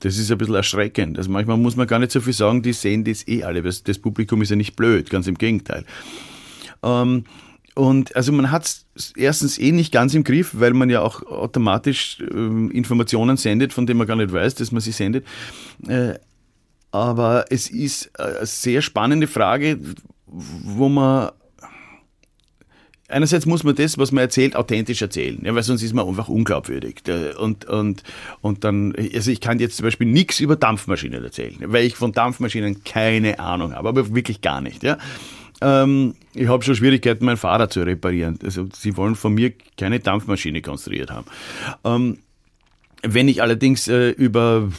Das 0.00 0.18
ist 0.18 0.30
ein 0.30 0.38
bisschen 0.38 0.54
erschreckend. 0.54 1.16
Also 1.16 1.30
manchmal 1.30 1.56
muss 1.56 1.76
man 1.76 1.86
gar 1.86 1.98
nicht 1.98 2.12
so 2.12 2.20
viel 2.20 2.32
sagen, 2.32 2.62
die 2.62 2.72
sehen 2.72 3.04
das 3.04 3.26
eh 3.26 3.42
alle. 3.42 3.62
Das, 3.62 3.82
das 3.84 3.98
Publikum 3.98 4.42
ist 4.42 4.50
ja 4.50 4.56
nicht 4.56 4.76
blöd, 4.76 5.08
ganz 5.08 5.26
im 5.26 5.38
Gegenteil. 5.38 5.84
Ähm, 6.82 7.24
und 7.74 8.14
also 8.14 8.30
man 8.30 8.50
hat 8.50 8.64
es 8.94 9.12
erstens 9.16 9.58
eh 9.58 9.72
nicht 9.72 9.92
ganz 9.92 10.14
im 10.14 10.22
Griff, 10.22 10.50
weil 10.54 10.74
man 10.74 10.90
ja 10.90 11.00
auch 11.00 11.22
automatisch 11.22 12.20
äh, 12.20 12.34
Informationen 12.76 13.36
sendet, 13.36 13.72
von 13.72 13.86
denen 13.86 13.98
man 13.98 14.06
gar 14.06 14.16
nicht 14.16 14.32
weiß, 14.32 14.56
dass 14.56 14.72
man 14.72 14.80
sie 14.80 14.92
sendet. 14.92 15.26
Äh, 15.88 16.14
aber 16.92 17.46
es 17.50 17.68
ist 17.70 18.18
eine 18.20 18.46
sehr 18.46 18.80
spannende 18.82 19.26
Frage, 19.26 19.80
wo 20.26 20.88
man 20.88 21.30
einerseits 23.08 23.46
muss 23.46 23.64
man 23.64 23.74
das, 23.74 23.98
was 23.98 24.12
man 24.12 24.22
erzählt, 24.22 24.56
authentisch 24.56 25.02
erzählen, 25.02 25.40
ja, 25.44 25.54
weil 25.54 25.62
sonst 25.62 25.82
ist 25.82 25.94
man 25.94 26.06
einfach 26.06 26.28
unglaubwürdig. 26.28 27.02
Und, 27.38 27.64
und, 27.66 28.02
und 28.40 28.64
dann, 28.64 28.94
also 29.14 29.30
ich 29.30 29.40
kann 29.40 29.58
jetzt 29.58 29.76
zum 29.76 29.84
Beispiel 29.84 30.06
nichts 30.06 30.40
über 30.40 30.56
Dampfmaschinen 30.56 31.22
erzählen, 31.22 31.56
weil 31.66 31.84
ich 31.84 31.96
von 31.96 32.12
Dampfmaschinen 32.12 32.84
keine 32.84 33.38
Ahnung 33.38 33.74
habe, 33.74 33.88
aber 33.88 34.14
wirklich 34.14 34.40
gar 34.40 34.60
nicht. 34.60 34.82
Ja. 34.82 34.98
Ähm, 35.60 36.14
ich 36.34 36.48
habe 36.48 36.64
schon 36.64 36.76
Schwierigkeiten, 36.76 37.24
mein 37.24 37.36
Fahrrad 37.36 37.72
zu 37.72 37.82
reparieren. 37.82 38.38
Also 38.42 38.68
sie 38.74 38.96
wollen 38.96 39.14
von 39.14 39.34
mir 39.34 39.52
keine 39.76 40.00
Dampfmaschine 40.00 40.62
konstruiert 40.62 41.10
haben. 41.10 41.26
Ähm, 41.84 42.18
wenn 43.02 43.28
ich 43.28 43.42
allerdings 43.42 43.86
äh, 43.88 44.10
über 44.10 44.70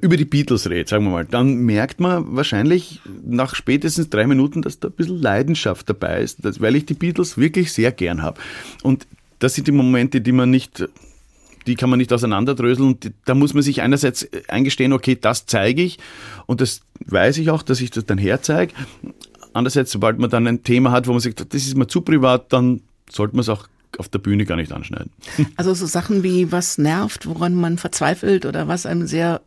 über 0.00 0.16
die 0.16 0.24
Beatles 0.24 0.68
redet, 0.68 0.88
sagen 0.88 1.04
wir 1.04 1.10
mal, 1.10 1.24
dann 1.24 1.56
merkt 1.56 2.00
man 2.00 2.36
wahrscheinlich 2.36 3.00
nach 3.24 3.54
spätestens 3.54 4.10
drei 4.10 4.26
Minuten, 4.26 4.62
dass 4.62 4.80
da 4.80 4.88
ein 4.88 4.94
bisschen 4.94 5.20
Leidenschaft 5.20 5.88
dabei 5.88 6.22
ist, 6.22 6.60
weil 6.60 6.76
ich 6.76 6.86
die 6.86 6.94
Beatles 6.94 7.38
wirklich 7.38 7.72
sehr 7.72 7.92
gern 7.92 8.22
habe. 8.22 8.40
Und 8.82 9.06
das 9.38 9.54
sind 9.54 9.66
die 9.66 9.72
Momente, 9.72 10.20
die 10.20 10.32
man 10.32 10.50
nicht 10.50 10.88
die 11.66 11.74
kann 11.74 11.90
man 11.90 11.98
nicht 11.98 12.12
auseinanderdröseln. 12.12 12.88
Und 12.88 13.12
da 13.26 13.34
muss 13.34 13.54
man 13.54 13.62
sich 13.62 13.82
einerseits 13.82 14.28
eingestehen, 14.48 14.92
okay, 14.92 15.16
das 15.20 15.46
zeige 15.46 15.82
ich 15.82 15.98
und 16.46 16.60
das 16.60 16.80
weiß 17.06 17.38
ich 17.38 17.50
auch, 17.50 17.62
dass 17.62 17.80
ich 17.80 17.90
das 17.90 18.06
dann 18.06 18.18
herzeige. 18.18 18.72
Andererseits, 19.52 19.92
sobald 19.92 20.18
man 20.18 20.30
dann 20.30 20.46
ein 20.46 20.62
Thema 20.62 20.90
hat, 20.92 21.06
wo 21.06 21.12
man 21.12 21.20
sagt, 21.20 21.40
das 21.52 21.62
ist 21.62 21.76
mir 21.76 21.86
zu 21.86 22.00
privat, 22.00 22.52
dann 22.52 22.80
sollte 23.10 23.36
man 23.36 23.42
es 23.42 23.48
auch 23.48 23.66
auf 23.98 24.08
der 24.08 24.20
Bühne 24.20 24.44
gar 24.44 24.56
nicht 24.56 24.72
anschneiden. 24.72 25.10
Also 25.56 25.74
so 25.74 25.86
Sachen 25.86 26.22
wie 26.22 26.52
was 26.52 26.78
nervt, 26.78 27.26
woran 27.26 27.54
man 27.54 27.76
verzweifelt 27.76 28.46
oder 28.46 28.68
was 28.68 28.86
einem 28.86 29.06
sehr 29.06 29.40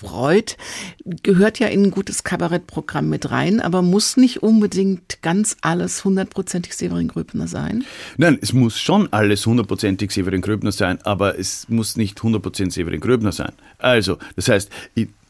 freut, 0.00 0.56
gehört 1.04 1.58
ja 1.58 1.68
in 1.68 1.84
ein 1.84 1.90
gutes 1.90 2.24
Kabarettprogramm 2.24 3.08
mit 3.08 3.30
rein, 3.30 3.60
aber 3.60 3.82
muss 3.82 4.16
nicht 4.16 4.42
unbedingt 4.42 5.22
ganz 5.22 5.56
alles 5.62 6.04
hundertprozentig 6.04 6.74
Severin 6.74 7.08
Gröbner 7.08 7.48
sein? 7.48 7.84
Nein, 8.16 8.38
es 8.40 8.52
muss 8.52 8.78
schon 8.78 9.12
alles 9.12 9.46
hundertprozentig 9.46 10.10
Severin 10.10 10.42
Gröbner 10.42 10.72
sein, 10.72 11.00
aber 11.02 11.38
es 11.38 11.68
muss 11.68 11.96
nicht 11.96 12.22
hundertprozentig 12.22 12.74
Severin 12.74 13.00
Gröbner 13.00 13.32
sein. 13.32 13.52
Also, 13.78 14.18
das 14.36 14.48
heißt, 14.48 14.70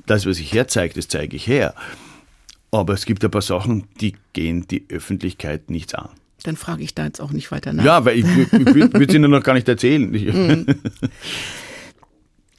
das, 0.07 0.27
was 0.27 0.39
ich 0.39 0.53
herzeige, 0.53 0.95
das 0.95 1.09
zeige 1.09 1.37
ich 1.37 1.47
her. 1.47 1.75
Aber 2.71 2.95
es 2.95 3.07
gibt 3.07 3.25
ein 3.25 3.31
paar 3.31 3.43
Sachen, 3.43 3.85
die 4.01 4.15
gehen 4.33 4.67
die 4.69 4.85
Öffentlichkeit 4.89 5.71
nichts 5.71 5.95
an. 5.95 6.09
Dann 6.43 6.57
frage 6.57 6.83
ich 6.83 6.95
da 6.95 7.07
jetzt 7.07 7.21
auch 7.21 7.33
nicht 7.33 7.51
weiter 7.51 7.73
nach. 7.73 7.85
Ja, 7.85 8.05
weil 8.05 8.19
ich, 8.19 8.25
ich, 8.25 8.53
ich 8.53 8.75
würde 8.75 9.05
es 9.05 9.15
Ihnen 9.15 9.31
noch 9.31 9.43
gar 9.43 9.55
nicht 9.55 9.69
erzählen. 9.69 10.13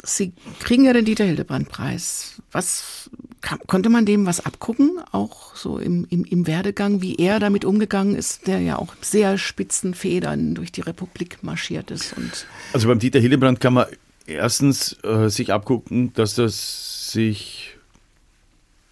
Sie 0.03 0.33
kriegen 0.59 0.85
ja 0.85 0.93
den 0.93 1.05
Dieter 1.05 1.25
Hildebrand-Preis. 1.25 2.41
Was 2.51 3.09
kann, 3.41 3.59
konnte 3.67 3.89
man 3.89 4.05
dem 4.05 4.25
was 4.25 4.45
abgucken, 4.45 4.99
auch 5.11 5.55
so 5.55 5.79
im, 5.79 6.05
im, 6.09 6.23
im 6.23 6.47
Werdegang, 6.47 7.01
wie 7.01 7.15
er 7.15 7.39
damit 7.39 7.65
umgegangen 7.65 8.15
ist, 8.15 8.47
der 8.47 8.59
ja 8.59 8.77
auch 8.77 8.93
sehr 9.01 9.37
spitzen 9.37 9.93
Federn 9.93 10.55
durch 10.55 10.71
die 10.71 10.81
Republik 10.81 11.43
marschiert 11.43 11.91
ist? 11.91 12.15
Und 12.15 12.45
also 12.73 12.87
beim 12.87 12.99
Dieter 12.99 13.19
Hildebrand 13.19 13.59
kann 13.59 13.73
man 13.73 13.87
erstens 14.25 14.97
äh, 15.03 15.29
sich 15.29 15.51
abgucken, 15.51 16.13
dass 16.13 16.37
er 16.37 16.49
sich 16.49 17.75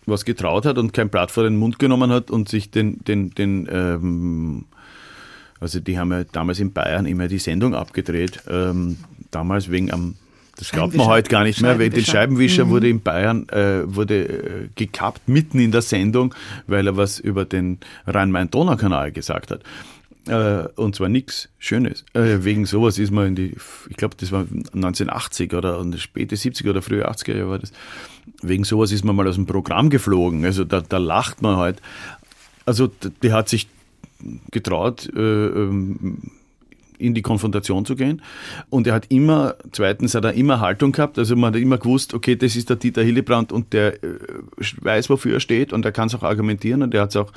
was 0.06 0.26
getraut 0.26 0.65
hat 0.65 0.78
und 0.78 0.94
kein 0.94 1.10
Blatt 1.10 1.32
vor 1.32 1.44
den 1.44 1.56
Mund 1.56 1.80
genommen 1.80 2.12
hat 2.12 2.30
und 2.30 2.48
sich 2.50 2.72
den, 2.72 3.04
den, 3.04 3.32
den 3.32 3.68
ähm, 3.72 4.65
also 5.60 5.80
die 5.80 5.98
haben 5.98 6.12
ja 6.12 6.24
damals 6.26 6.60
in 6.60 6.74
Bayern 6.74 7.06
immer 7.06 7.28
die 7.28 7.39
Sendung 7.39 7.74
abgedreht, 7.74 8.44
ähm, 8.48 8.98
damals 9.32 9.72
wegen 9.72 9.91
am 9.91 10.15
das 10.58 10.72
glaubt 10.72 10.96
man 10.96 11.08
heute 11.08 11.30
gar 11.30 11.44
nicht 11.44 11.62
mehr, 11.62 11.80
weil 11.80 11.89
der 11.89 12.02
Scheibenwischer 12.02 12.65
mhm. 12.65 12.70
wurde 12.70 12.89
in 12.89 13.02
Bayern 13.02 13.48
äh, 13.50 13.84
wurde 13.86 14.28
äh, 14.28 14.70
gekappt 14.76 15.28
mitten 15.28 15.60
in 15.60 15.72
der 15.72 15.82
Sendung, 15.82 16.34
weil 16.68 16.88
er 16.88 16.98
was 16.98 17.20
über 17.20 17.46
den 17.46 17.80
Rhein-Main-Donau-Kanal 18.08 19.12
gesagt 19.12 19.52
hat. 19.52 19.62
Äh, 20.28 20.68
und 20.76 20.96
zwar 20.96 21.10
nichts 21.10 21.50
Schönes. 21.60 22.04
Äh, 22.13 22.44
wegen 22.44 22.65
sowas 22.65 22.98
ist 22.98 23.12
man 23.12 23.28
in 23.28 23.36
die, 23.36 23.56
ich 23.89 23.98
glaube, 23.98 24.15
das 24.18 24.32
war 24.32 24.41
1980 24.41 25.54
oder 25.54 25.86
späte 25.98 26.36
70er 26.36 26.72
oder 26.72 26.82
frühe 26.82 27.08
80er 27.08 27.36
Jahre 27.36 27.50
war 27.50 27.60
das. 27.60 27.72
Wegen 28.41 28.63
sowas 28.63 28.91
ist 28.91 29.06
man 29.06 29.15
mal 29.15 29.28
aus 29.28 29.36
dem 29.36 29.46
Programm 29.46 29.89
geflogen. 29.89 30.44
Also 30.46 30.63
da, 30.63 30.82
da 30.82 30.98
lacht 30.98 31.41
man 31.41 31.58
halt. 31.58 31.82
Also 32.65 32.89
der 33.22 33.34
hat 33.34 33.50
sich 33.50 33.68
getraut, 34.52 35.08
äh, 35.15 35.20
ähm, 35.20 36.32
in 36.98 37.14
die 37.14 37.22
Konfrontation 37.22 37.86
zu 37.86 37.96
gehen. 37.96 38.22
Und 38.70 38.88
er 38.88 38.94
hat 38.94 39.08
immer, 39.10 39.56
zweitens 39.72 40.16
hat 40.16 40.26
er 40.26 40.34
immer 40.34 40.60
Haltung 40.60 40.92
gehabt, 40.92 41.18
also 41.18 41.36
man 41.36 41.54
hat 41.54 41.62
immer 41.62 41.78
gewusst, 41.78 42.14
okay, 42.14 42.36
das 42.36 42.56
ist 42.56 42.70
der 42.70 42.78
Dieter 42.78 43.04
Hillebrand 43.04 43.52
und 43.52 43.74
der 43.74 44.04
äh, 44.04 44.18
weiß, 44.82 45.10
wofür 45.10 45.36
er 45.36 45.40
steht 45.40 45.74
und 45.74 45.86
er 45.86 45.92
kann 45.92 46.08
es 46.08 46.16
auch 46.16 46.24
argumentieren 46.24 46.82
und 46.82 46.94
er 46.94 47.02
hat 47.02 47.10
es 47.10 47.16
auch, 47.16 47.32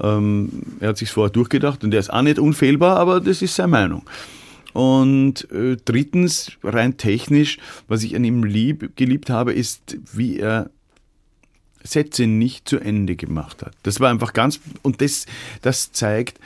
ähm, 0.00 0.50
er 0.80 0.90
hat 0.90 0.98
sich 0.98 1.10
vorher 1.10 1.30
durchgedacht 1.30 1.84
und 1.84 1.92
er 1.94 2.00
ist 2.00 2.12
auch 2.12 2.22
nicht 2.22 2.38
unfehlbar, 2.38 2.96
aber 2.96 3.20
das 3.20 3.42
ist 3.42 3.54
seine 3.54 3.68
Meinung. 3.68 4.02
Und 4.72 5.50
äh, 5.50 5.76
drittens, 5.84 6.52
rein 6.62 6.96
technisch, 6.96 7.58
was 7.88 8.04
ich 8.04 8.14
an 8.14 8.24
ihm 8.24 8.44
lieb, 8.44 8.96
geliebt 8.96 9.30
habe, 9.30 9.52
ist, 9.52 9.96
wie 10.12 10.38
er 10.38 10.70
Sätze 11.82 12.26
nicht 12.26 12.68
zu 12.68 12.78
Ende 12.78 13.16
gemacht 13.16 13.62
hat. 13.62 13.74
Das 13.82 14.00
war 14.00 14.10
einfach 14.10 14.32
ganz, 14.32 14.60
und 14.82 15.00
das, 15.00 15.26
das 15.62 15.92
zeigt, 15.92 16.38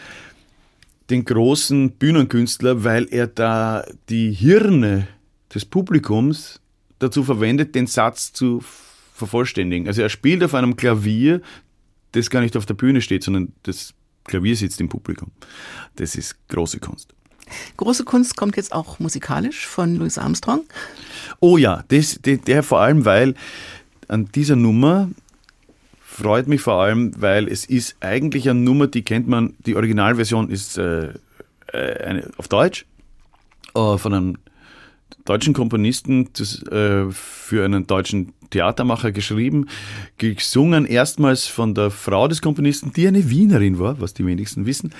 den 1.10 1.24
großen 1.24 1.92
Bühnenkünstler, 1.92 2.84
weil 2.84 3.06
er 3.10 3.26
da 3.26 3.84
die 4.08 4.32
Hirne 4.32 5.06
des 5.54 5.64
Publikums 5.64 6.60
dazu 6.98 7.24
verwendet, 7.24 7.74
den 7.74 7.86
Satz 7.86 8.32
zu 8.32 8.62
vervollständigen. 9.14 9.86
Also 9.86 10.02
er 10.02 10.08
spielt 10.08 10.42
auf 10.42 10.54
einem 10.54 10.76
Klavier, 10.76 11.40
das 12.12 12.30
gar 12.30 12.40
nicht 12.40 12.56
auf 12.56 12.66
der 12.66 12.74
Bühne 12.74 13.00
steht, 13.00 13.22
sondern 13.22 13.52
das 13.62 13.94
Klavier 14.24 14.56
sitzt 14.56 14.80
im 14.80 14.88
Publikum. 14.88 15.30
Das 15.96 16.16
ist 16.16 16.36
große 16.48 16.80
Kunst. 16.80 17.14
Große 17.76 18.04
Kunst 18.04 18.36
kommt 18.36 18.56
jetzt 18.56 18.72
auch 18.72 18.98
musikalisch 18.98 19.66
von 19.66 19.96
Louis 19.96 20.16
Armstrong. 20.16 20.62
Oh 21.40 21.58
ja, 21.58 21.84
das, 21.88 22.18
der, 22.24 22.38
der 22.38 22.62
vor 22.62 22.80
allem, 22.80 23.04
weil 23.04 23.34
an 24.08 24.28
dieser 24.34 24.56
Nummer 24.56 25.10
freut 26.14 26.46
mich 26.46 26.60
vor 26.60 26.74
allem, 26.74 27.10
weil 27.20 27.48
es 27.48 27.64
ist 27.64 27.96
eigentlich 27.98 28.48
eine 28.48 28.60
Nummer, 28.60 28.86
die 28.86 29.02
kennt 29.02 29.26
man, 29.26 29.54
die 29.66 29.74
Originalversion 29.74 30.48
ist 30.48 30.78
äh, 30.78 31.08
äh 31.72 32.04
eine, 32.04 32.30
auf 32.36 32.46
Deutsch 32.46 32.86
äh, 33.74 33.98
von 33.98 34.14
einem 34.14 34.38
deutschen 35.24 35.54
Komponisten 35.54 36.28
das, 36.34 36.62
äh, 36.68 37.10
für 37.10 37.64
einen 37.64 37.88
deutschen 37.88 38.32
Theatermacher 38.50 39.10
geschrieben, 39.10 39.66
gesungen 40.18 40.86
erstmals 40.86 41.46
von 41.46 41.74
der 41.74 41.90
Frau 41.90 42.28
des 42.28 42.40
Komponisten, 42.40 42.92
die 42.92 43.08
eine 43.08 43.28
Wienerin 43.28 43.80
war, 43.80 44.00
was 44.00 44.14
die 44.14 44.24
wenigsten 44.24 44.66
wissen. 44.66 44.94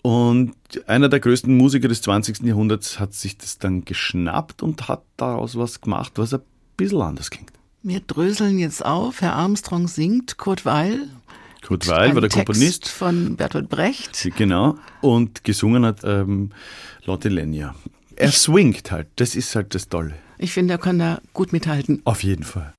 Und 0.00 0.54
einer 0.86 1.10
der 1.10 1.20
größten 1.20 1.54
Musiker 1.54 1.88
des 1.88 2.00
20. 2.00 2.42
Jahrhunderts 2.42 2.98
hat 2.98 3.12
sich 3.12 3.36
das 3.36 3.58
dann 3.58 3.84
geschnappt 3.84 4.62
und 4.62 4.88
hat 4.88 5.02
daraus 5.18 5.56
was 5.58 5.82
gemacht, 5.82 6.12
was 6.16 6.32
ein 6.32 6.40
bisschen 6.78 7.02
anders 7.02 7.30
klingt. 7.30 7.52
Wir 7.82 8.00
dröseln 8.00 8.58
jetzt 8.58 8.84
auf. 8.84 9.20
Herr 9.20 9.34
Armstrong 9.34 9.88
singt, 9.88 10.38
Kurt 10.38 10.64
Weil. 10.64 11.08
Kurt 11.66 11.88
Weil 11.88 12.14
war 12.14 12.20
der 12.20 12.30
Text 12.30 12.46
Komponist. 12.46 12.88
von 12.88 13.36
Bertolt 13.36 13.68
Brecht. 13.68 14.30
Genau. 14.36 14.76
Und 15.00 15.42
gesungen 15.44 15.84
hat 15.84 16.00
ähm, 16.04 16.50
Lotte 17.04 17.28
Lenya. 17.28 17.74
Er 18.16 18.28
ich, 18.28 18.38
swingt 18.38 18.92
halt. 18.92 19.08
Das 19.16 19.34
ist 19.34 19.54
halt 19.56 19.74
das 19.74 19.88
Tolle. 19.88 20.14
Ich 20.38 20.52
finde, 20.52 20.74
er 20.74 20.78
kann 20.78 20.98
da 20.98 21.20
gut 21.32 21.52
mithalten. 21.52 22.02
Auf 22.04 22.22
jeden 22.22 22.44
Fall. 22.44 22.72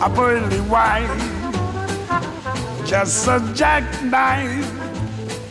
A 0.00 0.08
pearly 0.08 0.60
white. 0.62 1.06
Just 2.86 3.28
a 3.28 3.38
jackknife 3.54 4.64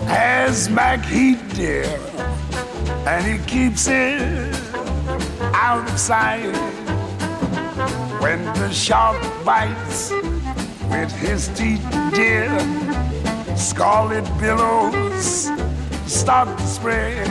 has 0.07 0.69
Mac 0.69 1.05
Heat, 1.05 1.37
dear, 1.53 1.85
and 3.05 3.25
he 3.25 3.37
keeps 3.45 3.87
it 3.87 4.55
out 5.53 5.87
of 5.87 5.99
sight. 5.99 6.51
When 8.19 8.43
the 8.43 8.71
shark 8.71 9.21
bites 9.45 10.11
with 10.89 11.11
his 11.11 11.47
teeth, 11.49 11.85
dear, 12.13 12.49
scarlet 13.55 14.25
billows 14.39 15.49
start 16.07 16.57
to 16.57 16.67
spread. 16.67 17.27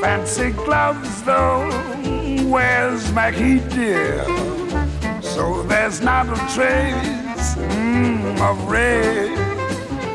Fancy 0.00 0.50
gloves, 0.50 1.22
though, 1.22 1.70
where's 2.48 3.12
Mackie, 3.12 3.60
dear? 3.68 4.39
There's 5.90 6.02
not 6.02 6.28
a 6.28 6.36
trace 6.54 7.56
mm, 7.56 8.40
of 8.48 8.70
red 8.70 9.36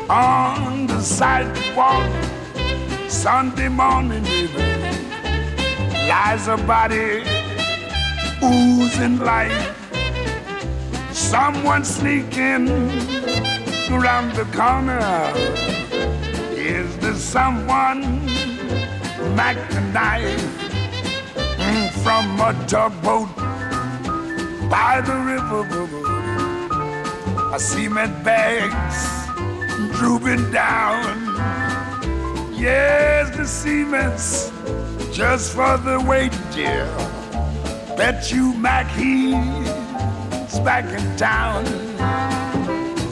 on 0.08 0.86
the 0.86 1.02
sidewalk. 1.02 2.10
Sunday 3.10 3.68
morning, 3.68 4.22
baby, 4.24 4.56
lies 6.08 6.48
a 6.48 6.56
body 6.56 7.22
oozing 8.42 9.18
life. 9.18 9.76
Someone 11.12 11.84
sneaking 11.84 12.70
around 13.92 14.32
the 14.32 14.48
corner. 14.56 15.30
Is 16.56 16.96
there 17.00 17.12
someone 17.16 18.24
Mac 19.36 19.58
the 19.68 19.82
knife 19.92 20.40
mm, 21.58 21.90
from 22.02 22.40
a 22.40 22.66
tugboat 22.66 23.45
by 24.68 25.00
the 25.00 25.14
river? 25.32 25.62
I 27.54 27.58
cement 27.58 28.24
bags 28.24 28.98
drooping 29.96 30.50
down. 30.50 31.04
Yes, 32.54 33.36
the 33.36 33.44
cement's 33.46 34.50
just 35.16 35.54
for 35.54 35.78
the 35.78 36.00
weight, 36.06 36.36
dear. 36.52 36.86
Bet 37.96 38.32
you 38.32 38.52
Mac 38.54 38.86
he's 38.90 40.58
back 40.60 40.84
in 40.84 41.16
town. 41.16 41.64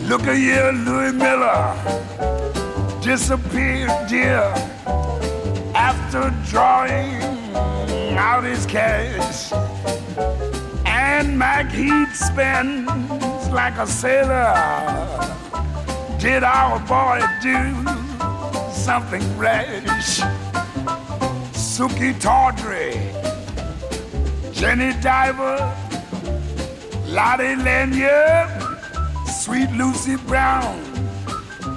Look 0.09 0.27
a 0.27 0.35
here, 0.35 0.73
Louis 0.73 1.13
Miller 1.13 1.75
disappeared, 3.01 3.91
dear, 4.09 4.43
after 5.75 6.31
drawing 6.51 7.23
out 8.17 8.45
his 8.45 8.65
cash. 8.65 9.53
And 11.07 11.39
Mac 11.39 11.71
spends 12.15 13.49
like 13.51 13.77
a 13.77 13.87
sailor. 13.87 14.55
Did 16.19 16.43
our 16.43 16.79
boy 16.95 17.21
do 17.43 17.59
something 18.73 19.23
rash? 19.37 20.21
Suki 21.53 22.19
Tawdry, 22.19 22.95
Jenny 24.53 24.99
Diver, 25.03 25.59
Lottie 27.07 27.57
Lanyard, 27.57 28.49
Sweet 29.27 29.71
Lucy 29.73 30.17
Brown. 30.27 30.81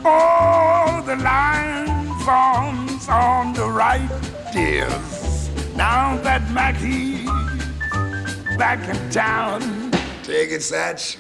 Oh, 0.06 1.04
the 1.06 1.18
line 1.18 2.08
forms 2.26 3.10
on 3.10 3.52
the 3.54 3.68
right, 3.68 4.10
dears. 4.54 5.50
Now 5.76 6.16
that 6.24 6.50
Mackie's 6.52 7.47
back 8.58 8.90
in 8.90 9.10
town. 9.12 9.62
Take 10.24 10.52
it, 10.52 10.62
Satch. 10.62 11.18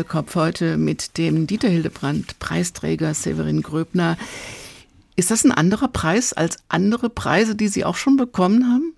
Doppelkopf 0.00 0.34
heute 0.34 0.78
mit 0.78 1.18
dem 1.18 1.46
Dieter 1.46 1.68
Hildebrand 1.68 2.38
Preisträger 2.38 3.12
Severin 3.12 3.60
Gröbner. 3.60 4.16
Ist 5.14 5.30
das 5.30 5.44
ein 5.44 5.52
anderer 5.52 5.88
Preis 5.88 6.32
als 6.32 6.56
andere 6.70 7.10
Preise, 7.10 7.54
die 7.54 7.68
Sie 7.68 7.84
auch 7.84 7.96
schon 7.96 8.16
bekommen 8.16 8.66
haben? 8.66 8.94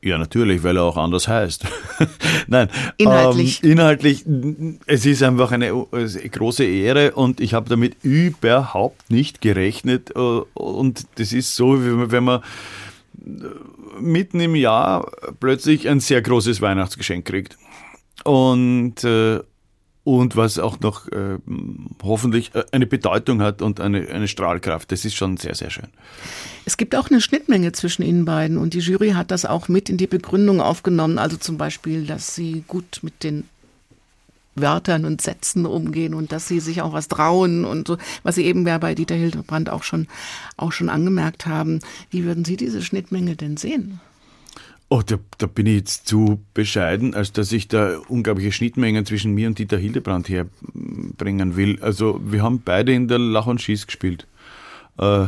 Ja, 0.00 0.16
natürlich, 0.16 0.62
weil 0.62 0.78
er 0.78 0.84
auch 0.84 0.96
anders 0.96 1.28
heißt. 1.28 1.66
Nein. 2.46 2.70
Inhaltlich. 2.96 3.62
Ähm, 3.62 3.72
inhaltlich, 3.72 4.24
es 4.86 5.04
ist 5.04 5.22
einfach 5.22 5.52
eine 5.52 5.70
große 5.70 6.64
Ehre 6.64 7.12
und 7.12 7.40
ich 7.40 7.52
habe 7.52 7.68
damit 7.68 7.96
überhaupt 8.02 9.10
nicht 9.10 9.42
gerechnet. 9.42 10.12
Äh, 10.16 10.40
Und 10.54 11.04
das 11.16 11.34
ist 11.34 11.56
so, 11.56 11.76
wenn 12.10 12.24
man 12.24 12.40
äh, 13.20 14.00
mitten 14.00 14.40
im 14.40 14.54
Jahr 14.54 15.12
plötzlich 15.40 15.90
ein 15.90 16.00
sehr 16.00 16.22
großes 16.22 16.62
Weihnachtsgeschenk 16.62 17.26
kriegt. 17.26 17.58
Und, 18.24 19.04
äh, 19.04 19.40
und 20.04 20.36
was 20.36 20.58
auch 20.58 20.80
noch 20.80 21.08
äh, 21.08 21.38
hoffentlich 22.02 22.54
äh, 22.54 22.64
eine 22.72 22.86
Bedeutung 22.86 23.40
hat 23.42 23.62
und 23.62 23.80
eine, 23.80 24.06
eine 24.08 24.28
Strahlkraft. 24.28 24.92
Das 24.92 25.04
ist 25.04 25.14
schon 25.14 25.38
sehr, 25.38 25.54
sehr 25.54 25.70
schön. 25.70 25.88
Es 26.66 26.76
gibt 26.76 26.94
auch 26.94 27.10
eine 27.10 27.20
Schnittmenge 27.20 27.72
zwischen 27.72 28.02
Ihnen 28.02 28.24
beiden 28.24 28.58
und 28.58 28.74
die 28.74 28.80
Jury 28.80 29.10
hat 29.10 29.30
das 29.30 29.46
auch 29.46 29.68
mit 29.68 29.88
in 29.88 29.96
die 29.96 30.06
Begründung 30.06 30.60
aufgenommen. 30.60 31.18
Also 31.18 31.38
zum 31.38 31.56
Beispiel, 31.56 32.06
dass 32.06 32.34
Sie 32.34 32.64
gut 32.68 33.00
mit 33.02 33.22
den 33.24 33.44
Wörtern 34.56 35.04
und 35.04 35.20
Sätzen 35.20 35.66
umgehen 35.66 36.14
und 36.14 36.32
dass 36.32 36.48
Sie 36.48 36.60
sich 36.60 36.82
auch 36.82 36.92
was 36.92 37.08
trauen 37.08 37.64
und 37.64 37.88
so, 37.88 37.96
was 38.22 38.36
Sie 38.36 38.44
eben 38.44 38.64
bei 38.64 38.94
Dieter 38.94 39.16
Hildebrand 39.16 39.70
auch 39.70 39.82
schon, 39.82 40.06
auch 40.56 40.72
schon 40.72 40.90
angemerkt 40.90 41.46
haben. 41.46 41.80
Wie 42.10 42.24
würden 42.24 42.44
Sie 42.44 42.56
diese 42.56 42.82
Schnittmenge 42.82 43.36
denn 43.36 43.56
sehen? 43.56 44.00
Oh, 44.94 45.02
da, 45.04 45.16
da 45.38 45.46
bin 45.46 45.66
ich 45.66 45.74
jetzt 45.74 46.06
zu 46.06 46.38
bescheiden, 46.54 47.14
als 47.14 47.32
dass 47.32 47.50
ich 47.50 47.66
da 47.66 47.98
unglaubliche 48.06 48.52
Schnittmengen 48.52 49.04
zwischen 49.04 49.34
mir 49.34 49.48
und 49.48 49.58
Dieter 49.58 49.76
Hildebrand 49.76 50.28
herbringen 50.28 51.56
will. 51.56 51.80
Also 51.80 52.20
wir 52.24 52.44
haben 52.44 52.62
beide 52.64 52.92
in 52.92 53.08
der 53.08 53.18
Lach 53.18 53.48
und 53.48 53.60
Schieß 53.60 53.88
gespielt. 53.88 54.28
Äh, 54.98 55.26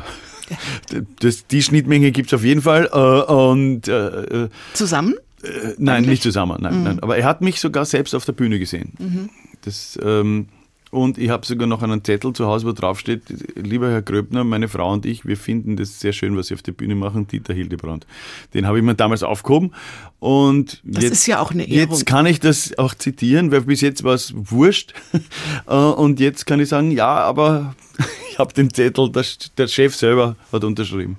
das, 1.18 1.48
die 1.48 1.62
Schnittmenge 1.64 2.12
gibt's 2.12 2.32
auf 2.32 2.44
jeden 2.44 2.62
Fall. 2.62 2.88
Äh, 2.92 3.32
und 3.32 3.88
äh, 3.88 4.44
äh, 4.44 4.48
Zusammen? 4.72 5.16
nein, 5.78 6.04
nicht 6.04 6.22
zusammen. 6.22 6.58
Nein, 6.60 6.84
nein. 6.84 7.00
Aber 7.00 7.16
er 7.16 7.24
hat 7.24 7.40
mich 7.40 7.58
sogar 7.58 7.86
selbst 7.86 8.14
auf 8.14 8.24
der 8.24 8.34
Bühne 8.34 8.60
gesehen. 8.60 9.30
Das, 9.62 9.98
ähm, 10.00 10.46
und 10.90 11.18
ich 11.18 11.30
habe 11.30 11.44
sogar 11.44 11.66
noch 11.66 11.82
einen 11.82 12.04
Zettel 12.04 12.32
zu 12.32 12.46
Hause, 12.46 12.66
wo 12.66 12.72
drauf 12.72 13.00
steht, 13.00 13.22
lieber 13.56 13.90
Herr 13.90 14.02
Gröbner, 14.02 14.44
meine 14.44 14.68
Frau 14.68 14.92
und 14.92 15.04
ich, 15.04 15.26
wir 15.26 15.36
finden 15.36 15.76
das 15.76 15.98
sehr 15.98 16.12
schön, 16.12 16.36
was 16.36 16.46
Sie 16.46 16.54
auf 16.54 16.62
der 16.62 16.72
Bühne 16.72 16.94
machen, 16.94 17.26
Dieter 17.26 17.54
Hildebrand. 17.54 18.06
Den 18.54 18.66
habe 18.66 18.78
ich 18.78 18.84
mir 18.84 18.94
damals 18.94 19.22
aufgehoben 19.22 19.72
und 20.20 20.80
Das 20.84 21.04
jetzt, 21.04 21.12
ist 21.12 21.26
ja 21.26 21.40
auch 21.40 21.50
eine 21.50 21.68
Ehrung. 21.68 21.92
Jetzt 21.92 22.06
kann 22.06 22.26
ich 22.26 22.38
das 22.38 22.78
auch 22.78 22.94
zitieren, 22.94 23.50
weil 23.50 23.62
bis 23.62 23.80
jetzt 23.80 24.04
war 24.04 24.14
es 24.14 24.32
wurscht. 24.34 24.94
Äh, 25.66 25.74
und 25.74 26.20
jetzt 26.20 26.46
kann 26.46 26.60
ich 26.60 26.68
sagen, 26.68 26.90
ja, 26.92 27.08
aber 27.08 27.74
ich 28.30 28.38
habe 28.38 28.52
den 28.52 28.72
Zettel, 28.72 29.10
der, 29.10 29.24
der 29.58 29.66
Chef 29.66 29.96
selber 29.96 30.36
hat 30.52 30.62
unterschrieben. 30.62 31.16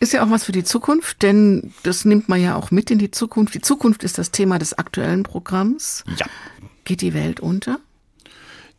Ist 0.00 0.12
ja 0.12 0.24
auch 0.24 0.30
was 0.30 0.44
für 0.44 0.52
die 0.52 0.64
Zukunft, 0.64 1.22
denn 1.22 1.72
das 1.82 2.04
nimmt 2.04 2.28
man 2.28 2.40
ja 2.40 2.56
auch 2.56 2.70
mit 2.70 2.90
in 2.90 2.98
die 2.98 3.10
Zukunft. 3.10 3.54
Die 3.54 3.60
Zukunft 3.60 4.02
ist 4.02 4.18
das 4.18 4.30
Thema 4.30 4.58
des 4.58 4.76
aktuellen 4.76 5.22
Programms. 5.22 6.04
Ja. 6.18 6.26
Geht 6.84 7.02
die 7.02 7.14
Welt 7.14 7.40
unter? 7.40 7.78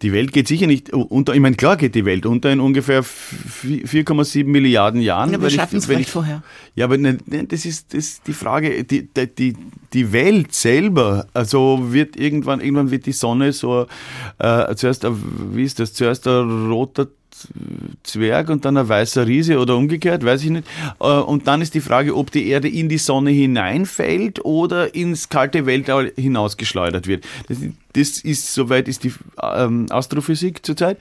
Die 0.04 0.14
Welt 0.14 0.32
geht 0.32 0.48
sicher 0.48 0.68
nicht 0.68 0.94
unter. 0.94 1.34
Ich 1.34 1.40
meine, 1.40 1.56
klar 1.56 1.76
geht 1.76 1.96
die 1.96 2.06
Welt 2.06 2.28
unter 2.28 2.52
in 2.52 2.60
ungefähr 2.60 3.04
4,7 3.04 4.46
Milliarden 4.46 5.02
Jahren. 5.02 5.32
Ja, 5.32 5.38
wir 5.38 5.42
wenn 5.42 5.48
ich- 5.50 5.56
schaffen 5.56 5.78
es 5.78 5.86
vielleicht 5.88 6.02
ich- 6.02 6.12
vorher. 6.12 6.44
Ja, 6.76 6.86
aber 6.86 6.98
ne, 6.98 7.18
ne, 7.26 7.46
das, 7.46 7.66
ist, 7.66 7.94
das 7.94 8.06
ist 8.06 8.28
die 8.28 8.34
Frage. 8.34 8.84
Die, 8.84 9.08
die- 9.12 9.36
die, 9.36 9.56
die 9.94 10.12
Welt 10.14 10.54
selber, 10.54 11.28
also 11.34 11.92
wird 11.94 12.16
irgendwann, 12.16 12.62
irgendwann 12.62 12.92
wird 12.92 13.06
die 13.08 13.12
Sonne 13.12 13.54
so, 13.54 13.88
äh, 14.38 14.76
zuerst, 14.76 15.04
ein, 15.06 15.16
wie 15.54 15.64
ist 15.64 15.80
das, 15.80 15.94
zuerst 15.94 16.28
ein 16.28 16.70
roter 16.70 17.08
Zwerg 18.04 18.50
und 18.50 18.66
dann 18.66 18.78
ein 18.78 18.88
weißer 18.88 19.28
Riese 19.28 19.60
oder 19.60 19.76
umgekehrt, 19.76 20.24
weiß 20.24 20.44
ich 20.44 20.50
nicht. 20.50 20.68
Äh, 21.00 21.08
Und 21.08 21.48
dann 21.48 21.62
ist 21.62 21.74
die 21.74 21.82
Frage, 21.82 22.16
ob 22.16 22.32
die 22.32 22.48
Erde 22.48 22.70
in 22.70 22.90
die 22.90 22.98
Sonne 22.98 23.32
hineinfällt 23.32 24.44
oder 24.46 24.96
ins 24.96 25.30
kalte 25.30 25.66
Weltall 25.66 26.14
hinausgeschleudert 26.16 27.08
wird. 27.08 27.26
Das, 27.94 28.20
ist, 28.20 28.54
soweit 28.54 28.88
ist 28.88 29.04
die 29.04 29.14
ähm, 29.42 29.88
Astrophysik 29.90 30.66
zurzeit 30.66 30.98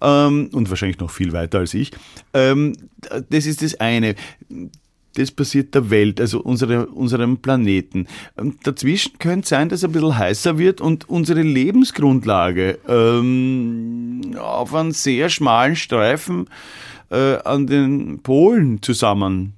ähm, 0.00 0.50
und 0.52 0.68
wahrscheinlich 0.68 0.98
noch 0.98 1.10
viel 1.10 1.32
weiter 1.32 1.58
als 1.58 1.74
ich. 1.74 1.92
Ähm, 2.34 2.74
das 3.30 3.46
ist 3.46 3.62
das 3.62 3.80
eine 3.80 4.14
das 5.14 5.30
passiert 5.30 5.74
der 5.74 5.90
Welt, 5.90 6.20
also 6.20 6.40
unsere, 6.40 6.86
unserem 6.86 7.38
Planeten. 7.38 8.06
Und 8.36 8.66
dazwischen 8.66 9.18
könnte 9.18 9.48
sein, 9.48 9.68
dass 9.68 9.80
es 9.80 9.84
ein 9.84 9.92
bisschen 9.92 10.16
heißer 10.16 10.58
wird 10.58 10.80
und 10.80 11.08
unsere 11.08 11.42
Lebensgrundlage 11.42 12.78
ähm, 12.88 14.36
auf 14.38 14.74
einen 14.74 14.92
sehr 14.92 15.28
schmalen 15.28 15.76
Streifen 15.76 16.48
äh, 17.10 17.36
an 17.44 17.66
den 17.66 18.20
Polen 18.22 18.82
zusammen 18.82 19.54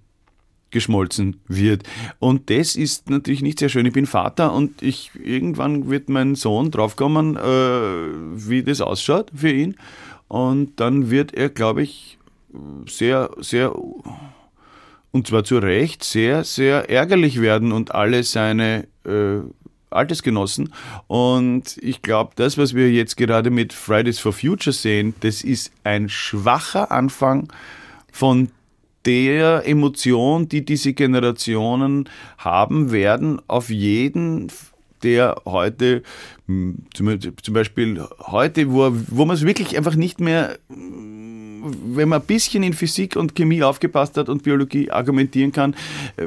geschmolzen 0.70 1.36
wird. 1.46 1.84
Und 2.18 2.50
das 2.50 2.76
ist 2.76 3.10
natürlich 3.10 3.42
nicht 3.42 3.58
sehr 3.58 3.68
schön. 3.68 3.86
Ich 3.86 3.92
bin 3.92 4.06
Vater 4.06 4.52
und 4.52 4.82
ich 4.82 5.10
irgendwann 5.22 5.90
wird 5.90 6.08
mein 6.08 6.34
Sohn 6.34 6.70
draufkommen, 6.70 7.36
äh, 7.36 7.40
wie 8.48 8.62
das 8.62 8.80
ausschaut 8.80 9.30
für 9.34 9.52
ihn. 9.52 9.76
Und 10.28 10.80
dann 10.80 11.10
wird 11.10 11.34
er, 11.34 11.50
glaube 11.50 11.82
ich, 11.82 12.18
sehr, 12.86 13.30
sehr 13.38 13.74
und 15.12 15.26
zwar 15.26 15.44
zu 15.44 15.58
Recht 15.58 16.02
sehr, 16.02 16.42
sehr 16.44 16.90
ärgerlich 16.90 17.40
werden 17.40 17.70
und 17.70 17.94
alle 17.94 18.24
seine 18.24 18.88
äh, 19.04 19.40
Altersgenossen. 19.90 20.72
Und 21.06 21.76
ich 21.82 22.02
glaube, 22.02 22.32
das, 22.36 22.58
was 22.58 22.74
wir 22.74 22.90
jetzt 22.90 23.16
gerade 23.16 23.50
mit 23.50 23.72
Fridays 23.72 24.18
for 24.18 24.32
Future 24.32 24.72
sehen, 24.72 25.14
das 25.20 25.44
ist 25.44 25.70
ein 25.84 26.08
schwacher 26.08 26.90
Anfang 26.90 27.52
von 28.10 28.50
der 29.04 29.66
Emotion, 29.66 30.48
die 30.48 30.64
diese 30.64 30.92
Generationen 30.92 32.08
haben 32.38 32.92
werden, 32.92 33.40
auf 33.48 33.68
jeden 33.68 34.50
der 35.02 35.42
heute, 35.44 36.02
hm, 36.46 36.84
zum 36.94 37.54
Beispiel 37.54 38.06
heute, 38.20 38.70
wo, 38.70 38.92
wo 39.08 39.24
man 39.24 39.34
es 39.34 39.44
wirklich 39.44 39.76
einfach 39.76 39.96
nicht 39.96 40.20
mehr 40.20 40.58
wenn 41.62 42.08
man 42.08 42.20
ein 42.20 42.26
bisschen 42.26 42.62
in 42.62 42.72
Physik 42.72 43.16
und 43.16 43.34
Chemie 43.34 43.62
aufgepasst 43.62 44.16
hat 44.16 44.28
und 44.28 44.42
Biologie 44.42 44.90
argumentieren 44.90 45.52
kann, 45.52 45.74
äh, 46.16 46.26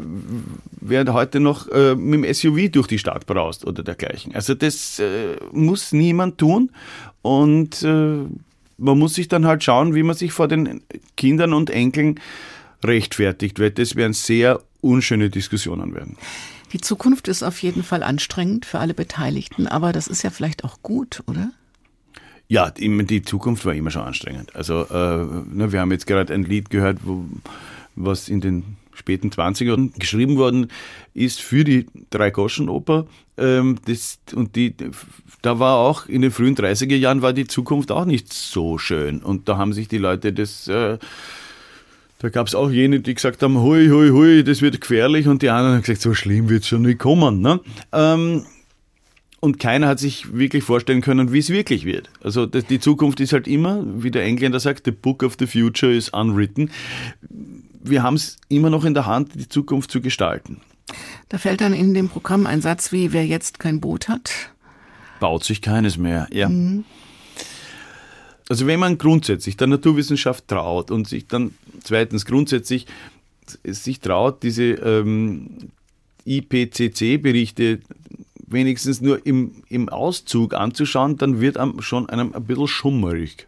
während 0.82 1.12
heute 1.14 1.40
noch 1.40 1.68
äh, 1.70 1.96
mit 1.96 2.26
dem 2.26 2.34
SUV 2.34 2.72
durch 2.72 2.88
die 2.88 3.00
Stadt 3.00 3.26
braust 3.26 3.66
oder 3.66 3.84
dergleichen. 3.84 4.34
Also 4.36 4.54
das 4.54 5.00
äh, 5.00 5.38
muss 5.52 5.92
niemand 5.92 6.38
tun 6.38 6.72
und 7.22 7.82
man 7.84 9.00
muss 9.00 9.16
sich 9.16 9.28
dann 9.28 9.46
halt 9.46 9.64
schauen, 9.64 9.96
wie 9.96 10.04
man 10.04 10.16
sich 10.16 10.32
vor 10.32 10.48
den 10.48 10.82
Kindern 11.18 11.54
und 11.54 11.70
Enkeln 11.70 12.20
rechtfertigt, 12.84 13.60
weil 13.60 13.72
das 13.72 13.96
werden 13.96 14.14
sehr 14.14 14.62
unschöne 14.82 15.30
Diskussionen 15.30 15.96
werden. 15.96 16.18
Die 16.74 16.82
Zukunft 16.82 17.28
ist 17.28 17.42
auf 17.42 17.64
jeden 17.64 17.84
Fall 17.84 18.04
anstrengend 18.04 18.66
für 18.66 18.80
alle 18.80 18.94
Beteiligten, 18.94 19.68
aber 19.68 19.94
das 19.94 20.08
ist 20.08 20.24
ja 20.24 20.30
vielleicht 20.30 20.64
auch 20.64 20.82
gut, 20.84 21.24
oder? 21.26 21.52
Ja, 22.48 22.70
die 22.70 23.22
Zukunft 23.24 23.66
war 23.66 23.74
immer 23.74 23.92
schon 23.92 24.04
anstrengend. 24.04 24.56
Also 24.56 24.86
äh, 24.90 25.26
ne, 25.54 25.72
wir 25.72 25.80
haben 25.80 25.92
jetzt 25.92 26.06
gerade 26.06 26.34
ein 26.34 26.44
Lied 26.44 26.70
gehört, 26.70 27.00
wo, 27.04 27.26
was 27.96 28.30
in 28.30 28.42
den 28.42 28.78
späten 28.94 29.30
20ern 29.30 29.98
geschrieben 30.00 30.38
worden 30.38 30.68
ist 31.14 31.42
für 31.42 31.64
die 31.64 31.88
Drei-Goschen-Oper. 32.12 33.08
Ähm, 33.38 33.78
das, 33.86 34.20
und 34.34 34.56
die, 34.56 34.76
da 35.42 35.60
war 35.60 35.78
auch 35.78 36.08
in 36.08 36.22
den 36.22 36.32
frühen 36.32 36.56
30er 36.56 36.96
Jahren 36.96 37.22
war 37.22 37.34
die 37.34 37.48
Zukunft 37.48 37.92
auch 37.92 38.06
nicht 38.06 38.32
so 38.32 38.78
schön. 38.78 39.22
Und 39.22 39.50
da 39.50 39.58
haben 39.58 39.74
sich 39.74 39.88
die 39.88 39.98
Leute 39.98 40.34
das... 40.34 40.68
Äh, 40.68 40.98
da 42.20 42.30
gab 42.30 42.48
es 42.48 42.56
auch 42.56 42.72
jene, 42.72 43.02
die 43.02 43.14
gesagt 43.14 43.44
haben, 43.44 43.60
hui, 43.60 43.90
hui, 43.90 44.10
hui, 44.10 44.44
das 44.44 44.62
wird 44.62 44.80
gefährlich 44.80 45.28
und 45.28 45.42
die 45.42 45.50
anderen 45.50 45.76
haben 45.76 45.82
gesagt, 45.82 46.02
so 46.02 46.14
schlimm 46.14 46.48
wird 46.48 46.64
es 46.64 46.70
schon 46.70 46.84
nicht 46.84 46.98
kommen. 46.98 47.42
Ne? 47.42 47.60
Ähm, 47.92 48.46
und 49.46 49.60
keiner 49.60 49.88
hat 49.88 50.00
sich 50.00 50.34
wirklich 50.34 50.64
vorstellen 50.64 51.02
können, 51.02 51.32
wie 51.32 51.38
es 51.38 51.50
wirklich 51.52 51.86
wird. 51.86 52.10
Also 52.24 52.48
die 52.48 52.80
Zukunft 52.80 53.20
ist 53.20 53.32
halt 53.32 53.48
immer, 53.48 53.84
wie 53.86 54.10
der 54.10 54.24
Engländer 54.24 54.60
sagt, 54.60 54.86
the 54.86 54.92
book 54.92 55.22
of 55.22 55.36
the 55.38 55.46
future 55.46 55.94
is 55.94 56.10
unwritten. 56.10 56.72
Wir 57.84 58.02
haben 58.02 58.16
es 58.16 58.38
immer 58.50 58.72
noch 58.72 58.86
in 58.86 58.96
der 58.96 59.06
Hand, 59.06 59.36
die 59.36 59.48
Zukunft 59.48 59.92
zu 59.92 60.02
gestalten. 60.02 60.62
Da 61.30 61.38
fällt 61.38 61.62
dann 61.62 61.74
in 61.74 61.94
dem 61.94 62.10
Programm 62.10 62.48
ein 62.48 62.62
Satz 62.62 62.92
wie, 62.92 63.14
wer 63.14 63.26
jetzt 63.26 63.60
kein 63.60 63.80
Boot 63.80 64.10
hat, 64.10 64.32
baut 65.20 65.44
sich 65.44 65.62
keines 65.62 65.98
mehr. 65.98 66.28
Ja. 66.34 66.50
Mhm. 66.50 66.84
Also 68.50 68.66
wenn 68.66 68.80
man 68.80 68.98
grundsätzlich 68.98 69.58
der 69.58 69.68
Naturwissenschaft 69.68 70.48
traut 70.48 70.90
und 70.90 71.08
sich 71.08 71.28
dann 71.28 71.54
zweitens 71.84 72.26
grundsätzlich 72.26 72.88
sich 73.64 74.00
traut, 74.00 74.42
diese 74.42 74.64
ähm, 74.64 75.70
IPCC-Berichte 76.26 77.82
wenigstens 78.48 79.02
nur 79.02 79.26
im, 79.26 79.64
im 79.70 79.90
Auszug 79.90 80.54
anzuschauen, 80.54 81.18
dann 81.18 81.42
wird 81.42 81.58
einem 81.58 81.82
schon 81.82 82.10
einem 82.10 82.34
ein 82.34 82.44
bisschen 82.44 82.68
schummerig. 82.68 83.48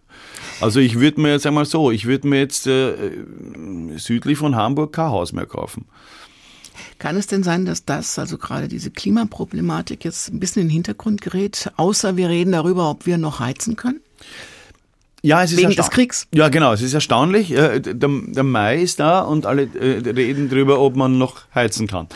Also 0.60 0.80
ich 0.80 1.00
würde 1.00 1.22
mir 1.22 1.32
jetzt 1.32 1.46
einmal 1.46 1.66
so, 1.66 1.92
ich 1.92 2.06
würde 2.06 2.28
mir 2.28 2.40
jetzt 2.40 2.68
äh, 2.68 2.94
südlich 3.98 4.38
von 4.38 4.56
Hamburg 4.56 4.94
kein 4.94 5.10
Haus 5.10 5.34
mehr 5.34 5.46
kaufen. 5.46 5.86
Kann 7.00 7.16
es 7.16 7.28
denn 7.28 7.44
sein, 7.44 7.66
dass 7.66 7.86
das, 7.86 8.18
also 8.18 8.38
gerade 8.38 8.68
diese 8.68 8.90
Klimaproblematik 8.90 10.04
jetzt 10.04 10.30
ein 10.30 10.40
bisschen 10.40 10.64
in 10.64 10.68
den 10.68 10.74
Hintergrund 10.74 11.22
gerät, 11.22 11.72
außer 11.76 12.18
wir 12.18 12.30
reden 12.30 12.52
darüber, 12.52 12.90
ob 12.90 13.06
wir 13.06 13.18
noch 13.18 13.40
heizen 13.40 13.76
können? 13.76 14.02
Ja, 15.22 15.44
es 15.44 15.52
ist 15.52 15.58
Wegen 15.58 15.76
des 15.76 15.90
Kriegs. 15.90 16.28
Ja, 16.34 16.50
genau, 16.50 16.74
es 16.74 16.82
ist 16.82 16.94
erstaunlich. 16.94 17.50
Der, 17.50 17.80
der, 17.80 18.44
Mai 18.44 18.82
ist 18.82 19.00
da 19.00 19.22
und 19.22 19.46
alle 19.46 19.64
äh, 19.64 20.10
reden 20.10 20.50
darüber, 20.50 20.80
ob 20.80 20.96
man 20.96 21.18
noch 21.18 21.44
heizen 21.54 21.88
kann. 21.88 22.08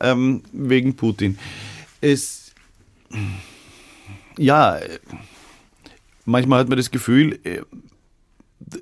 Ähm, 0.00 0.42
wegen 0.52 0.94
Putin 0.96 1.38
es, 2.04 2.54
ja, 4.36 4.78
manchmal 6.24 6.60
hat 6.60 6.68
man 6.68 6.76
das 6.76 6.90
Gefühl, 6.90 7.38
äh, 7.44 7.62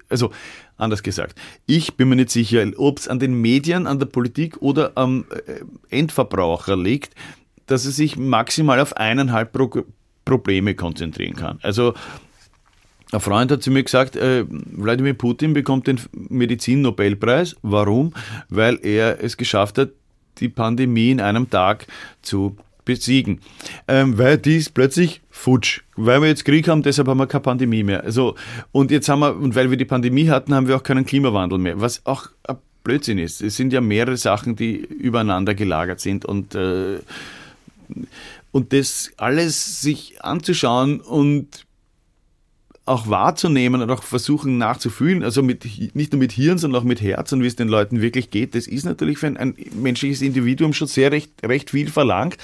also 0.08 0.30
anders 0.76 1.02
gesagt, 1.02 1.38
ich 1.66 1.94
bin 1.94 2.08
mir 2.08 2.16
nicht 2.16 2.30
sicher, 2.30 2.64
ob 2.76 2.98
es 2.98 3.08
an 3.08 3.18
den 3.18 3.34
Medien, 3.34 3.86
an 3.86 3.98
der 3.98 4.06
Politik 4.06 4.60
oder 4.60 4.92
am 4.96 5.24
äh, 5.46 5.60
Endverbraucher 5.96 6.76
liegt, 6.76 7.14
dass 7.66 7.86
er 7.86 7.92
sich 7.92 8.16
maximal 8.16 8.80
auf 8.80 8.96
eineinhalb 8.96 9.52
Pro 9.52 9.84
Probleme 10.24 10.76
konzentrieren 10.76 11.34
kann. 11.34 11.58
Also 11.62 11.94
ein 13.10 13.20
Freund 13.20 13.50
hat 13.50 13.62
zu 13.62 13.72
mir 13.72 13.82
gesagt, 13.82 14.14
äh, 14.14 14.44
Wladimir 14.48 15.14
Putin 15.14 15.52
bekommt 15.52 15.88
den 15.88 16.00
Medizin-Nobelpreis. 16.12 17.56
Warum? 17.62 18.14
Weil 18.48 18.78
er 18.82 19.22
es 19.22 19.36
geschafft 19.36 19.78
hat, 19.78 19.90
die 20.38 20.48
Pandemie 20.48 21.10
in 21.10 21.20
einem 21.20 21.50
Tag 21.50 21.88
zu 22.22 22.56
besiegen. 22.84 23.40
Ähm, 23.88 24.18
weil 24.18 24.38
die 24.38 24.56
ist 24.56 24.74
plötzlich 24.74 25.22
futsch. 25.30 25.82
Weil 25.96 26.20
wir 26.20 26.28
jetzt 26.28 26.44
Krieg 26.44 26.68
haben, 26.68 26.82
deshalb 26.82 27.08
haben 27.08 27.18
wir 27.18 27.26
keine 27.26 27.42
Pandemie 27.42 27.82
mehr. 27.82 28.04
Also, 28.04 28.34
und 28.72 28.90
jetzt 28.90 29.08
haben 29.08 29.20
wir, 29.20 29.36
und 29.36 29.54
weil 29.54 29.70
wir 29.70 29.76
die 29.76 29.84
Pandemie 29.84 30.28
hatten, 30.28 30.54
haben 30.54 30.68
wir 30.68 30.76
auch 30.76 30.82
keinen 30.82 31.06
Klimawandel 31.06 31.58
mehr. 31.58 31.80
Was 31.80 32.04
auch 32.06 32.28
ein 32.46 32.56
Blödsinn 32.84 33.18
ist. 33.18 33.40
Es 33.42 33.56
sind 33.56 33.72
ja 33.72 33.80
mehrere 33.80 34.16
Sachen, 34.16 34.56
die 34.56 34.76
übereinander 34.76 35.54
gelagert 35.54 36.00
sind 36.00 36.24
und, 36.24 36.54
äh, 36.54 36.98
und 38.50 38.72
das 38.72 39.12
alles 39.16 39.80
sich 39.80 40.22
anzuschauen 40.22 41.00
und 41.00 41.66
auch 42.84 43.08
wahrzunehmen 43.08 43.80
und 43.80 43.90
auch 43.90 44.02
versuchen 44.02 44.58
nachzufühlen, 44.58 45.22
also 45.22 45.42
mit, 45.42 45.64
nicht 45.94 46.12
nur 46.12 46.18
mit 46.18 46.32
Hirn, 46.32 46.58
sondern 46.58 46.82
auch 46.82 46.86
mit 46.86 47.00
Herz 47.00 47.32
und 47.32 47.42
wie 47.42 47.46
es 47.46 47.56
den 47.56 47.68
Leuten 47.68 48.00
wirklich 48.00 48.30
geht, 48.30 48.54
das 48.54 48.66
ist 48.66 48.84
natürlich 48.84 49.18
für 49.18 49.28
ein, 49.28 49.36
ein 49.36 49.54
menschliches 49.74 50.20
Individuum 50.20 50.72
schon 50.72 50.88
sehr 50.88 51.12
recht, 51.12 51.30
recht 51.44 51.70
viel 51.70 51.88
verlangt. 51.88 52.36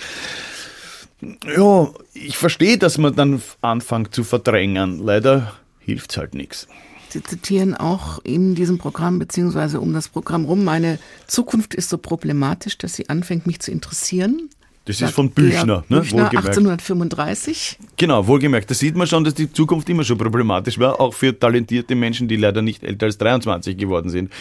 Ja, 1.56 1.88
ich 2.14 2.36
verstehe, 2.36 2.78
dass 2.78 2.98
man 2.98 3.16
dann 3.16 3.42
anfängt 3.60 4.14
zu 4.14 4.22
verdrängen. 4.22 5.00
Leider 5.00 5.54
hilft 5.80 6.12
es 6.12 6.16
halt 6.16 6.34
nichts. 6.34 6.68
Sie 7.08 7.22
zitieren 7.22 7.74
auch 7.74 8.20
in 8.22 8.54
diesem 8.54 8.78
Programm 8.78 9.18
beziehungsweise 9.18 9.80
um 9.80 9.94
das 9.94 10.08
Programm 10.08 10.44
rum, 10.44 10.62
meine 10.62 10.98
Zukunft 11.26 11.74
ist 11.74 11.88
so 11.88 11.98
problematisch, 11.98 12.76
dass 12.78 12.94
sie 12.94 13.08
anfängt, 13.08 13.46
mich 13.46 13.60
zu 13.60 13.72
interessieren. 13.72 14.50
Das 14.88 15.02
ist 15.02 15.10
von 15.10 15.30
Büchner, 15.30 15.84
ne? 15.90 16.00
Büchner 16.00 16.30
1835. 16.30 17.78
Genau, 17.98 18.26
wohlgemerkt. 18.26 18.70
Da 18.70 18.74
sieht 18.74 18.96
man 18.96 19.06
schon, 19.06 19.22
dass 19.22 19.34
die 19.34 19.52
Zukunft 19.52 19.86
immer 19.90 20.02
schon 20.02 20.16
problematisch 20.16 20.78
war, 20.78 20.98
auch 20.98 21.12
für 21.12 21.38
talentierte 21.38 21.94
Menschen, 21.94 22.26
die 22.26 22.36
leider 22.36 22.62
nicht 22.62 22.82
älter 22.82 23.04
als 23.04 23.18
23 23.18 23.76
geworden 23.76 24.08
sind. 24.08 24.32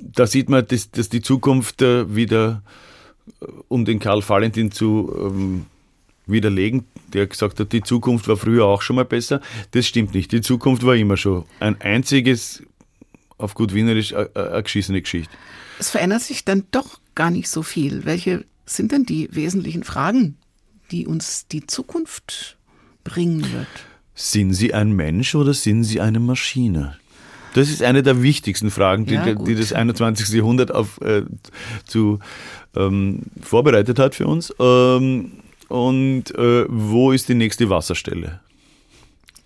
Da 0.00 0.26
sieht 0.26 0.48
man, 0.48 0.66
dass, 0.66 0.90
dass 0.90 1.10
die 1.10 1.20
Zukunft 1.20 1.82
äh, 1.82 2.14
wieder, 2.14 2.62
äh, 3.42 3.46
um 3.68 3.84
den 3.84 3.98
Karl 3.98 4.26
Valentin 4.26 4.72
zu 4.72 5.14
ähm, 5.14 5.66
widerlegen, 6.26 6.86
der 7.12 7.26
gesagt 7.26 7.60
hat, 7.60 7.70
die 7.70 7.82
Zukunft 7.82 8.26
war 8.26 8.38
früher 8.38 8.64
auch 8.64 8.80
schon 8.80 8.96
mal 8.96 9.04
besser. 9.04 9.42
Das 9.72 9.86
stimmt 9.86 10.14
nicht. 10.14 10.32
Die 10.32 10.40
Zukunft 10.40 10.82
war 10.86 10.96
immer 10.96 11.18
schon 11.18 11.44
ein 11.58 11.78
einziges, 11.78 12.62
auf 13.36 13.52
gut 13.52 13.74
Wienerisch, 13.74 14.14
eine 14.14 14.62
geschissene 14.62 15.02
Geschichte. 15.02 15.34
Es 15.78 15.90
verändert 15.90 16.22
sich 16.22 16.46
dann 16.46 16.64
doch 16.70 17.00
gar 17.14 17.30
nicht 17.30 17.50
so 17.50 17.62
viel. 17.62 18.06
Welche 18.06 18.46
sind 18.76 18.92
denn 18.92 19.04
die 19.04 19.28
wesentlichen 19.32 19.84
Fragen, 19.84 20.36
die 20.90 21.06
uns 21.06 21.46
die 21.46 21.66
Zukunft 21.66 22.56
bringen 23.04 23.52
wird? 23.52 23.68
Sind 24.14 24.52
Sie 24.52 24.74
ein 24.74 24.92
Mensch 24.92 25.34
oder 25.34 25.54
sind 25.54 25.84
Sie 25.84 26.00
eine 26.00 26.20
Maschine? 26.20 26.96
Das 27.54 27.68
ist 27.68 27.82
eine 27.82 28.02
der 28.02 28.22
wichtigsten 28.22 28.70
Fragen, 28.70 29.06
die, 29.06 29.14
ja, 29.14 29.34
die 29.34 29.54
das 29.54 29.72
21. 29.72 30.28
Jahrhundert 30.28 30.72
auf, 30.72 31.00
äh, 31.00 31.22
zu, 31.84 32.20
ähm, 32.76 33.22
vorbereitet 33.40 33.98
hat 33.98 34.14
für 34.14 34.26
uns. 34.26 34.54
Ähm, 34.60 35.32
und 35.68 36.34
äh, 36.36 36.66
wo 36.68 37.12
ist 37.12 37.28
die 37.28 37.34
nächste 37.34 37.68
Wasserstelle? 37.70 38.40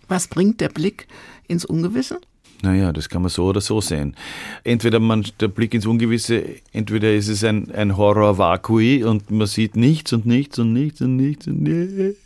Was 0.09 0.29
bringt 0.29 0.61
der 0.61 0.68
Blick 0.68 1.07
ins 1.49 1.64
Ungewisse? 1.64 2.20
Naja, 2.65 2.95
das 2.95 3.11
kann 3.11 3.21
man 3.21 3.31
so 3.31 3.45
oder 3.45 3.61
so 3.61 3.83
sehen. 3.83 4.17
Entweder 4.65 4.99
man, 4.99 5.27
der 5.39 5.49
Blick 5.49 5.75
ins 5.75 5.85
Ungewisse, 5.85 6.43
entweder 6.73 7.12
ist 7.12 7.29
es 7.29 7.45
ein, 7.45 7.71
ein 7.73 7.99
Horror 7.99 8.39
vacui 8.39 9.05
und 9.05 9.31
man 9.31 9.47
sieht 9.47 9.77
nichts 9.77 10.15
und 10.15 10.25
nichts 10.25 10.59
und 10.59 10.73
nichts 10.73 11.03
und 11.03 11.17
nichts 11.17 11.47
und 11.47 11.62
nichts. 11.62 12.17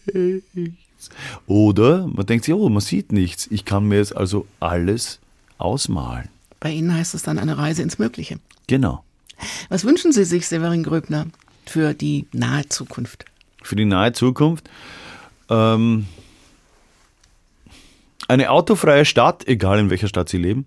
Oder 1.48 2.06
man 2.06 2.24
denkt 2.24 2.44
sich, 2.44 2.54
oh, 2.54 2.68
man 2.68 2.80
sieht 2.80 3.10
nichts. 3.10 3.48
Ich 3.50 3.64
kann 3.64 3.88
mir 3.88 3.96
jetzt 3.96 4.16
also 4.16 4.46
alles 4.60 5.18
ausmalen. 5.58 6.28
Bei 6.60 6.70
Ihnen 6.70 6.94
heißt 6.94 7.14
es 7.14 7.24
dann 7.24 7.40
eine 7.40 7.58
Reise 7.58 7.82
ins 7.82 7.98
Mögliche. 7.98 8.38
Genau. 8.68 9.02
Was 9.70 9.84
wünschen 9.84 10.12
Sie 10.12 10.24
sich, 10.24 10.46
Severin 10.46 10.84
Gröbner, 10.84 11.26
für 11.66 11.94
die 11.94 12.26
nahe 12.32 12.68
Zukunft? 12.68 13.24
Für 13.60 13.74
die 13.74 13.86
nahe 13.86 14.12
Zukunft. 14.12 14.70
Ähm, 15.50 16.06
eine 18.28 18.50
autofreie 18.50 19.04
Stadt, 19.04 19.48
egal 19.48 19.78
in 19.78 19.90
welcher 19.90 20.08
Stadt 20.08 20.28
sie 20.28 20.38
leben, 20.38 20.66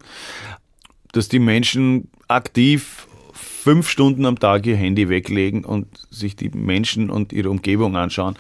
dass 1.12 1.30
die 1.30 1.39
Menschen 1.39 2.09
aktiv 2.28 3.07
fünf 3.34 3.89
Stunden 3.89 4.26
am 4.26 4.39
Tag 4.39 4.66
ihr 4.66 4.76
Handy 4.76 5.07
weglegen 5.07 5.64
und 5.64 5.88
sich 6.09 6.36
die 6.36 6.49
Menschen 6.49 7.09
und 7.09 7.32
ihre 7.32 7.49
Umgebung 7.49 7.95
anschauen 7.95 8.36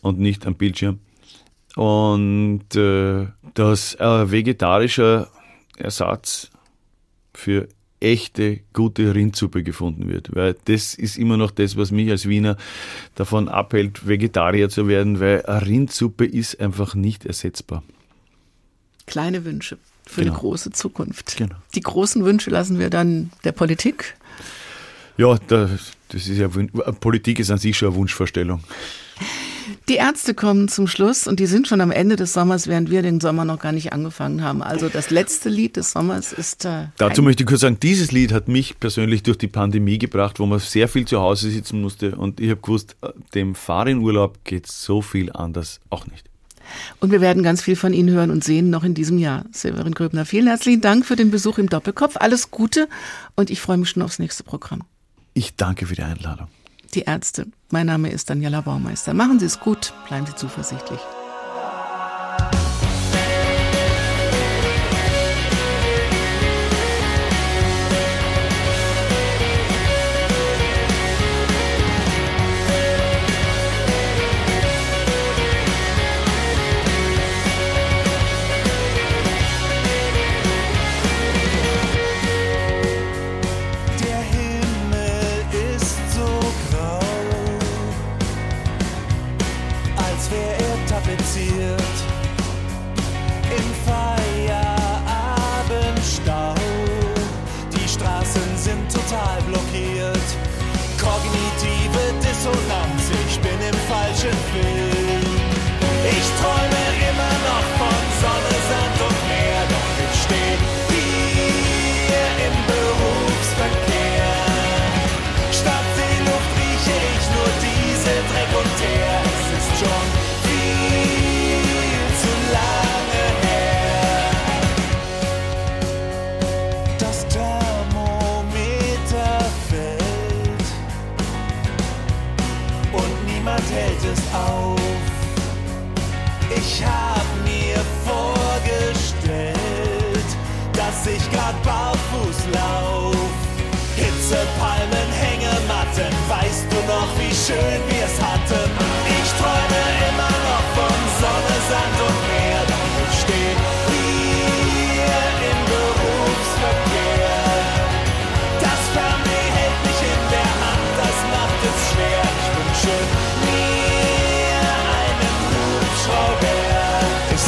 und 0.00 0.18
nicht 0.18 0.46
am 0.46 0.54
Bildschirm. 0.54 1.00
Und 1.76 2.74
äh, 2.74 3.26
dass 3.54 3.96
ein 3.96 4.30
vegetarischer 4.30 5.28
Ersatz 5.76 6.50
für 7.34 7.68
echte, 8.00 8.60
gute 8.72 9.14
Rindsuppe 9.14 9.62
gefunden 9.62 10.08
wird. 10.08 10.34
Weil 10.34 10.56
das 10.66 10.94
ist 10.94 11.16
immer 11.16 11.36
noch 11.36 11.50
das, 11.50 11.76
was 11.76 11.90
mich 11.90 12.10
als 12.10 12.28
Wiener 12.28 12.56
davon 13.14 13.48
abhält, 13.48 14.06
Vegetarier 14.06 14.68
zu 14.68 14.88
werden, 14.88 15.20
weil 15.20 15.44
eine 15.46 15.66
Rindsuppe 15.66 16.24
ist 16.26 16.60
einfach 16.60 16.94
nicht 16.94 17.24
ersetzbar. 17.24 17.82
Kleine 19.06 19.44
Wünsche 19.44 19.78
für 20.06 20.22
Genau. 20.22 20.34
eine 20.34 20.40
große 20.40 20.70
Zukunft. 20.70 21.36
Genau. 21.36 21.56
Die 21.74 21.80
großen 21.80 22.24
Wünsche 22.24 22.50
lassen 22.50 22.78
wir 22.78 22.90
dann 22.90 23.30
der 23.44 23.52
Politik. 23.52 24.16
Ja, 25.16 25.38
das, 25.46 25.70
ist 26.12 26.28
ja 26.28 26.48
Politik 26.48 27.38
ist 27.38 27.50
an 27.50 27.58
sich 27.58 27.76
schon 27.78 27.88
eine 27.88 27.96
Wunschvorstellung. 27.96 28.60
Die 29.88 29.94
Ärzte 29.94 30.34
kommen 30.34 30.68
zum 30.68 30.86
Schluss 30.86 31.26
und 31.26 31.40
die 31.40 31.46
sind 31.46 31.68
schon 31.68 31.80
am 31.80 31.90
Ende 31.90 32.16
des 32.16 32.32
Sommers, 32.32 32.66
während 32.66 32.90
wir 32.90 33.00
den 33.02 33.20
Sommer 33.20 33.44
noch 33.44 33.58
gar 33.58 33.72
nicht 33.72 33.92
angefangen 33.92 34.42
haben. 34.42 34.62
Also 34.62 34.88
das 34.88 35.10
letzte 35.10 35.48
Lied 35.48 35.76
des 35.76 35.92
Sommers 35.92 36.32
ist. 36.32 36.64
Äh, 36.64 36.88
Dazu 36.98 37.22
möchte 37.22 37.44
ich 37.44 37.46
kurz 37.46 37.60
sagen, 37.60 37.78
dieses 37.80 38.12
Lied 38.12 38.32
hat 38.32 38.48
mich 38.48 38.78
persönlich 38.78 39.22
durch 39.22 39.38
die 39.38 39.46
Pandemie 39.48 39.98
gebracht, 39.98 40.38
wo 40.38 40.46
man 40.46 40.58
sehr 40.58 40.88
viel 40.88 41.06
zu 41.06 41.20
Hause 41.20 41.50
sitzen 41.50 41.80
musste. 41.80 42.16
Und 42.16 42.40
ich 42.40 42.50
habe 42.50 42.60
gewusst, 42.60 42.96
äh, 43.02 43.08
dem 43.34 43.54
Fahrinurlaub 43.54 44.44
geht 44.44 44.66
so 44.66 45.00
viel 45.00 45.32
anders 45.32 45.80
auch 45.90 46.06
nicht. 46.06 46.28
Und 47.00 47.12
wir 47.12 47.20
werden 47.20 47.42
ganz 47.42 47.62
viel 47.62 47.76
von 47.76 47.92
Ihnen 47.92 48.10
hören 48.14 48.30
und 48.30 48.44
sehen 48.44 48.70
noch 48.70 48.84
in 48.84 48.94
diesem 48.94 49.18
Jahr. 49.18 49.44
Severin 49.52 49.94
Gröbner, 49.94 50.24
vielen 50.24 50.46
herzlichen 50.46 50.80
Dank 50.80 51.06
für 51.06 51.16
den 51.16 51.30
Besuch 51.30 51.58
im 51.58 51.68
Doppelkopf. 51.68 52.16
Alles 52.18 52.50
Gute 52.50 52.88
und 53.36 53.50
ich 53.50 53.60
freue 53.60 53.76
mich 53.76 53.90
schon 53.90 54.02
aufs 54.02 54.18
nächste 54.18 54.44
Programm. 54.44 54.82
Ich 55.32 55.56
danke 55.56 55.86
für 55.86 55.94
die 55.94 56.02
Einladung. 56.02 56.48
Die 56.94 57.02
Ärzte. 57.02 57.46
Mein 57.70 57.86
Name 57.86 58.10
ist 58.10 58.30
Daniela 58.30 58.60
Baumeister. 58.60 59.14
Machen 59.14 59.40
Sie 59.40 59.46
es 59.46 59.58
gut, 59.58 59.92
bleiben 60.08 60.26
Sie 60.26 60.34
zuversichtlich. 60.36 61.00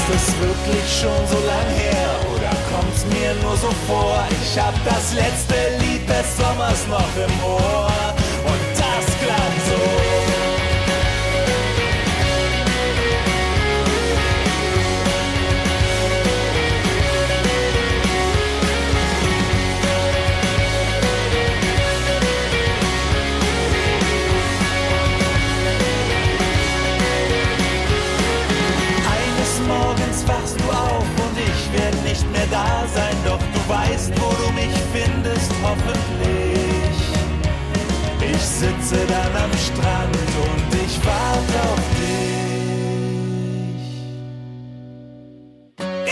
Ist 0.08 0.28
es 0.28 0.38
wirklich 0.38 1.00
schon 1.00 1.26
so 1.26 1.46
lang 1.46 1.66
her 1.74 2.20
oder 2.32 2.50
kommt's 2.70 3.04
mir 3.06 3.34
nur 3.42 3.56
so 3.56 3.70
vor? 3.88 4.24
Ich 4.40 4.56
hab 4.56 4.72
das 4.84 5.12
letzte 5.14 5.54
Lied 5.80 6.08
des 6.08 6.36
Sommers 6.36 6.86
noch 6.86 7.16
im 7.16 7.44
Ohr 7.44 8.14
da 32.56 32.86
sein, 32.96 33.16
doch 33.28 33.44
du 33.54 33.60
weißt, 33.74 34.12
wo 34.20 34.28
du 34.42 34.48
mich 34.60 34.76
findest, 34.94 35.50
hoffentlich. 35.62 36.96
Ich 38.32 38.42
sitze 38.60 38.98
dann 39.12 39.34
am 39.44 39.52
Strand 39.66 40.16
und 40.48 40.68
ich 40.84 40.94
warte 41.10 41.56
auf 41.72 41.84
dich. 42.00 42.26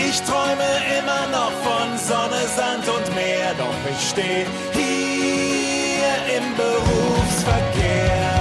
Ich 0.07 0.17
träume 0.29 0.69
immer 0.97 1.23
noch 1.37 1.53
von 1.67 1.87
Sonne, 2.09 2.41
Sand 2.57 2.85
und 2.95 3.07
Meer, 3.15 3.51
doch 3.57 3.81
ich 3.91 4.01
stehe 4.11 4.45
hier 4.79 6.13
im 6.37 6.45
Berufsverkehr. 6.61 8.31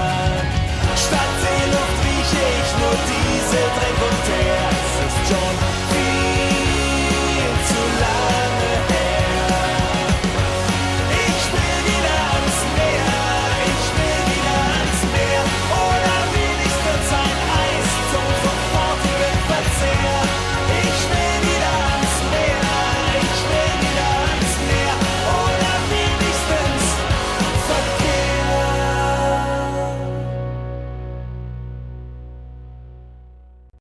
Statt 1.05 1.33
Seeluft 1.43 1.99
rieche 2.07 2.45
ich 2.61 2.71
nur 2.83 2.97
diese 3.13 3.63
Dreck 3.77 3.99
und 4.09 4.19
Teer. 4.29 4.65
Es 4.83 4.95
ist 5.07 5.21
schon 5.31 5.64